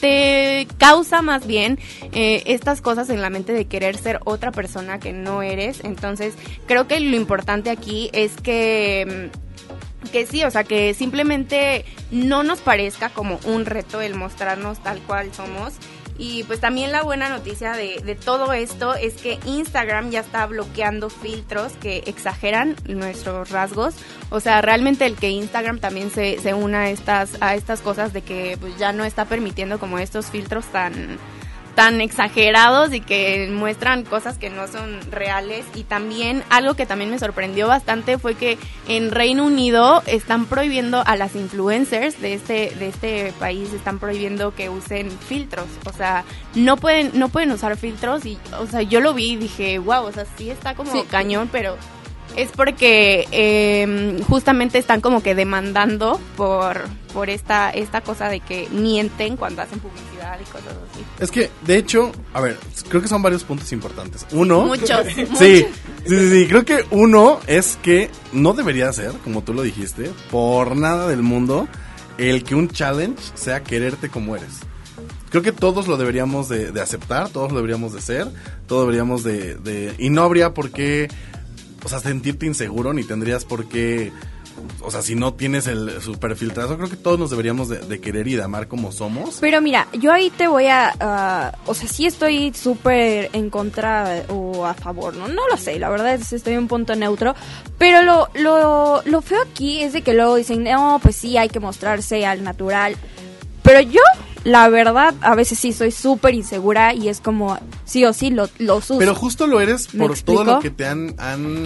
te 0.00 0.66
causa 0.78 1.22
más 1.22 1.46
bien 1.46 1.78
eh, 2.12 2.42
estas 2.46 2.80
cosas 2.80 3.10
en 3.10 3.22
la 3.22 3.30
mente 3.30 3.52
de 3.52 3.66
querer 3.66 3.96
ser 3.96 4.20
otra 4.24 4.52
persona 4.52 4.98
que 4.98 5.12
no 5.12 5.42
eres. 5.42 5.80
Entonces, 5.84 6.34
creo 6.66 6.86
que 6.86 7.00
lo 7.00 7.16
importante 7.16 7.70
aquí 7.70 8.10
es 8.12 8.36
que 8.36 9.30
que 10.10 10.26
sí, 10.26 10.44
o 10.44 10.50
sea, 10.50 10.64
que 10.64 10.94
simplemente 10.94 11.84
no 12.10 12.42
nos 12.42 12.60
parezca 12.60 13.08
como 13.10 13.38
un 13.44 13.64
reto 13.64 14.00
el 14.00 14.14
mostrarnos 14.14 14.82
tal 14.82 14.98
cual 15.00 15.32
somos 15.32 15.74
y 16.18 16.44
pues 16.44 16.60
también 16.60 16.92
la 16.92 17.02
buena 17.02 17.28
noticia 17.28 17.72
de, 17.72 18.00
de, 18.04 18.14
todo 18.14 18.52
esto 18.52 18.94
es 18.94 19.14
que 19.14 19.38
Instagram 19.46 20.10
ya 20.10 20.20
está 20.20 20.46
bloqueando 20.46 21.10
filtros 21.10 21.72
que 21.74 22.04
exageran 22.06 22.76
nuestros 22.86 23.50
rasgos. 23.50 23.94
O 24.30 24.40
sea, 24.40 24.60
realmente 24.60 25.06
el 25.06 25.16
que 25.16 25.30
Instagram 25.30 25.78
también 25.78 26.10
se, 26.10 26.38
se 26.38 26.54
una 26.54 26.82
a 26.82 26.90
estas, 26.90 27.36
a 27.40 27.54
estas 27.54 27.80
cosas 27.80 28.12
de 28.12 28.22
que 28.22 28.56
pues 28.60 28.76
ya 28.78 28.92
no 28.92 29.04
está 29.04 29.24
permitiendo 29.24 29.78
como 29.78 29.98
estos 29.98 30.26
filtros 30.26 30.66
tan 30.66 31.18
tan 31.74 32.00
exagerados 32.00 32.92
y 32.92 33.00
que 33.00 33.48
muestran 33.50 34.04
cosas 34.04 34.38
que 34.38 34.50
no 34.50 34.68
son 34.68 35.00
reales. 35.10 35.64
Y 35.74 35.84
también 35.84 36.42
algo 36.50 36.74
que 36.74 36.86
también 36.86 37.10
me 37.10 37.18
sorprendió 37.18 37.68
bastante 37.68 38.18
fue 38.18 38.34
que 38.34 38.58
en 38.88 39.10
Reino 39.10 39.44
Unido 39.44 40.02
están 40.06 40.46
prohibiendo 40.46 41.02
a 41.06 41.16
las 41.16 41.34
influencers 41.34 42.20
de 42.20 42.34
este 42.34 42.74
de 42.74 42.88
este 42.88 43.32
país 43.38 43.72
están 43.72 43.98
prohibiendo 43.98 44.54
que 44.54 44.68
usen 44.68 45.10
filtros, 45.10 45.66
o 45.84 45.92
sea, 45.92 46.24
no 46.54 46.76
pueden 46.76 47.10
no 47.14 47.28
pueden 47.28 47.50
usar 47.52 47.76
filtros 47.76 48.24
y 48.26 48.38
o 48.58 48.66
sea, 48.66 48.82
yo 48.82 49.00
lo 49.00 49.14
vi 49.14 49.32
y 49.32 49.36
dije, 49.36 49.78
"Wow, 49.78 50.04
o 50.04 50.12
sea, 50.12 50.26
sí 50.36 50.50
está 50.50 50.74
como 50.74 51.04
cañón, 51.06 51.48
pero 51.50 51.76
es 52.36 52.50
porque 52.50 53.26
eh, 53.32 54.20
justamente 54.28 54.78
están 54.78 55.00
como 55.00 55.22
que 55.22 55.34
demandando 55.34 56.20
por, 56.36 56.82
por 57.12 57.30
esta, 57.30 57.70
esta 57.70 58.00
cosa 58.00 58.28
de 58.28 58.40
que 58.40 58.68
mienten 58.70 59.36
cuando 59.36 59.62
hacen 59.62 59.78
publicidad 59.80 60.38
y 60.40 60.44
cosas 60.44 60.74
así. 60.90 61.04
Es 61.20 61.30
que, 61.30 61.50
de 61.66 61.76
hecho, 61.76 62.12
a 62.32 62.40
ver, 62.40 62.58
creo 62.88 63.02
que 63.02 63.08
son 63.08 63.22
varios 63.22 63.44
puntos 63.44 63.72
importantes. 63.72 64.26
Uno... 64.32 64.62
Muchos. 64.62 65.06
sí, 65.38 65.66
sí, 66.06 66.30
sí, 66.30 66.46
creo 66.48 66.64
que 66.64 66.84
uno 66.90 67.40
es 67.46 67.78
que 67.82 68.10
no 68.32 68.52
debería 68.52 68.92
ser, 68.92 69.12
como 69.24 69.42
tú 69.42 69.54
lo 69.54 69.62
dijiste, 69.62 70.10
por 70.30 70.76
nada 70.76 71.08
del 71.08 71.22
mundo, 71.22 71.68
el 72.18 72.44
que 72.44 72.54
un 72.54 72.68
challenge 72.68 73.22
sea 73.34 73.62
quererte 73.62 74.08
como 74.08 74.36
eres 74.36 74.60
creo 75.32 75.42
que 75.42 75.52
todos 75.52 75.88
lo 75.88 75.96
deberíamos 75.96 76.50
de, 76.50 76.78
aceptar, 76.78 77.30
todos 77.30 77.50
lo 77.52 77.56
deberíamos 77.56 77.94
de 77.94 78.02
ser, 78.02 78.28
todos 78.66 78.82
deberíamos 78.82 79.24
de, 79.24 79.54
de, 79.54 79.94
Y 79.98 80.10
no 80.10 80.24
habría 80.24 80.52
por 80.52 80.70
qué 80.70 81.08
o 81.84 81.88
sea, 81.88 82.00
sentirte 82.00 82.46
inseguro, 82.46 82.92
ni 82.92 83.04
tendrías 83.04 83.44
por 83.44 83.66
qué, 83.66 84.12
o 84.80 84.90
sea, 84.90 85.02
si 85.02 85.14
no 85.14 85.34
tienes 85.34 85.66
el 85.66 86.00
super 86.00 86.36
filtrazo, 86.36 86.76
creo 86.76 86.88
que 86.88 86.96
todos 86.96 87.18
nos 87.18 87.30
deberíamos 87.30 87.68
de, 87.68 88.00
querer 88.00 88.28
y 88.28 88.34
de 88.34 88.42
amar 88.42 88.68
como 88.68 88.92
somos. 88.92 89.38
Pero 89.40 89.60
mira, 89.60 89.88
yo 89.98 90.12
ahí 90.12 90.30
te 90.30 90.46
voy 90.46 90.66
a, 90.66 91.54
o 91.66 91.74
sea, 91.74 91.88
sí 91.88 92.06
estoy 92.06 92.52
súper 92.54 93.30
en 93.32 93.50
contra 93.50 94.24
o 94.28 94.66
a 94.66 94.74
favor, 94.74 95.14
¿no? 95.14 95.28
No 95.28 95.48
lo 95.48 95.56
sé, 95.56 95.78
la 95.78 95.88
verdad 95.88 96.14
es 96.14 96.30
que 96.30 96.36
estoy 96.36 96.54
en 96.54 96.60
un 96.60 96.68
punto 96.68 96.94
neutro, 96.94 97.34
pero 97.78 98.02
lo, 98.02 98.28
lo, 98.34 99.02
lo 99.04 99.22
feo 99.22 99.42
aquí 99.42 99.82
es 99.82 99.92
de 99.92 100.02
que 100.02 100.14
luego 100.14 100.36
dicen, 100.36 100.64
no, 100.64 100.98
pues 101.02 101.16
sí, 101.16 101.36
hay 101.36 101.48
que 101.48 101.60
mostrarse 101.60 102.26
al 102.26 102.42
natural, 102.42 102.96
pero 103.62 103.80
yo 103.80 104.02
la 104.44 104.68
verdad, 104.68 105.14
a 105.20 105.34
veces 105.34 105.58
sí 105.58 105.72
soy 105.72 105.92
súper 105.92 106.34
insegura 106.34 106.94
y 106.94 107.08
es 107.08 107.20
como, 107.20 107.58
sí 107.84 108.04
o 108.04 108.12
sí, 108.12 108.30
lo, 108.30 108.48
lo 108.58 108.76
uso. 108.76 108.98
Pero 108.98 109.14
justo 109.14 109.46
lo 109.46 109.60
eres 109.60 109.86
por 109.86 110.18
todo 110.18 110.44
lo 110.44 110.60
que 110.60 110.70
te 110.70 110.86
han... 110.86 111.14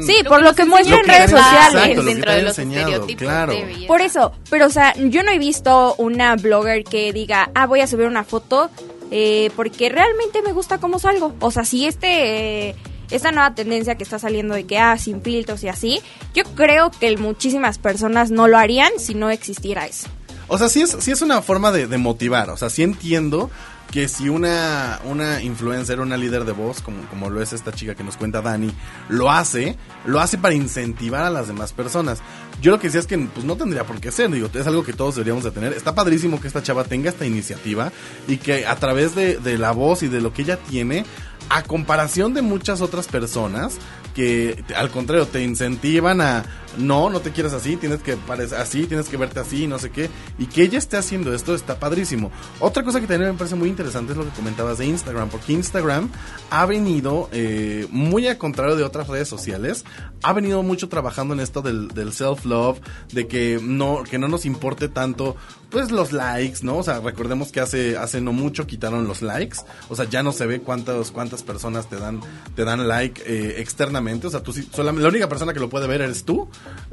sí, 0.03 0.17
por 0.29 0.43
lo 0.43 0.55
que 0.55 0.65
muestran 0.65 1.01
en 1.01 1.07
redes 1.07 1.31
sociales. 1.31 2.05
dentro 2.05 2.33
de 2.33 2.43
los 2.43 2.59
estereotipos 2.59 3.23
claro. 3.23 3.55
Por 3.87 4.01
eso, 4.01 4.33
pero 4.51 4.67
o 4.67 4.71
sea, 4.71 4.95
yo 4.95 5.23
no 5.23 5.31
he 5.31 5.39
visto 5.39 5.95
una 5.99 6.37
blogger 6.37 6.85
que 6.85 7.13
diga, 7.13 7.51
ah, 7.55 7.67
voy 7.67 7.81
a 7.81 7.87
subir 7.87 8.07
una 8.07 8.25
foto 8.25 8.71
eh, 9.11 9.51
porque 9.57 9.89
realmente 9.89 10.43
me 10.43 10.53
gusta 10.53 10.79
cómo 10.79 10.99
salgo. 10.99 11.35
O 11.41 11.51
sea, 11.51 11.65
si 11.65 11.87
este... 11.87 12.69
Eh, 12.69 12.77
esta 13.09 13.31
nueva 13.31 13.55
tendencia 13.55 13.95
que 13.95 14.03
está 14.03 14.19
saliendo 14.19 14.57
de 14.57 14.65
que, 14.65 14.79
ah, 14.79 14.99
sin 14.99 15.23
filtros 15.23 15.63
y 15.63 15.69
así, 15.69 16.01
yo 16.35 16.43
creo 16.57 16.91
que 16.91 17.17
muchísimas 17.17 17.79
personas 17.79 18.33
no 18.33 18.49
lo 18.49 18.59
harían 18.59 18.91
si 18.99 19.15
no 19.15 19.31
existiera 19.31 19.87
eso. 19.87 20.09
O 20.49 20.59
sea, 20.59 20.69
sí 20.69 20.83
es, 20.83 20.97
sí 21.01 21.11
es 21.11 21.23
una 21.23 21.43
forma 21.43 21.73
de, 21.73 21.87
de 21.87 21.99
motivar. 21.99 22.51
O 22.51 22.57
sea, 22.57 22.71
sí 22.71 22.83
entiendo 22.83 23.51
que 23.91 24.09
si 24.09 24.29
una, 24.29 25.01
una 25.05 25.43
influencer, 25.43 26.01
una 26.01 26.17
líder 26.17 26.45
de 26.45 26.53
voz, 26.53 26.81
como, 26.81 27.03
como 27.09 27.31
lo 27.31 27.41
es 27.41 27.53
esta 27.53 27.73
chica 27.73 27.95
que 27.95 28.05
nos 28.05 28.17
cuenta 28.17 28.43
Dani, 28.43 28.73
lo 29.09 29.31
hace, 29.31 29.77
lo 30.05 30.21
hace 30.21 30.39
para 30.39 30.55
incentivar 30.55 31.25
a 31.25 31.31
las 31.31 31.49
demás 31.49 31.73
personas. 31.73 32.21
Yo 32.61 32.73
lo 32.73 32.79
que 32.79 32.89
decía 32.89 33.01
es 33.01 33.07
que 33.07 33.19
pues 33.19 33.45
no 33.45 33.57
tendría 33.57 33.85
por 33.85 34.01
qué 34.01 34.11
ser, 34.11 34.31
es 34.35 34.67
algo 34.67 34.85
que 34.85 34.93
todos 34.93 35.15
deberíamos 35.15 35.45
de 35.45 35.51
tener. 35.51 35.73
Está 35.73 35.95
padrísimo 35.95 36.41
que 36.41 36.49
esta 36.49 36.63
chava 36.63 36.85
tenga 36.85 37.11
esta 37.11 37.27
iniciativa 37.27 37.93
y 38.27 38.39
que 38.39 38.67
a 38.67 38.77
través 38.77 39.15
de, 39.15 39.39
de 39.39 39.59
la 39.59 39.73
voz 39.73 40.03
y 40.03 40.09
de 40.09 40.21
lo 40.21 40.33
que 40.33 40.43
ella 40.43 40.57
tiene, 40.57 41.05
a 41.49 41.63
comparación 41.63 42.35
de 42.35 42.43
muchas 42.43 42.81
otras 42.81 43.07
personas 43.07 43.79
que 44.17 44.65
al 44.75 44.91
contrario 44.91 45.27
te 45.27 45.45
incentivan 45.45 46.23
a 46.23 46.47
no, 46.79 47.11
no 47.11 47.21
te 47.21 47.33
quieres 47.33 47.53
así, 47.53 47.77
tienes 47.77 48.01
que 48.01 48.17
parecer 48.17 48.59
así, 48.59 48.87
tienes 48.87 49.11
que 49.11 49.19
verte 49.19 49.41
así, 49.41 49.67
no 49.67 49.79
sé 49.79 49.91
qué, 49.91 50.09
y 50.39 50.47
que 50.47 50.63
ella 50.63 50.79
esté 50.79 50.97
haciendo 50.97 51.35
esto 51.35 51.55
está 51.55 51.79
padrísimo. 51.79 52.33
Otra 52.59 52.83
cosa 52.83 52.99
que 53.01 53.07
también 53.07 53.33
me 53.33 53.37
parece 53.39 53.57
muy 53.57 53.69
interesante 53.69 54.13
es 54.13 54.19
lo 54.19 54.25
que 54.25 54.31
comentabas 54.31 54.79
de 54.79 54.87
Instagram, 54.87 55.29
porque 55.29 55.53
Instagram 55.53 56.09
ha 56.49 56.65
venido 56.65 57.29
eh, 57.33 57.87
muy 57.91 58.27
al 58.27 58.39
contrario 58.39 58.75
de 58.75 58.85
otras 58.85 59.09
redes 59.09 59.29
sociales, 59.29 59.85
ha 60.23 60.33
venido 60.33 60.63
mucho 60.63 60.89
trabajando 60.89 61.35
en 61.35 61.41
esto 61.41 61.61
del, 61.61 61.89
del 61.89 62.13
self-love, 62.13 62.81
de 63.13 63.29
que 63.29 63.61
no, 63.63 64.03
que 64.03 64.19
no 64.19 64.29
nos 64.29 64.47
importe 64.47 64.89
tanto 64.89 65.37
pues 65.71 65.91
los 65.91 66.13
likes, 66.13 66.61
¿no? 66.63 66.79
O 66.79 66.83
sea, 66.83 67.01
recordemos 67.01 67.53
que 67.53 67.61
hace, 67.61 67.97
hace 67.97 68.21
no 68.21 68.33
mucho 68.33 68.67
quitaron 68.67 69.07
los 69.07 69.23
likes. 69.23 69.59
O 69.89 69.97
sea, 69.97 70.05
ya 70.09 70.23
no 70.23 70.33
se 70.33 70.47
ve 70.47 70.61
cuántas, 70.61 71.11
cuántas 71.11 71.43
personas 71.43 71.89
te 71.89 71.97
dan, 71.97 72.21
te 72.55 72.65
dan 72.65 72.87
like 72.87 73.23
eh, 73.27 73.61
externamente. 73.61 74.27
O 74.27 74.31
sea, 74.31 74.43
tú 74.43 74.53
solamente, 74.53 75.03
la 75.03 75.09
única 75.09 75.29
persona 75.29 75.53
que 75.53 75.61
lo 75.61 75.69
puede 75.69 75.87
ver 75.87 76.03
eres 76.03 76.25
tú, 76.25 76.49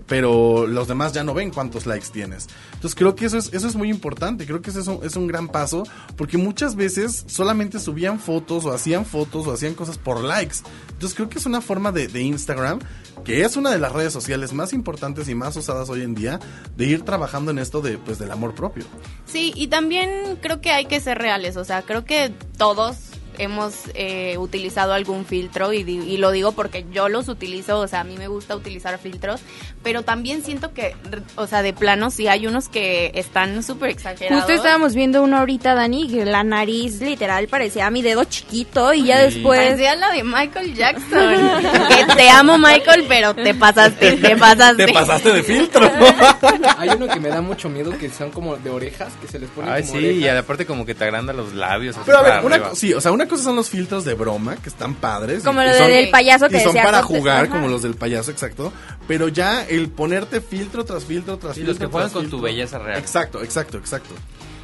pero 0.08 0.68
los 0.68 0.88
demás 0.88 1.14
ya 1.14 1.24
no 1.24 1.34
ven 1.34 1.52
cuántos 1.52 1.86
likes 1.86 2.08
tienes. 2.12 2.48
Entonces 2.74 2.96
creo 2.96 3.16
que 3.16 3.26
eso 3.26 3.38
es, 3.38 3.54
eso 3.54 3.68
es 3.68 3.76
muy 3.76 3.90
importante. 3.90 4.46
Creo 4.46 4.62
que 4.62 4.72
eso 4.72 5.02
es 5.04 5.16
un, 5.16 5.28
gran 5.28 5.48
paso. 5.48 5.84
Porque 6.18 6.38
muchas 6.38 6.76
veces 6.76 7.26
solamente 7.28 7.80
subían 7.80 8.20
fotos 8.20 8.66
o 8.66 8.74
hacían 8.74 9.06
fotos 9.06 9.48
o 9.48 9.54
hacían 9.54 9.76
cosas 9.76 9.98
por 9.98 10.24
likes. 10.24 10.58
Entonces 10.92 11.16
creo 11.16 11.30
que 11.30 11.38
es 11.38 11.46
una 11.46 11.62
forma 11.62 11.92
de 11.92 12.22
Instagram 12.22 12.80
que 13.24 13.43
es 13.43 13.55
una 13.55 13.72
de 13.72 13.80
las 13.80 13.91
redes 13.91 14.14
sociales 14.14 14.53
más 14.53 14.74
importantes 14.74 15.30
y 15.30 15.36
más 15.36 15.55
usadas 15.55 15.89
hoy 15.89 16.01
en 16.01 16.16
día 16.16 16.39
de 16.76 16.86
ir 16.86 17.03
trabajando 17.03 17.51
en 17.51 17.59
esto 17.59 17.82
de 17.82 17.97
pues 17.97 18.20
del 18.20 18.32
amor 18.32 18.55
propio. 18.55 18.86
Sí, 19.26 19.53
y 19.55 19.68
también 19.68 20.38
creo 20.41 20.61
que 20.61 20.72
hay 20.72 20.86
que 20.86 20.99
ser 20.99 21.18
reales, 21.18 21.57
o 21.57 21.66
sea, 21.66 21.82
creo 21.84 22.05
que 22.05 22.34
todos 22.57 22.97
hemos 23.38 23.74
eh, 23.94 24.38
utilizado 24.38 24.94
algún 24.94 25.26
filtro 25.26 25.74
y, 25.74 25.82
y, 25.82 26.18
lo 26.18 26.32
digo 26.32 26.52
porque 26.52 26.86
yo 26.92 27.10
los 27.10 27.28
utilizo, 27.28 27.80
o 27.80 27.88
sea, 27.88 28.02
a 28.02 28.04
mí 28.04 28.18
me 28.18 28.28
gusta 28.28 28.56
utilizar 28.56 28.98
filtros, 29.00 29.42
pero 29.84 30.04
también 30.04 30.44
siento 30.44 30.74
que, 30.74 30.96
o 31.36 31.48
sea, 31.48 31.62
de 31.62 31.74
plano 31.74 32.10
sí 32.10 32.28
hay 32.28 32.48
unos 32.48 32.70
que 32.70 33.12
están 33.16 33.64
súper 33.64 33.90
exagerados. 33.90 34.44
Justo 34.44 34.54
estábamos 34.54 34.96
viendo 34.96 35.24
uno 35.24 35.38
ahorita, 35.38 35.74
Dani, 35.76 36.10
que 36.10 36.26
la 36.26 36.44
nariz 36.44 37.02
literal 37.02 37.48
parecía 37.48 37.90
mi 37.90 38.02
dedo 38.02 38.24
chiquito 38.24 38.94
y 38.94 39.06
ya 39.06 39.18
sí. 39.18 39.36
después... 39.36 39.60
Parecía 39.60 39.96
la 39.96 40.12
de 40.12 40.24
Michael 40.24 40.76
Jackson. 40.76 41.36
que 41.90 42.16
te 42.16 42.30
amo, 42.30 42.58
Michael, 42.58 43.06
pero 43.08 43.34
te 43.34 43.54
pasaste, 43.54 44.18
te 44.18 44.36
pasaste. 44.38 44.86
Te 44.86 44.94
pasaste 44.94 45.32
de 45.34 45.44
filtro. 45.44 45.92
hay 46.78 46.90
uno 46.90 47.08
que 47.08 47.20
me 47.20 47.30
da 47.30 47.42
mucho 47.42 47.70
miedo 47.70 47.98
que 47.98 48.10
son 48.10 48.32
como 48.32 48.56
de 48.58 48.70
orejas, 48.70 49.14
que 49.22 49.28
se 49.28 49.40
les 49.40 49.50
pone 49.50 49.70
Ay, 49.70 49.82
como 49.84 49.94
sí, 49.94 50.06
orejas. 50.06 50.22
y 50.22 50.28
aparte 50.28 50.66
como 50.66 50.86
que 50.86 50.96
te 50.96 51.04
agranda 51.04 51.34
los 51.34 51.54
labios. 51.54 51.96
Pero 52.06 52.18
a 52.18 52.22
ver, 52.22 52.46
una, 52.46 52.76
sí, 52.76 52.94
o 52.94 53.02
sea, 53.02 53.12
una 53.12 53.23
cosa 53.28 53.44
son 53.44 53.56
los 53.56 53.70
filtros 53.70 54.06
de 54.06 54.14
broma, 54.14 54.56
que 54.58 54.70
están 54.70 54.96
padres. 54.96 55.44
Como 55.44 55.62
y, 55.62 55.66
lo 55.66 55.72
y 55.76 55.78
son, 55.78 55.88
del 55.88 56.10
payaso 56.10 56.50
que 56.50 56.58
Y 56.58 56.62
son 56.62 56.74
para 56.76 57.02
jugar, 57.04 57.46
ajá. 57.46 57.54
como 57.54 57.68
los 57.68 57.82
del 57.84 57.96
payaso, 57.96 58.32
exacto. 58.32 58.72
Pero 59.08 59.28
ya 59.28 59.64
el 59.66 59.90
ponerte 59.90 60.42
filtro 60.42 60.86
tras 60.86 61.06
filtro 61.06 61.38
tras 61.38 61.56
Sí, 61.56 61.62
filtro. 61.62 61.74
los 61.74 61.80
que 61.80 61.86
juegan 61.92 62.10
con 62.12 62.22
filtro. 62.24 62.40
tu 62.40 62.44
belleza 62.44 62.80
real. 62.80 62.98
Exacto, 63.00 63.42
exacto, 63.44 63.78
exacto. 63.78 64.14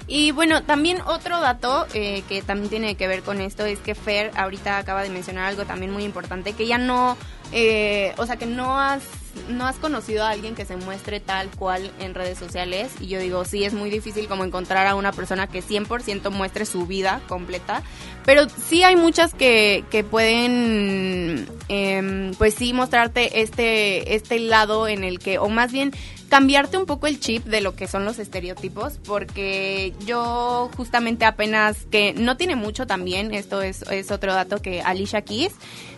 Y 0.08 0.32
bueno, 0.32 0.64
también 0.64 1.02
otro 1.06 1.40
dato 1.40 1.86
eh, 1.94 2.24
que 2.28 2.42
también 2.42 2.70
tiene 2.70 2.96
que 2.96 3.08
ver 3.08 3.22
con 3.22 3.42
esto 3.42 3.64
es 3.66 3.78
que 3.78 3.94
Fer 3.94 4.32
ahorita 4.36 4.80
acaba 4.80 5.04
de 5.04 5.10
mencionar 5.10 5.46
algo 5.46 5.66
también 5.66 5.92
muy 5.92 6.04
importante, 6.04 6.54
que 6.54 6.66
ya 6.66 6.80
no, 6.80 7.16
eh, 7.52 8.14
o 8.18 8.26
sea, 8.26 8.36
que 8.38 8.48
no 8.48 8.80
has, 8.80 9.04
no 9.50 9.66
has 9.68 9.78
conocido 9.78 10.24
a 10.24 10.30
alguien 10.30 10.56
que 10.56 10.66
se 10.66 10.78
muestre 10.78 11.20
tal 11.20 11.50
cual 11.50 11.92
en 12.00 12.14
redes 12.14 12.38
sociales. 12.38 12.92
Y 13.00 13.08
yo 13.08 13.20
digo, 13.20 13.46
sí, 13.46 13.64
es 13.64 13.74
muy 13.74 13.90
difícil 13.90 14.28
como 14.28 14.44
encontrar 14.44 14.88
a 14.88 14.96
una 14.96 15.12
persona 15.12 15.48
que 15.48 15.64
100% 15.64 16.30
muestre 16.32 16.66
su 16.66 16.86
vida 16.86 17.22
completa. 17.28 17.84
Pero 18.26 18.48
sí 18.50 18.84
hay 18.84 18.96
muchas 18.96 19.34
que, 19.34 19.84
que 19.90 20.04
pueden, 20.04 21.48
eh, 21.68 22.32
pues 22.38 22.54
sí, 22.54 22.74
mostrarte 22.74 23.42
este, 23.42 24.16
este 24.16 24.40
lado 24.40 24.88
en 24.88 25.04
el 25.04 25.20
que, 25.20 25.40
o 25.40 25.50
más 25.50 25.72
bien 25.72 25.94
cambiarte 26.30 26.78
un 26.78 26.86
poco 26.86 27.08
el 27.08 27.20
chip 27.20 27.44
de 27.46 27.60
lo 27.60 27.76
que 27.76 27.88
son 27.88 28.06
los 28.06 28.20
estereotipos, 28.20 29.00
porque 29.06 29.94
yo 30.06 30.70
justamente 30.78 31.26
apenas, 31.26 31.86
que 31.92 32.14
no 32.14 32.38
tiene 32.38 32.56
mucho 32.56 32.88
también, 32.88 33.34
esto 33.34 33.62
es, 33.62 33.82
es 33.90 34.12
otro 34.12 34.34
dato 34.34 34.62
que 34.62 34.82
Alicia 34.82 35.24
Keys 35.24 35.54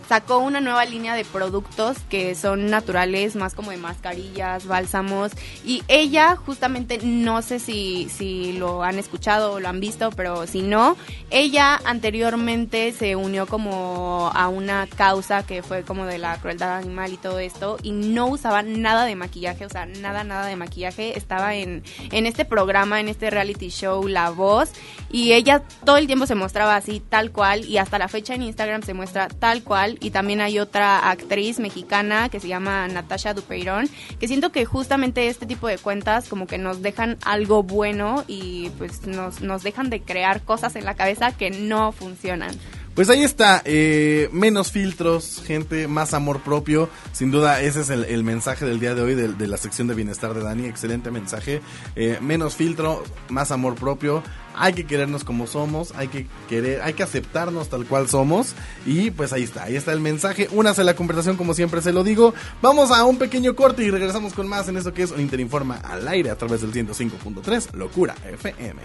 sacó 0.08 0.38
una 0.38 0.60
nueva 0.60 0.84
línea 0.84 1.14
de 1.14 1.24
productos 1.24 1.98
que 2.08 2.34
son 2.34 2.70
naturales, 2.70 3.36
más 3.36 3.54
como 3.54 3.70
de 3.70 3.76
mascarillas, 3.76 4.66
bálsamos, 4.66 5.32
y 5.64 5.82
ella 5.88 6.36
justamente, 6.36 6.98
no 7.02 7.42
sé 7.42 7.58
si, 7.58 8.08
si 8.10 8.52
lo 8.52 8.82
han 8.82 8.98
escuchado 8.98 9.52
o 9.52 9.60
lo 9.60 9.68
han 9.68 9.80
visto, 9.80 10.10
pero 10.10 10.46
si 10.46 10.62
no, 10.62 10.96
ella 11.30 11.80
anteriormente 11.84 12.92
se 12.92 13.16
unió 13.16 13.46
como 13.46 14.30
a 14.34 14.48
una 14.48 14.86
causa 14.86 15.44
que 15.44 15.62
fue 15.62 15.82
como 15.82 16.06
de 16.06 16.18
la 16.18 16.38
crueldad 16.38 16.78
animal 16.78 17.12
y 17.12 17.16
todo 17.16 17.38
esto, 17.38 17.78
y 17.82 17.92
no 17.92 18.26
usaba 18.26 18.62
nada 18.62 19.04
de 19.04 19.16
maquillaje, 19.16 19.66
o 19.66 19.70
sea, 19.70 19.86
nada, 19.86 20.24
nada 20.24 20.46
de 20.46 20.56
maquillaje, 20.56 21.16
estaba 21.16 21.54
en, 21.54 21.82
en 22.10 22.26
este 22.26 22.44
programa, 22.44 23.00
en 23.00 23.08
este 23.08 23.30
reality 23.30 23.68
show 23.68 24.06
La 24.06 24.30
Voz, 24.30 24.70
y 25.10 25.32
ella 25.32 25.62
todo 25.84 25.96
el 25.96 26.06
tiempo 26.06 26.26
se 26.26 26.34
mostraba 26.34 26.76
así, 26.76 27.00
tal 27.00 27.30
cual, 27.32 27.64
y 27.64 27.78
hasta 27.78 27.98
la 27.98 28.08
fecha 28.08 28.34
en 28.34 28.42
Instagram 28.42 28.82
se 28.82 28.94
muestra 28.94 29.28
tal 29.28 29.62
cual, 29.62 29.91
y 30.00 30.10
también 30.10 30.40
hay 30.40 30.58
otra 30.58 31.10
actriz 31.10 31.58
mexicana 31.58 32.28
que 32.28 32.40
se 32.40 32.48
llama 32.48 32.88
Natasha 32.88 33.34
Dupeirón, 33.34 33.88
que 34.18 34.28
siento 34.28 34.52
que 34.52 34.64
justamente 34.64 35.28
este 35.28 35.46
tipo 35.46 35.68
de 35.68 35.78
cuentas 35.78 36.28
como 36.28 36.46
que 36.46 36.58
nos 36.58 36.82
dejan 36.82 37.18
algo 37.24 37.62
bueno 37.62 38.24
y 38.26 38.70
pues 38.78 39.06
nos, 39.06 39.40
nos 39.40 39.62
dejan 39.62 39.90
de 39.90 40.00
crear 40.00 40.42
cosas 40.42 40.76
en 40.76 40.84
la 40.84 40.94
cabeza 40.94 41.32
que 41.32 41.50
no 41.50 41.92
funcionan. 41.92 42.56
Pues 42.94 43.08
ahí 43.08 43.22
está, 43.22 43.62
eh, 43.64 44.28
menos 44.32 44.70
filtros, 44.70 45.42
gente, 45.46 45.88
más 45.88 46.12
amor 46.12 46.40
propio. 46.40 46.90
Sin 47.12 47.30
duda, 47.30 47.62
ese 47.62 47.80
es 47.80 47.88
el, 47.88 48.22
mensaje 48.22 48.66
del 48.66 48.80
día 48.80 48.94
de 48.94 49.00
hoy 49.00 49.14
de, 49.14 49.28
de, 49.28 49.46
la 49.46 49.56
sección 49.56 49.88
de 49.88 49.94
bienestar 49.94 50.34
de 50.34 50.42
Dani. 50.42 50.66
Excelente 50.66 51.10
mensaje. 51.10 51.62
Eh, 51.96 52.18
menos 52.20 52.54
filtro, 52.54 53.02
más 53.30 53.50
amor 53.50 53.76
propio. 53.76 54.22
Hay 54.54 54.72
que 54.72 54.84
querernos 54.84 55.24
como 55.24 55.46
somos, 55.46 55.92
hay 55.96 56.08
que 56.08 56.26
querer, 56.48 56.82
hay 56.82 56.92
que 56.94 57.02
aceptarnos 57.02 57.68
tal 57.68 57.86
cual 57.86 58.08
somos. 58.08 58.54
Y 58.86 59.10
pues 59.10 59.32
ahí 59.32 59.42
está, 59.42 59.64
ahí 59.64 59.76
está 59.76 59.92
el 59.92 60.00
mensaje. 60.00 60.48
Únase 60.52 60.82
a 60.82 60.84
la 60.84 60.94
conversación, 60.94 61.36
como 61.36 61.54
siempre 61.54 61.82
se 61.82 61.92
lo 61.92 62.04
digo. 62.04 62.34
Vamos 62.60 62.90
a 62.90 63.04
un 63.04 63.18
pequeño 63.18 63.54
corte 63.54 63.82
y 63.84 63.90
regresamos 63.90 64.32
con 64.32 64.48
más 64.48 64.68
en 64.68 64.76
eso 64.76 64.92
que 64.92 65.02
es 65.02 65.10
un 65.10 65.20
Interinforma 65.20 65.76
al 65.76 66.06
aire 66.08 66.30
a 66.30 66.36
través 66.36 66.60
del 66.60 66.72
105.3 66.72 67.72
Locura 67.74 68.14
FM. 68.26 68.82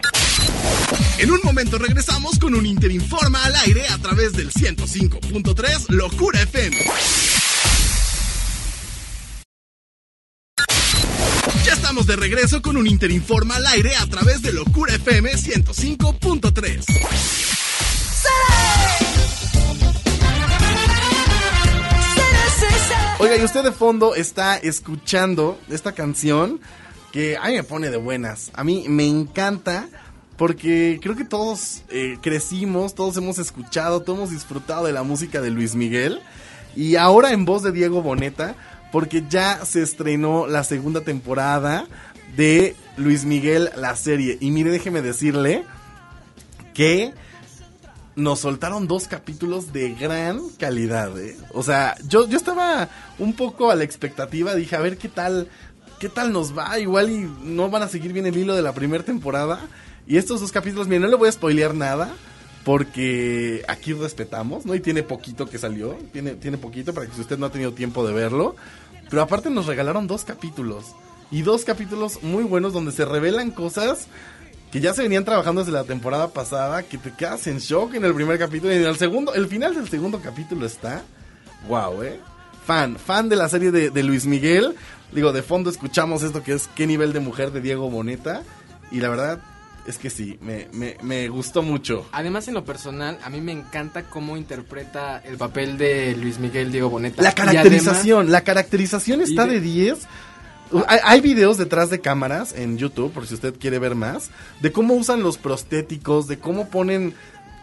En 1.20 1.32
un 1.32 1.40
momento 1.44 1.78
regresamos 1.78 2.40
con 2.40 2.56
un 2.56 2.66
Interinforma 2.66 3.44
al 3.44 3.56
aire 3.56 3.88
a 3.88 3.98
través 3.98 4.34
del 4.34 4.52
105.3 4.52 5.90
Locura 5.90 6.42
FM. 6.42 6.78
De 12.06 12.16
regreso 12.16 12.62
con 12.62 12.78
un 12.78 12.86
Interinforma 12.86 13.56
al 13.56 13.66
aire 13.66 13.96
a 13.96 14.06
través 14.06 14.44
de 14.44 14.54
Locura 14.54 14.94
FM 14.94 15.32
105.3. 15.32 16.86
Oiga, 23.20 23.38
y 23.38 23.44
usted 23.44 23.64
de 23.64 23.72
fondo 23.72 24.14
está 24.14 24.58
escuchando 24.58 25.58
esta 25.70 25.94
canción 25.94 26.60
que 27.12 27.36
a 27.36 27.48
mí 27.48 27.56
me 27.56 27.64
pone 27.64 27.90
de 27.90 27.98
buenas. 27.98 28.52
A 28.54 28.64
mí 28.64 28.86
me 28.88 29.08
encanta 29.08 29.90
porque 30.38 31.00
creo 31.02 31.16
que 31.16 31.26
todos 31.26 31.82
eh, 31.90 32.20
crecimos, 32.22 32.94
todos 32.94 33.18
hemos 33.18 33.40
escuchado, 33.40 34.02
todos 34.04 34.20
hemos 34.20 34.30
disfrutado 34.30 34.86
de 34.86 34.94
la 34.94 35.02
música 35.02 35.42
de 35.42 35.50
Luis 35.50 35.74
Miguel. 35.74 36.22
Y 36.76 36.96
ahora 36.96 37.32
en 37.32 37.46
voz 37.46 37.64
de 37.64 37.72
Diego 37.72 38.04
Boneta, 38.04 38.56
porque 38.92 39.24
ya 39.30 39.66
se 39.66 39.82
estrenó 39.82 40.48
la 40.48 40.64
segunda 40.64 41.02
temporada 41.02 41.86
de 42.36 42.76
Luis 42.98 43.26
Miguel, 43.26 43.70
la 43.76 43.96
serie. 43.96 44.38
Y 44.40 44.52
mire, 44.52 44.72
déjeme 44.72 45.02
decirle 45.02 45.64
que 46.74 47.14
nos 48.16 48.40
soltaron 48.40 48.88
dos 48.88 49.08
capítulos 49.08 49.72
de 49.72 49.94
gran 49.94 50.42
calidad. 50.60 51.18
¿eh? 51.20 51.38
O 51.54 51.64
sea, 51.64 51.96
yo, 52.08 52.28
yo 52.28 52.38
estaba 52.38 52.90
un 53.20 53.34
poco 53.34 53.70
a 53.72 53.76
la 53.76 53.84
expectativa, 53.84 54.56
dije, 54.56 54.76
a 54.76 54.80
ver 54.80 54.98
qué 54.98 55.08
tal, 55.08 55.48
qué 56.00 56.10
tal 56.10 56.34
nos 56.34 56.58
va. 56.58 56.80
Igual 56.80 57.10
y 57.10 57.32
no 57.44 57.70
van 57.70 57.84
a 57.84 57.88
seguir 57.88 58.14
bien 58.14 58.26
el 58.26 58.38
hilo 58.38 58.56
de 58.56 58.62
la 58.62 58.74
primera 58.74 59.04
temporada. 59.04 59.60
Y 60.08 60.18
estos 60.18 60.42
dos 60.42 60.52
capítulos, 60.52 60.88
miren, 60.88 61.04
no 61.04 61.08
le 61.10 61.16
voy 61.16 61.30
a 61.30 61.32
spoilear 61.32 61.76
nada. 61.76 62.16
Porque 62.68 63.64
aquí 63.70 63.94
respetamos, 63.94 64.66
¿no? 64.66 64.76
Y 64.76 64.82
tiene 64.82 65.02
poquito 65.02 65.46
que 65.46 65.58
salió. 65.58 65.98
Tiene, 66.12 66.32
tiene 66.32 66.58
poquito 66.58 66.94
para 66.94 67.08
que 67.08 67.14
si 67.14 67.22
usted 67.22 67.38
no 67.38 67.46
ha 67.46 67.50
tenido 67.50 67.72
tiempo 67.72 68.06
de 68.06 68.14
verlo. 68.14 68.58
Pero 69.10 69.22
aparte 69.22 69.50
nos 69.50 69.68
regalaron 69.68 70.06
dos 70.06 70.26
capítulos. 70.26 70.84
y 71.32 71.44
dos 71.44 71.64
capítulos 71.64 72.22
muy 72.24 72.44
buenos 72.44 72.74
donde 72.74 72.92
se 72.92 73.06
revelan 73.06 73.52
cosas 73.52 74.08
que 74.70 74.82
ya 74.82 74.94
se 74.94 75.02
venían 75.02 75.24
trabajando 75.24 75.62
desde 75.62 75.72
la 75.72 75.86
temporada 75.86 76.28
pasada, 76.34 76.84
que 76.84 76.98
te 76.98 77.14
quedas 77.14 77.48
en 77.48 77.60
shock 77.60 77.94
en 77.94 78.04
el 78.04 78.14
primer 78.14 78.38
capítulo 78.38 78.74
y 78.74 78.76
en 78.76 78.84
el 78.84 78.98
segundo, 78.98 79.34
el 79.34 79.48
final 79.48 79.74
del 79.74 79.88
segundo 79.88 80.20
capítulo 80.20 80.66
está, 80.66 81.04
wow, 81.70 82.04
eh. 82.04 82.20
Fan, 82.66 82.98
fan 82.98 83.30
de 83.30 83.38
la 83.38 83.48
serie 83.48 83.72
de, 83.72 83.92
de 83.92 84.04
Luis 84.04 84.26
Miguel. 84.26 84.76
Digo, 85.14 85.32
de 85.32 85.42
fondo 85.42 85.70
escuchamos 85.70 86.22
esto 86.22 86.44
que 86.44 86.52
es 86.52 86.68
qué 86.76 86.86
nivel 86.86 87.14
de 87.14 87.22
mujer 87.22 87.54
de 87.54 87.62
Diego 87.62 87.90
Boneta. 87.90 88.44
Y 88.92 89.00
la 89.00 89.08
verdad 89.08 89.40
es 89.88 89.98
que 89.98 90.10
sí, 90.10 90.38
me, 90.42 90.68
me, 90.74 90.98
me 91.02 91.30
gustó 91.30 91.62
mucho. 91.64 92.06
Además, 92.12 92.48
en 92.48 92.54
lo 92.54 92.66
personal, 92.66 93.18
a 93.24 93.30
mí 93.30 93.42
me 93.42 93.52
encanta 93.54 94.04
cómo 94.04 94.36
interpreta 94.38 95.20
el 95.20 95.38
papel 95.38 95.78
de 95.78 96.16
Luis 96.16 96.40
Miguel 96.40 96.72
Diego 96.72 96.90
Boneta. 96.90 97.22
La 97.22 97.30
además- 97.30 97.54
caracterización, 97.54 98.32
la 98.32 98.42
caracterización 98.42 99.22
está 99.22 99.46
de- 99.46 99.54
de 99.56 99.62
10. 99.62 99.98
Uh, 100.72 100.82
Hay, 100.88 101.00
hay 101.04 101.22
videos 101.22 101.58
detrás 101.58 101.90
de 101.90 102.02
cámaras 102.02 102.54
en 102.54 102.78
YouTube, 102.78 103.14
por 103.14 103.26
si 103.26 103.36
usted 103.36 103.56
quiere 103.58 103.80
ver 103.80 103.96
más, 103.96 104.30
de 104.62 104.72
cómo 104.74 104.96
usan 104.96 105.24
los 105.24 105.38
prostéticos, 105.38 106.28
de 106.28 106.38
cómo 106.40 106.68
ponen 106.70 107.14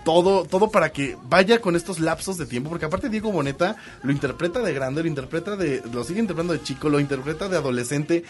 todo, 0.07 0.45
todo 0.45 0.71
para 0.71 0.91
que 0.93 1.17
vaya 1.29 1.61
con 1.61 1.77
estos 1.77 1.99
lapsos 2.01 2.37
de 2.39 2.47
tiempo, 2.47 2.71
porque 2.71 2.87
aparte 2.87 3.09
Diego 3.11 3.31
Boneta 3.33 3.77
lo 4.03 4.13
interpreta 4.13 4.61
de 4.61 4.73
grande, 4.73 5.03
lo 5.03 5.09
interpreta 5.09 5.57
de, 5.57 5.83
lo 5.93 6.05
sigue 6.05 6.21
interpretando 6.21 6.53
de 6.55 6.63
chico, 6.63 6.89
lo 6.89 6.99
interpreta 7.01 7.49
de 7.49 7.57
adolescente. 7.59 8.25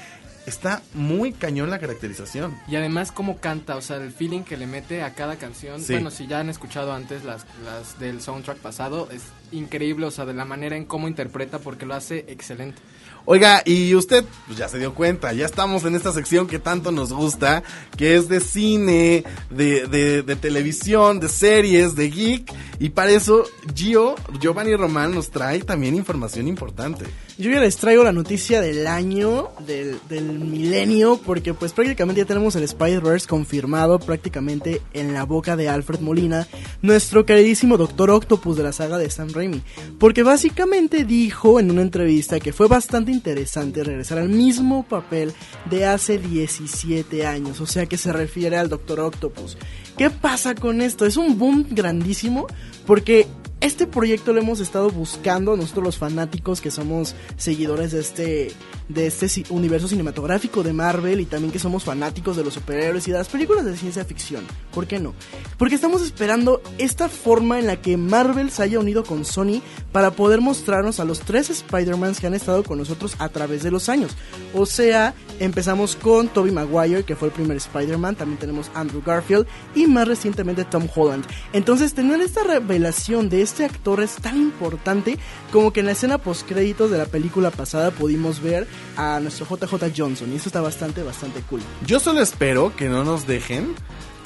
Está 0.46 0.82
muy 0.92 1.32
cañón 1.32 1.70
la 1.70 1.78
caracterización. 1.78 2.58
Y 2.68 2.76
además 2.76 3.12
cómo 3.12 3.38
canta, 3.38 3.76
o 3.76 3.80
sea, 3.80 3.96
el 3.96 4.12
feeling 4.12 4.42
que 4.42 4.56
le 4.56 4.66
mete 4.66 5.02
a 5.02 5.14
cada 5.14 5.36
canción. 5.36 5.80
Sí. 5.80 5.94
Bueno, 5.94 6.10
si 6.10 6.26
ya 6.26 6.40
han 6.40 6.50
escuchado 6.50 6.92
antes 6.92 7.24
las, 7.24 7.46
las 7.64 7.98
del 7.98 8.20
soundtrack 8.20 8.58
pasado, 8.58 9.08
es 9.10 9.22
increíble, 9.52 10.06
o 10.06 10.10
sea, 10.10 10.26
de 10.26 10.34
la 10.34 10.44
manera 10.44 10.76
en 10.76 10.84
cómo 10.84 11.08
interpreta 11.08 11.58
porque 11.58 11.86
lo 11.86 11.94
hace 11.94 12.26
excelente. 12.28 12.80
Oiga, 13.26 13.62
y 13.64 13.94
usted 13.94 14.22
pues 14.46 14.58
ya 14.58 14.68
se 14.68 14.78
dio 14.78 14.92
cuenta, 14.94 15.32
ya 15.32 15.46
estamos 15.46 15.84
en 15.84 15.94
esta 15.94 16.12
sección 16.12 16.46
que 16.46 16.58
tanto 16.58 16.92
nos 16.92 17.10
gusta, 17.10 17.62
que 17.96 18.16
es 18.16 18.28
de 18.28 18.40
cine, 18.40 19.24
de, 19.48 19.86
de, 20.22 20.36
televisión, 20.36 21.20
de 21.20 21.30
series, 21.30 21.94
de 21.94 22.10
geek, 22.10 22.52
y 22.80 22.90
para 22.90 23.12
eso 23.12 23.44
Gio, 23.74 24.14
Giovanni 24.40 24.76
Román 24.76 25.14
nos 25.14 25.30
trae 25.30 25.60
también 25.60 25.94
información 25.94 26.48
importante. 26.48 27.06
Yo 27.38 27.50
ya 27.50 27.60
les 27.60 27.76
traigo 27.78 28.04
la 28.04 28.12
noticia 28.12 28.60
del 28.60 28.86
año, 28.86 29.48
del, 29.66 29.98
del 30.08 30.24
milenio, 30.38 31.18
porque 31.24 31.54
pues 31.54 31.72
prácticamente 31.72 32.20
ya 32.20 32.26
tenemos 32.26 32.54
el 32.56 32.64
Spider-Verse 32.64 33.26
confirmado 33.26 33.98
prácticamente 33.98 34.82
en 34.92 35.14
la 35.14 35.24
boca 35.24 35.56
de 35.56 35.70
Alfred 35.70 36.00
Molina, 36.00 36.46
nuestro 36.82 37.24
queridísimo 37.24 37.78
Doctor 37.78 38.10
Octopus 38.10 38.58
de 38.58 38.64
la 38.64 38.72
saga 38.72 38.98
de 38.98 39.08
Sam 39.08 39.30
Raimi. 39.32 39.62
Porque 39.98 40.22
básicamente 40.22 41.04
dijo 41.04 41.58
en 41.58 41.70
una 41.70 41.82
entrevista 41.82 42.38
que 42.38 42.52
fue 42.52 42.68
bastante 42.68 43.13
interesante 43.14 43.82
regresar 43.82 44.18
al 44.18 44.28
mismo 44.28 44.82
papel 44.82 45.32
de 45.70 45.86
hace 45.86 46.18
17 46.18 47.26
años, 47.26 47.60
o 47.60 47.66
sea 47.66 47.86
que 47.86 47.96
se 47.96 48.12
refiere 48.12 48.56
al 48.56 48.68
Doctor 48.68 49.00
Octopus. 49.00 49.56
¿Qué 49.96 50.10
pasa 50.10 50.54
con 50.54 50.82
esto? 50.82 51.06
Es 51.06 51.16
un 51.16 51.38
boom 51.38 51.66
grandísimo 51.70 52.46
porque 52.86 53.26
este 53.64 53.86
proyecto 53.86 54.34
lo 54.34 54.40
hemos 54.40 54.60
estado 54.60 54.90
buscando 54.90 55.56
nosotros 55.56 55.84
los 55.84 55.96
fanáticos 55.96 56.60
que 56.60 56.70
somos 56.70 57.14
seguidores 57.36 57.92
de 57.92 58.00
este 58.00 58.52
de 58.88 59.06
este 59.06 59.26
universo 59.48 59.88
cinematográfico 59.88 60.62
de 60.62 60.74
Marvel 60.74 61.20
y 61.20 61.24
también 61.24 61.50
que 61.50 61.58
somos 61.58 61.84
fanáticos 61.84 62.36
de 62.36 62.44
los 62.44 62.52
superhéroes 62.52 63.08
y 63.08 63.12
de 63.12 63.16
las 63.16 63.28
películas 63.28 63.64
de 63.64 63.74
ciencia 63.76 64.04
ficción. 64.04 64.44
¿Por 64.74 64.86
qué 64.86 65.00
no? 65.00 65.14
Porque 65.56 65.74
estamos 65.74 66.02
esperando 66.02 66.60
esta 66.76 67.08
forma 67.08 67.58
en 67.58 67.66
la 67.66 67.80
que 67.80 67.96
Marvel 67.96 68.50
se 68.50 68.62
haya 68.62 68.78
unido 68.78 69.04
con 69.04 69.24
Sony 69.24 69.62
para 69.92 70.10
poder 70.10 70.42
mostrarnos 70.42 71.00
a 71.00 71.06
los 71.06 71.20
tres 71.20 71.48
Spider-Mans 71.48 72.20
que 72.20 72.26
han 72.26 72.34
estado 72.34 72.62
con 72.62 72.76
nosotros 72.76 73.16
a 73.18 73.30
través 73.30 73.62
de 73.62 73.70
los 73.70 73.88
años. 73.88 74.12
O 74.52 74.66
sea, 74.66 75.14
empezamos 75.38 75.96
con 75.96 76.28
Tobey 76.28 76.52
Maguire, 76.52 77.04
que 77.04 77.16
fue 77.16 77.28
el 77.28 77.34
primer 77.34 77.56
Spider-Man, 77.56 78.16
también 78.16 78.38
tenemos 78.38 78.70
Andrew 78.74 79.02
Garfield 79.04 79.46
y 79.74 79.86
más 79.86 80.06
recientemente 80.06 80.64
Tom 80.64 80.86
Holland. 80.94 81.24
Entonces, 81.54 81.94
tener 81.94 82.20
esta 82.20 82.44
revelación 82.74 83.28
de 83.28 83.40
este 83.40 83.64
actor 83.64 84.00
es 84.00 84.16
tan 84.16 84.36
importante 84.36 85.16
como 85.52 85.72
que 85.72 85.78
en 85.78 85.86
la 85.86 85.92
escena 85.92 86.18
post 86.18 86.44
créditos 86.44 86.90
de 86.90 86.98
la 86.98 87.06
película 87.06 87.52
pasada 87.52 87.92
pudimos 87.92 88.42
ver 88.42 88.66
a 88.96 89.20
nuestro 89.20 89.46
JJ 89.46 89.92
Johnson 89.96 90.32
y 90.32 90.36
eso 90.36 90.48
está 90.48 90.60
bastante 90.60 91.04
bastante 91.04 91.40
cool. 91.42 91.60
Yo 91.86 92.00
solo 92.00 92.20
espero 92.20 92.74
que 92.74 92.88
no 92.88 93.04
nos 93.04 93.28
dejen 93.28 93.76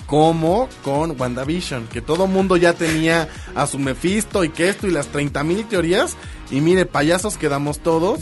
como 0.07 0.71
con 0.83 1.21
WandaVision, 1.21 1.89
que 1.89 2.01
todo 2.01 2.27
mundo 2.27 2.57
ya 2.57 2.73
tenía 2.73 3.29
a 3.55 3.67
su 3.67 3.79
Mephisto 3.79 4.43
y 4.45 4.49
que 4.49 4.71
esto 4.71 4.87
y 4.87 4.93
las 4.93 5.09
30 5.09 5.45
mil 5.45 5.67
teorías. 5.67 6.17
Y 6.51 6.63
mire, 6.63 6.87
payasos 6.87 7.37
quedamos 7.37 7.81
todos. 7.81 8.21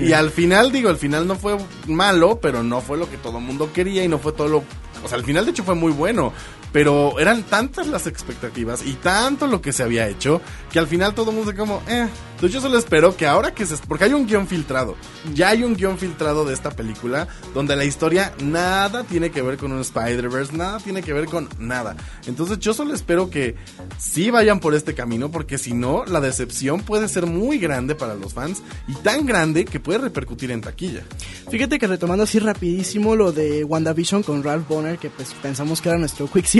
Y 0.00 0.14
al 0.14 0.30
final, 0.30 0.72
digo, 0.72 0.88
el 0.88 0.96
final 0.96 1.26
no 1.26 1.36
fue 1.36 1.58
malo, 1.86 2.38
pero 2.40 2.62
no 2.62 2.80
fue 2.80 2.96
lo 2.96 3.10
que 3.10 3.18
todo 3.18 3.38
mundo 3.40 3.70
quería 3.74 4.02
y 4.02 4.08
no 4.08 4.18
fue 4.18 4.32
todo 4.32 4.48
lo... 4.48 4.64
O 5.04 5.08
sea, 5.08 5.18
el 5.18 5.24
final 5.24 5.44
de 5.44 5.50
hecho 5.50 5.62
fue 5.62 5.74
muy 5.74 5.92
bueno, 5.92 6.32
pero 6.72 7.18
eran 7.18 7.42
tantas 7.42 7.86
las 7.86 8.06
expectativas 8.06 8.84
y 8.84 8.94
tanto 8.94 9.46
lo 9.46 9.60
que 9.60 9.72
se 9.72 9.82
había 9.82 10.08
hecho 10.08 10.40
que 10.70 10.78
al 10.78 10.86
final 10.86 11.14
todo 11.14 11.30
el 11.30 11.36
mundo 11.36 11.50
se 11.50 11.56
como, 11.56 11.82
eh. 11.88 12.08
Entonces 12.36 12.52
yo 12.52 12.60
solo 12.60 12.76
espero 12.76 13.16
que 13.16 13.26
ahora 13.26 13.54
que 13.54 13.64
se... 13.64 13.78
Porque 13.78 14.04
hay 14.04 14.12
un 14.12 14.26
guion 14.26 14.46
filtrado, 14.46 14.94
ya 15.32 15.48
hay 15.48 15.64
un 15.64 15.74
guion 15.74 15.96
filtrado 15.96 16.44
de 16.44 16.52
esta 16.52 16.70
película 16.70 17.28
donde 17.54 17.76
la 17.76 17.86
historia 17.86 18.34
nada 18.42 19.04
tiene 19.04 19.30
que 19.30 19.40
ver 19.40 19.56
con 19.56 19.72
un 19.72 19.80
Spider-Verse, 19.80 20.54
nada 20.54 20.78
tiene 20.78 21.02
que 21.02 21.14
ver 21.14 21.26
con 21.26 21.48
nada. 21.58 21.96
Entonces 22.26 22.58
yo 22.58 22.74
solo 22.74 22.92
espero 22.92 23.30
que 23.30 23.56
sí 23.98 24.30
vayan 24.30 24.60
por 24.60 24.74
este 24.74 24.94
camino 24.94 25.30
porque 25.30 25.56
si 25.56 25.72
no, 25.72 26.04
la 26.04 26.20
decepción 26.20 26.82
puede 26.82 27.08
ser 27.08 27.24
muy 27.24 27.58
grande 27.58 27.94
para 27.94 28.14
los 28.14 28.34
fans 28.34 28.62
y 28.86 28.92
tan 28.96 29.24
grande 29.24 29.64
que 29.64 29.80
puede 29.80 30.00
repercutir 30.00 30.50
en 30.50 30.60
taquilla. 30.60 31.04
Fíjate 31.50 31.78
que 31.78 31.86
retomando 31.86 32.24
así 32.24 32.38
rapidísimo 32.38 33.16
lo 33.16 33.32
de 33.32 33.64
WandaVision 33.64 34.22
con 34.22 34.42
Ralph 34.42 34.68
Bonner, 34.68 34.98
que 34.98 35.08
pues 35.08 35.32
pensamos 35.40 35.80
que 35.80 35.88
era 35.88 35.96
nuestro 35.96 36.26
Quicksilver, 36.26 36.55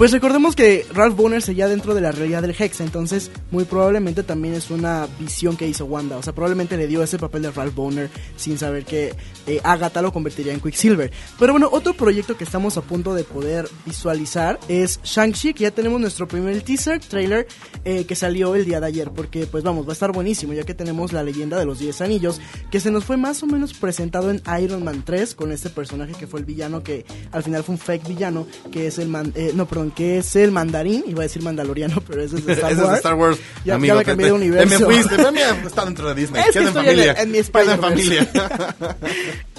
pues 0.00 0.12
recordemos 0.12 0.56
que 0.56 0.86
Ralph 0.94 1.14
Bonner 1.14 1.42
seguía 1.42 1.68
dentro 1.68 1.94
de 1.94 2.00
la 2.00 2.10
realidad 2.10 2.40
del 2.40 2.56
Hex, 2.58 2.80
entonces 2.80 3.30
muy 3.50 3.64
probablemente 3.64 4.22
también 4.22 4.54
es 4.54 4.70
una 4.70 5.06
visión 5.18 5.58
que 5.58 5.68
hizo 5.68 5.84
Wanda, 5.84 6.16
o 6.16 6.22
sea, 6.22 6.32
probablemente 6.32 6.78
le 6.78 6.86
dio 6.86 7.02
ese 7.02 7.18
papel 7.18 7.42
de 7.42 7.50
Ralph 7.50 7.74
Bonner 7.74 8.08
sin 8.34 8.56
saber 8.56 8.86
que 8.86 9.14
eh, 9.46 9.60
Agatha 9.62 10.00
lo 10.00 10.10
convertiría 10.10 10.54
en 10.54 10.60
Quicksilver. 10.60 11.12
Pero 11.38 11.52
bueno, 11.52 11.68
otro 11.70 11.92
proyecto 11.92 12.34
que 12.34 12.44
estamos 12.44 12.78
a 12.78 12.80
punto 12.80 13.14
de 13.14 13.24
poder 13.24 13.68
visualizar 13.84 14.58
es 14.68 15.02
Shang-Chi, 15.02 15.52
que 15.52 15.64
ya 15.64 15.70
tenemos 15.70 16.00
nuestro 16.00 16.26
primer 16.26 16.62
teaser 16.62 16.98
trailer 17.00 17.46
eh, 17.84 18.06
que 18.06 18.14
salió 18.14 18.54
el 18.54 18.64
día 18.64 18.80
de 18.80 18.86
ayer, 18.86 19.10
porque 19.10 19.44
pues 19.44 19.62
vamos, 19.62 19.84
va 19.86 19.90
a 19.90 19.92
estar 19.92 20.12
buenísimo, 20.12 20.54
ya 20.54 20.64
que 20.64 20.72
tenemos 20.72 21.12
la 21.12 21.22
leyenda 21.22 21.58
de 21.58 21.66
los 21.66 21.78
10 21.78 22.00
anillos, 22.00 22.40
que 22.70 22.80
se 22.80 22.90
nos 22.90 23.04
fue 23.04 23.18
más 23.18 23.42
o 23.42 23.46
menos 23.46 23.74
presentado 23.74 24.30
en 24.30 24.40
Iron 24.62 24.82
Man 24.82 25.02
3 25.04 25.34
con 25.34 25.52
este 25.52 25.68
personaje 25.68 26.14
que 26.14 26.26
fue 26.26 26.40
el 26.40 26.46
villano 26.46 26.82
que 26.82 27.04
al 27.32 27.42
final 27.42 27.62
fue 27.64 27.74
un 27.74 27.78
fake 27.78 28.08
villano, 28.08 28.46
que 28.72 28.86
es 28.86 28.98
el 28.98 29.09
man, 29.10 29.32
eh, 29.36 29.52
no, 29.54 29.66
perdón, 29.66 29.90
que 29.90 30.18
es 30.18 30.36
el 30.36 30.50
mandarín, 30.50 31.04
iba 31.06 31.20
a 31.20 31.24
decir 31.24 31.42
mandaloriano, 31.42 32.00
pero 32.06 32.22
ese 32.22 32.36
es 32.36 32.46
de 32.46 32.52
Star 32.54 32.72
Ese 32.72 32.80
es 32.80 32.86
Wars. 32.86 32.92
de 32.92 32.96
Star 32.98 33.14
Wars. 33.14 33.38
Ya- 33.64 33.74
amigo, 33.74 33.94
ya 33.94 33.98
me 33.98 34.04
te- 34.04 34.10
cambié 34.10 34.26
de 34.26 34.30
te- 34.32 34.36
universo. 34.36 34.68
Te 34.78 34.78
me 34.78 34.84
fuiste, 34.86 35.16
mira, 35.32 35.62
está 35.66 35.84
dentro 35.84 36.08
de 36.08 36.14
Disney. 36.14 36.40
Es 36.40 36.46
que 36.46 36.52
Queda 36.52 36.62
en 36.62 36.68
estoy 36.68 36.80
en- 36.80 36.86
familia. 36.86 37.12
en 37.22 37.30
mi 37.30 37.38
Queda 37.42 37.74
en 37.74 37.80
familia. 37.80 38.30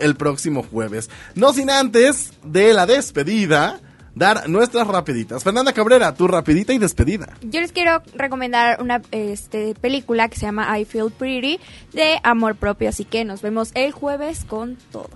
el 0.00 0.16
próximo 0.16 0.62
jueves. 0.62 1.10
No 1.34 1.52
sin 1.52 1.70
antes 1.70 2.32
de 2.44 2.72
la 2.74 2.86
despedida 2.86 3.80
dar 4.14 4.48
nuestras 4.48 4.86
rapiditas. 4.86 5.44
Fernanda 5.44 5.72
Cabrera, 5.72 6.14
tu 6.14 6.26
rapidita 6.26 6.72
y 6.72 6.78
despedida. 6.78 7.36
Yo 7.42 7.60
les 7.60 7.72
quiero 7.72 8.02
recomendar 8.14 8.82
una 8.82 9.00
este, 9.12 9.74
película 9.74 10.28
que 10.28 10.36
se 10.36 10.46
llama 10.46 10.78
I 10.78 10.84
Feel 10.84 11.10
Pretty 11.10 11.60
de 11.92 12.18
amor 12.24 12.56
propio, 12.56 12.88
así 12.88 13.04
que 13.04 13.24
nos 13.24 13.42
vemos 13.42 13.70
el 13.74 13.92
jueves 13.92 14.44
con 14.44 14.76
todo. 14.90 15.10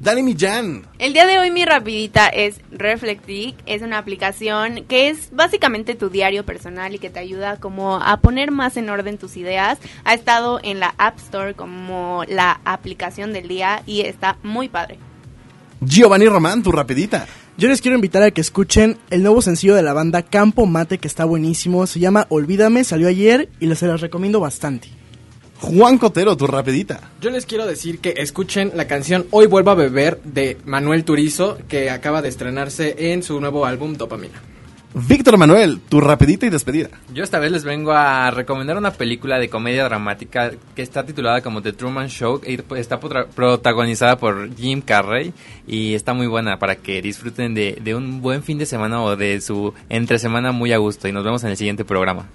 Dani 0.00 0.22
Millán. 0.22 0.86
El 0.98 1.12
día 1.12 1.26
de 1.26 1.38
hoy 1.38 1.50
mi 1.50 1.64
rapidita 1.64 2.26
es 2.28 2.60
Reflectic, 2.72 3.56
es 3.66 3.82
una 3.82 3.98
aplicación 3.98 4.84
que 4.88 5.08
es 5.08 5.30
básicamente 5.32 5.94
tu 5.94 6.10
diario 6.10 6.44
personal 6.44 6.94
y 6.94 6.98
que 6.98 7.10
te 7.10 7.20
ayuda 7.20 7.58
como 7.58 7.96
a 7.96 8.18
poner 8.18 8.50
más 8.50 8.76
en 8.76 8.90
orden 8.90 9.18
tus 9.18 9.36
ideas. 9.36 9.78
Ha 10.04 10.14
estado 10.14 10.60
en 10.62 10.80
la 10.80 10.94
App 10.98 11.18
Store 11.18 11.54
como 11.54 12.24
la 12.28 12.60
aplicación 12.64 13.32
del 13.32 13.48
día 13.48 13.82
y 13.86 14.00
está 14.00 14.36
muy 14.42 14.68
padre. 14.68 14.98
Giovanni 15.80 16.26
Román, 16.26 16.62
tu 16.62 16.72
rapidita. 16.72 17.26
Yo 17.56 17.68
les 17.68 17.80
quiero 17.80 17.94
invitar 17.94 18.22
a 18.22 18.32
que 18.32 18.40
escuchen 18.40 18.98
el 19.10 19.22
nuevo 19.22 19.40
sencillo 19.40 19.76
de 19.76 19.82
la 19.82 19.92
banda 19.92 20.22
Campo 20.22 20.66
Mate 20.66 20.98
que 20.98 21.06
está 21.06 21.24
buenísimo. 21.24 21.86
Se 21.86 22.00
llama 22.00 22.26
Olvídame, 22.30 22.82
salió 22.82 23.06
ayer 23.06 23.48
y 23.60 23.66
les 23.66 23.78
se 23.78 23.86
los 23.86 24.00
recomiendo 24.00 24.40
bastante. 24.40 24.88
Juan 25.60 25.98
Cotero, 25.98 26.36
tu 26.36 26.46
rapidita. 26.46 27.00
Yo 27.20 27.30
les 27.30 27.46
quiero 27.46 27.66
decir 27.66 27.98
que 28.00 28.14
escuchen 28.18 28.72
la 28.74 28.86
canción 28.86 29.26
Hoy 29.30 29.46
vuelvo 29.46 29.70
a 29.70 29.74
beber 29.74 30.20
de 30.24 30.58
Manuel 30.66 31.04
Turizo 31.04 31.58
que 31.68 31.90
acaba 31.90 32.20
de 32.22 32.28
estrenarse 32.28 33.12
en 33.12 33.22
su 33.22 33.40
nuevo 33.40 33.64
álbum 33.64 33.94
Dopamina. 33.94 34.40
Víctor 34.96 35.36
Manuel, 35.38 35.80
tu 35.88 36.00
rapidita 36.00 36.46
y 36.46 36.50
despedida. 36.50 36.88
Yo 37.12 37.24
esta 37.24 37.40
vez 37.40 37.50
les 37.50 37.64
vengo 37.64 37.90
a 37.92 38.30
recomendar 38.30 38.76
una 38.76 38.92
película 38.92 39.40
de 39.40 39.48
comedia 39.48 39.82
dramática 39.84 40.52
que 40.76 40.82
está 40.82 41.04
titulada 41.04 41.40
como 41.40 41.62
The 41.62 41.72
Truman 41.72 42.08
Show 42.08 42.40
y 42.46 42.60
está 42.78 43.00
potra- 43.00 43.26
protagonizada 43.26 44.18
por 44.18 44.54
Jim 44.54 44.80
Carrey 44.82 45.32
y 45.66 45.94
está 45.94 46.14
muy 46.14 46.28
buena 46.28 46.60
para 46.60 46.76
que 46.76 47.02
disfruten 47.02 47.54
de, 47.54 47.76
de 47.82 47.94
un 47.96 48.22
buen 48.22 48.44
fin 48.44 48.56
de 48.58 48.66
semana 48.66 49.02
o 49.02 49.16
de 49.16 49.40
su 49.40 49.74
entre 49.88 50.20
semana 50.20 50.52
muy 50.52 50.72
a 50.72 50.78
gusto 50.78 51.08
y 51.08 51.12
nos 51.12 51.24
vemos 51.24 51.42
en 51.42 51.50
el 51.50 51.56
siguiente 51.56 51.84
programa. 51.84 52.26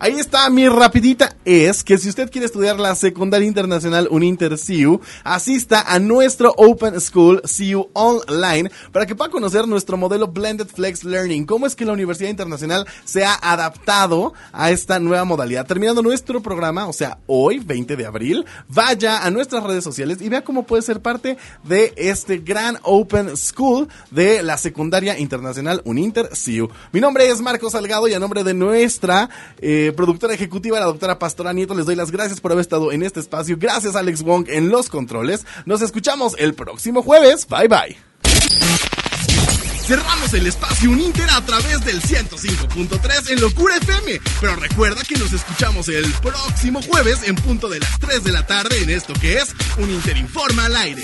Ahí 0.00 0.12
está 0.12 0.48
mi 0.48 0.68
rapidita 0.68 1.34
es 1.44 1.82
que 1.82 1.98
si 1.98 2.08
usted 2.08 2.30
quiere 2.30 2.46
estudiar 2.46 2.78
la 2.78 2.94
secundaria 2.94 3.48
internacional 3.48 4.06
Uninter 4.12 4.54
CU, 4.56 5.00
asista 5.24 5.80
a 5.80 5.98
nuestro 5.98 6.54
Open 6.56 7.00
School 7.00 7.42
CU 7.42 7.88
Online 7.94 8.70
para 8.92 9.06
que 9.06 9.16
pueda 9.16 9.28
conocer 9.28 9.66
nuestro 9.66 9.96
modelo 9.96 10.28
Blended 10.28 10.68
Flex 10.68 11.02
Learning, 11.02 11.46
cómo 11.46 11.66
es 11.66 11.74
que 11.74 11.84
la 11.84 11.94
Universidad 11.94 12.30
Internacional 12.30 12.86
se 13.04 13.24
ha 13.24 13.34
adaptado 13.34 14.34
a 14.52 14.70
esta 14.70 15.00
nueva 15.00 15.24
modalidad. 15.24 15.66
Terminando 15.66 16.00
nuestro 16.00 16.40
programa, 16.40 16.86
o 16.86 16.92
sea, 16.92 17.18
hoy, 17.26 17.58
20 17.58 17.96
de 17.96 18.06
abril, 18.06 18.46
vaya 18.68 19.24
a 19.24 19.30
nuestras 19.32 19.64
redes 19.64 19.82
sociales 19.82 20.18
y 20.20 20.28
vea 20.28 20.44
cómo 20.44 20.62
puede 20.62 20.82
ser 20.82 21.00
parte 21.00 21.38
de 21.64 21.92
este 21.96 22.38
gran 22.38 22.78
Open 22.84 23.36
School 23.36 23.88
de 24.12 24.44
la 24.44 24.58
secundaria 24.58 25.18
internacional 25.18 25.82
Uninter 25.84 26.28
CU. 26.28 26.70
Mi 26.92 27.00
nombre 27.00 27.28
es 27.28 27.40
Marco 27.40 27.68
Salgado 27.68 28.06
y 28.06 28.14
a 28.14 28.20
nombre 28.20 28.44
de 28.44 28.54
nuestra 28.54 29.28
eh, 29.60 29.87
productora 29.92 30.34
ejecutiva, 30.34 30.78
la 30.78 30.86
doctora 30.86 31.18
Pastora 31.18 31.52
Nieto, 31.52 31.74
les 31.74 31.86
doy 31.86 31.96
las 31.96 32.10
gracias 32.10 32.40
por 32.40 32.52
haber 32.52 32.62
estado 32.62 32.92
en 32.92 33.02
este 33.02 33.20
espacio. 33.20 33.56
Gracias 33.58 33.96
Alex 33.96 34.22
Wong 34.22 34.46
en 34.48 34.68
los 34.68 34.88
controles. 34.88 35.46
Nos 35.66 35.82
escuchamos 35.82 36.34
el 36.38 36.54
próximo 36.54 37.02
jueves. 37.02 37.46
Bye 37.48 37.68
bye. 37.68 38.08
Cerramos 39.88 40.34
el 40.34 40.46
espacio 40.46 40.90
Uninter 40.90 41.30
a 41.30 41.40
través 41.46 41.82
del 41.82 42.02
105.3 42.02 43.30
en 43.30 43.40
Locura 43.40 43.74
FM. 43.76 44.20
Pero 44.38 44.56
recuerda 44.56 45.02
que 45.02 45.16
nos 45.16 45.32
escuchamos 45.32 45.88
el 45.88 46.04
próximo 46.20 46.82
jueves 46.82 47.26
en 47.26 47.34
punto 47.36 47.70
de 47.70 47.80
las 47.80 47.98
3 47.98 48.22
de 48.22 48.32
la 48.32 48.46
tarde 48.46 48.82
en 48.82 48.90
esto 48.90 49.14
que 49.14 49.38
es 49.38 49.54
Un 49.78 49.90
Inter 49.90 50.18
Informa 50.18 50.66
al 50.66 50.76
aire. 50.76 51.02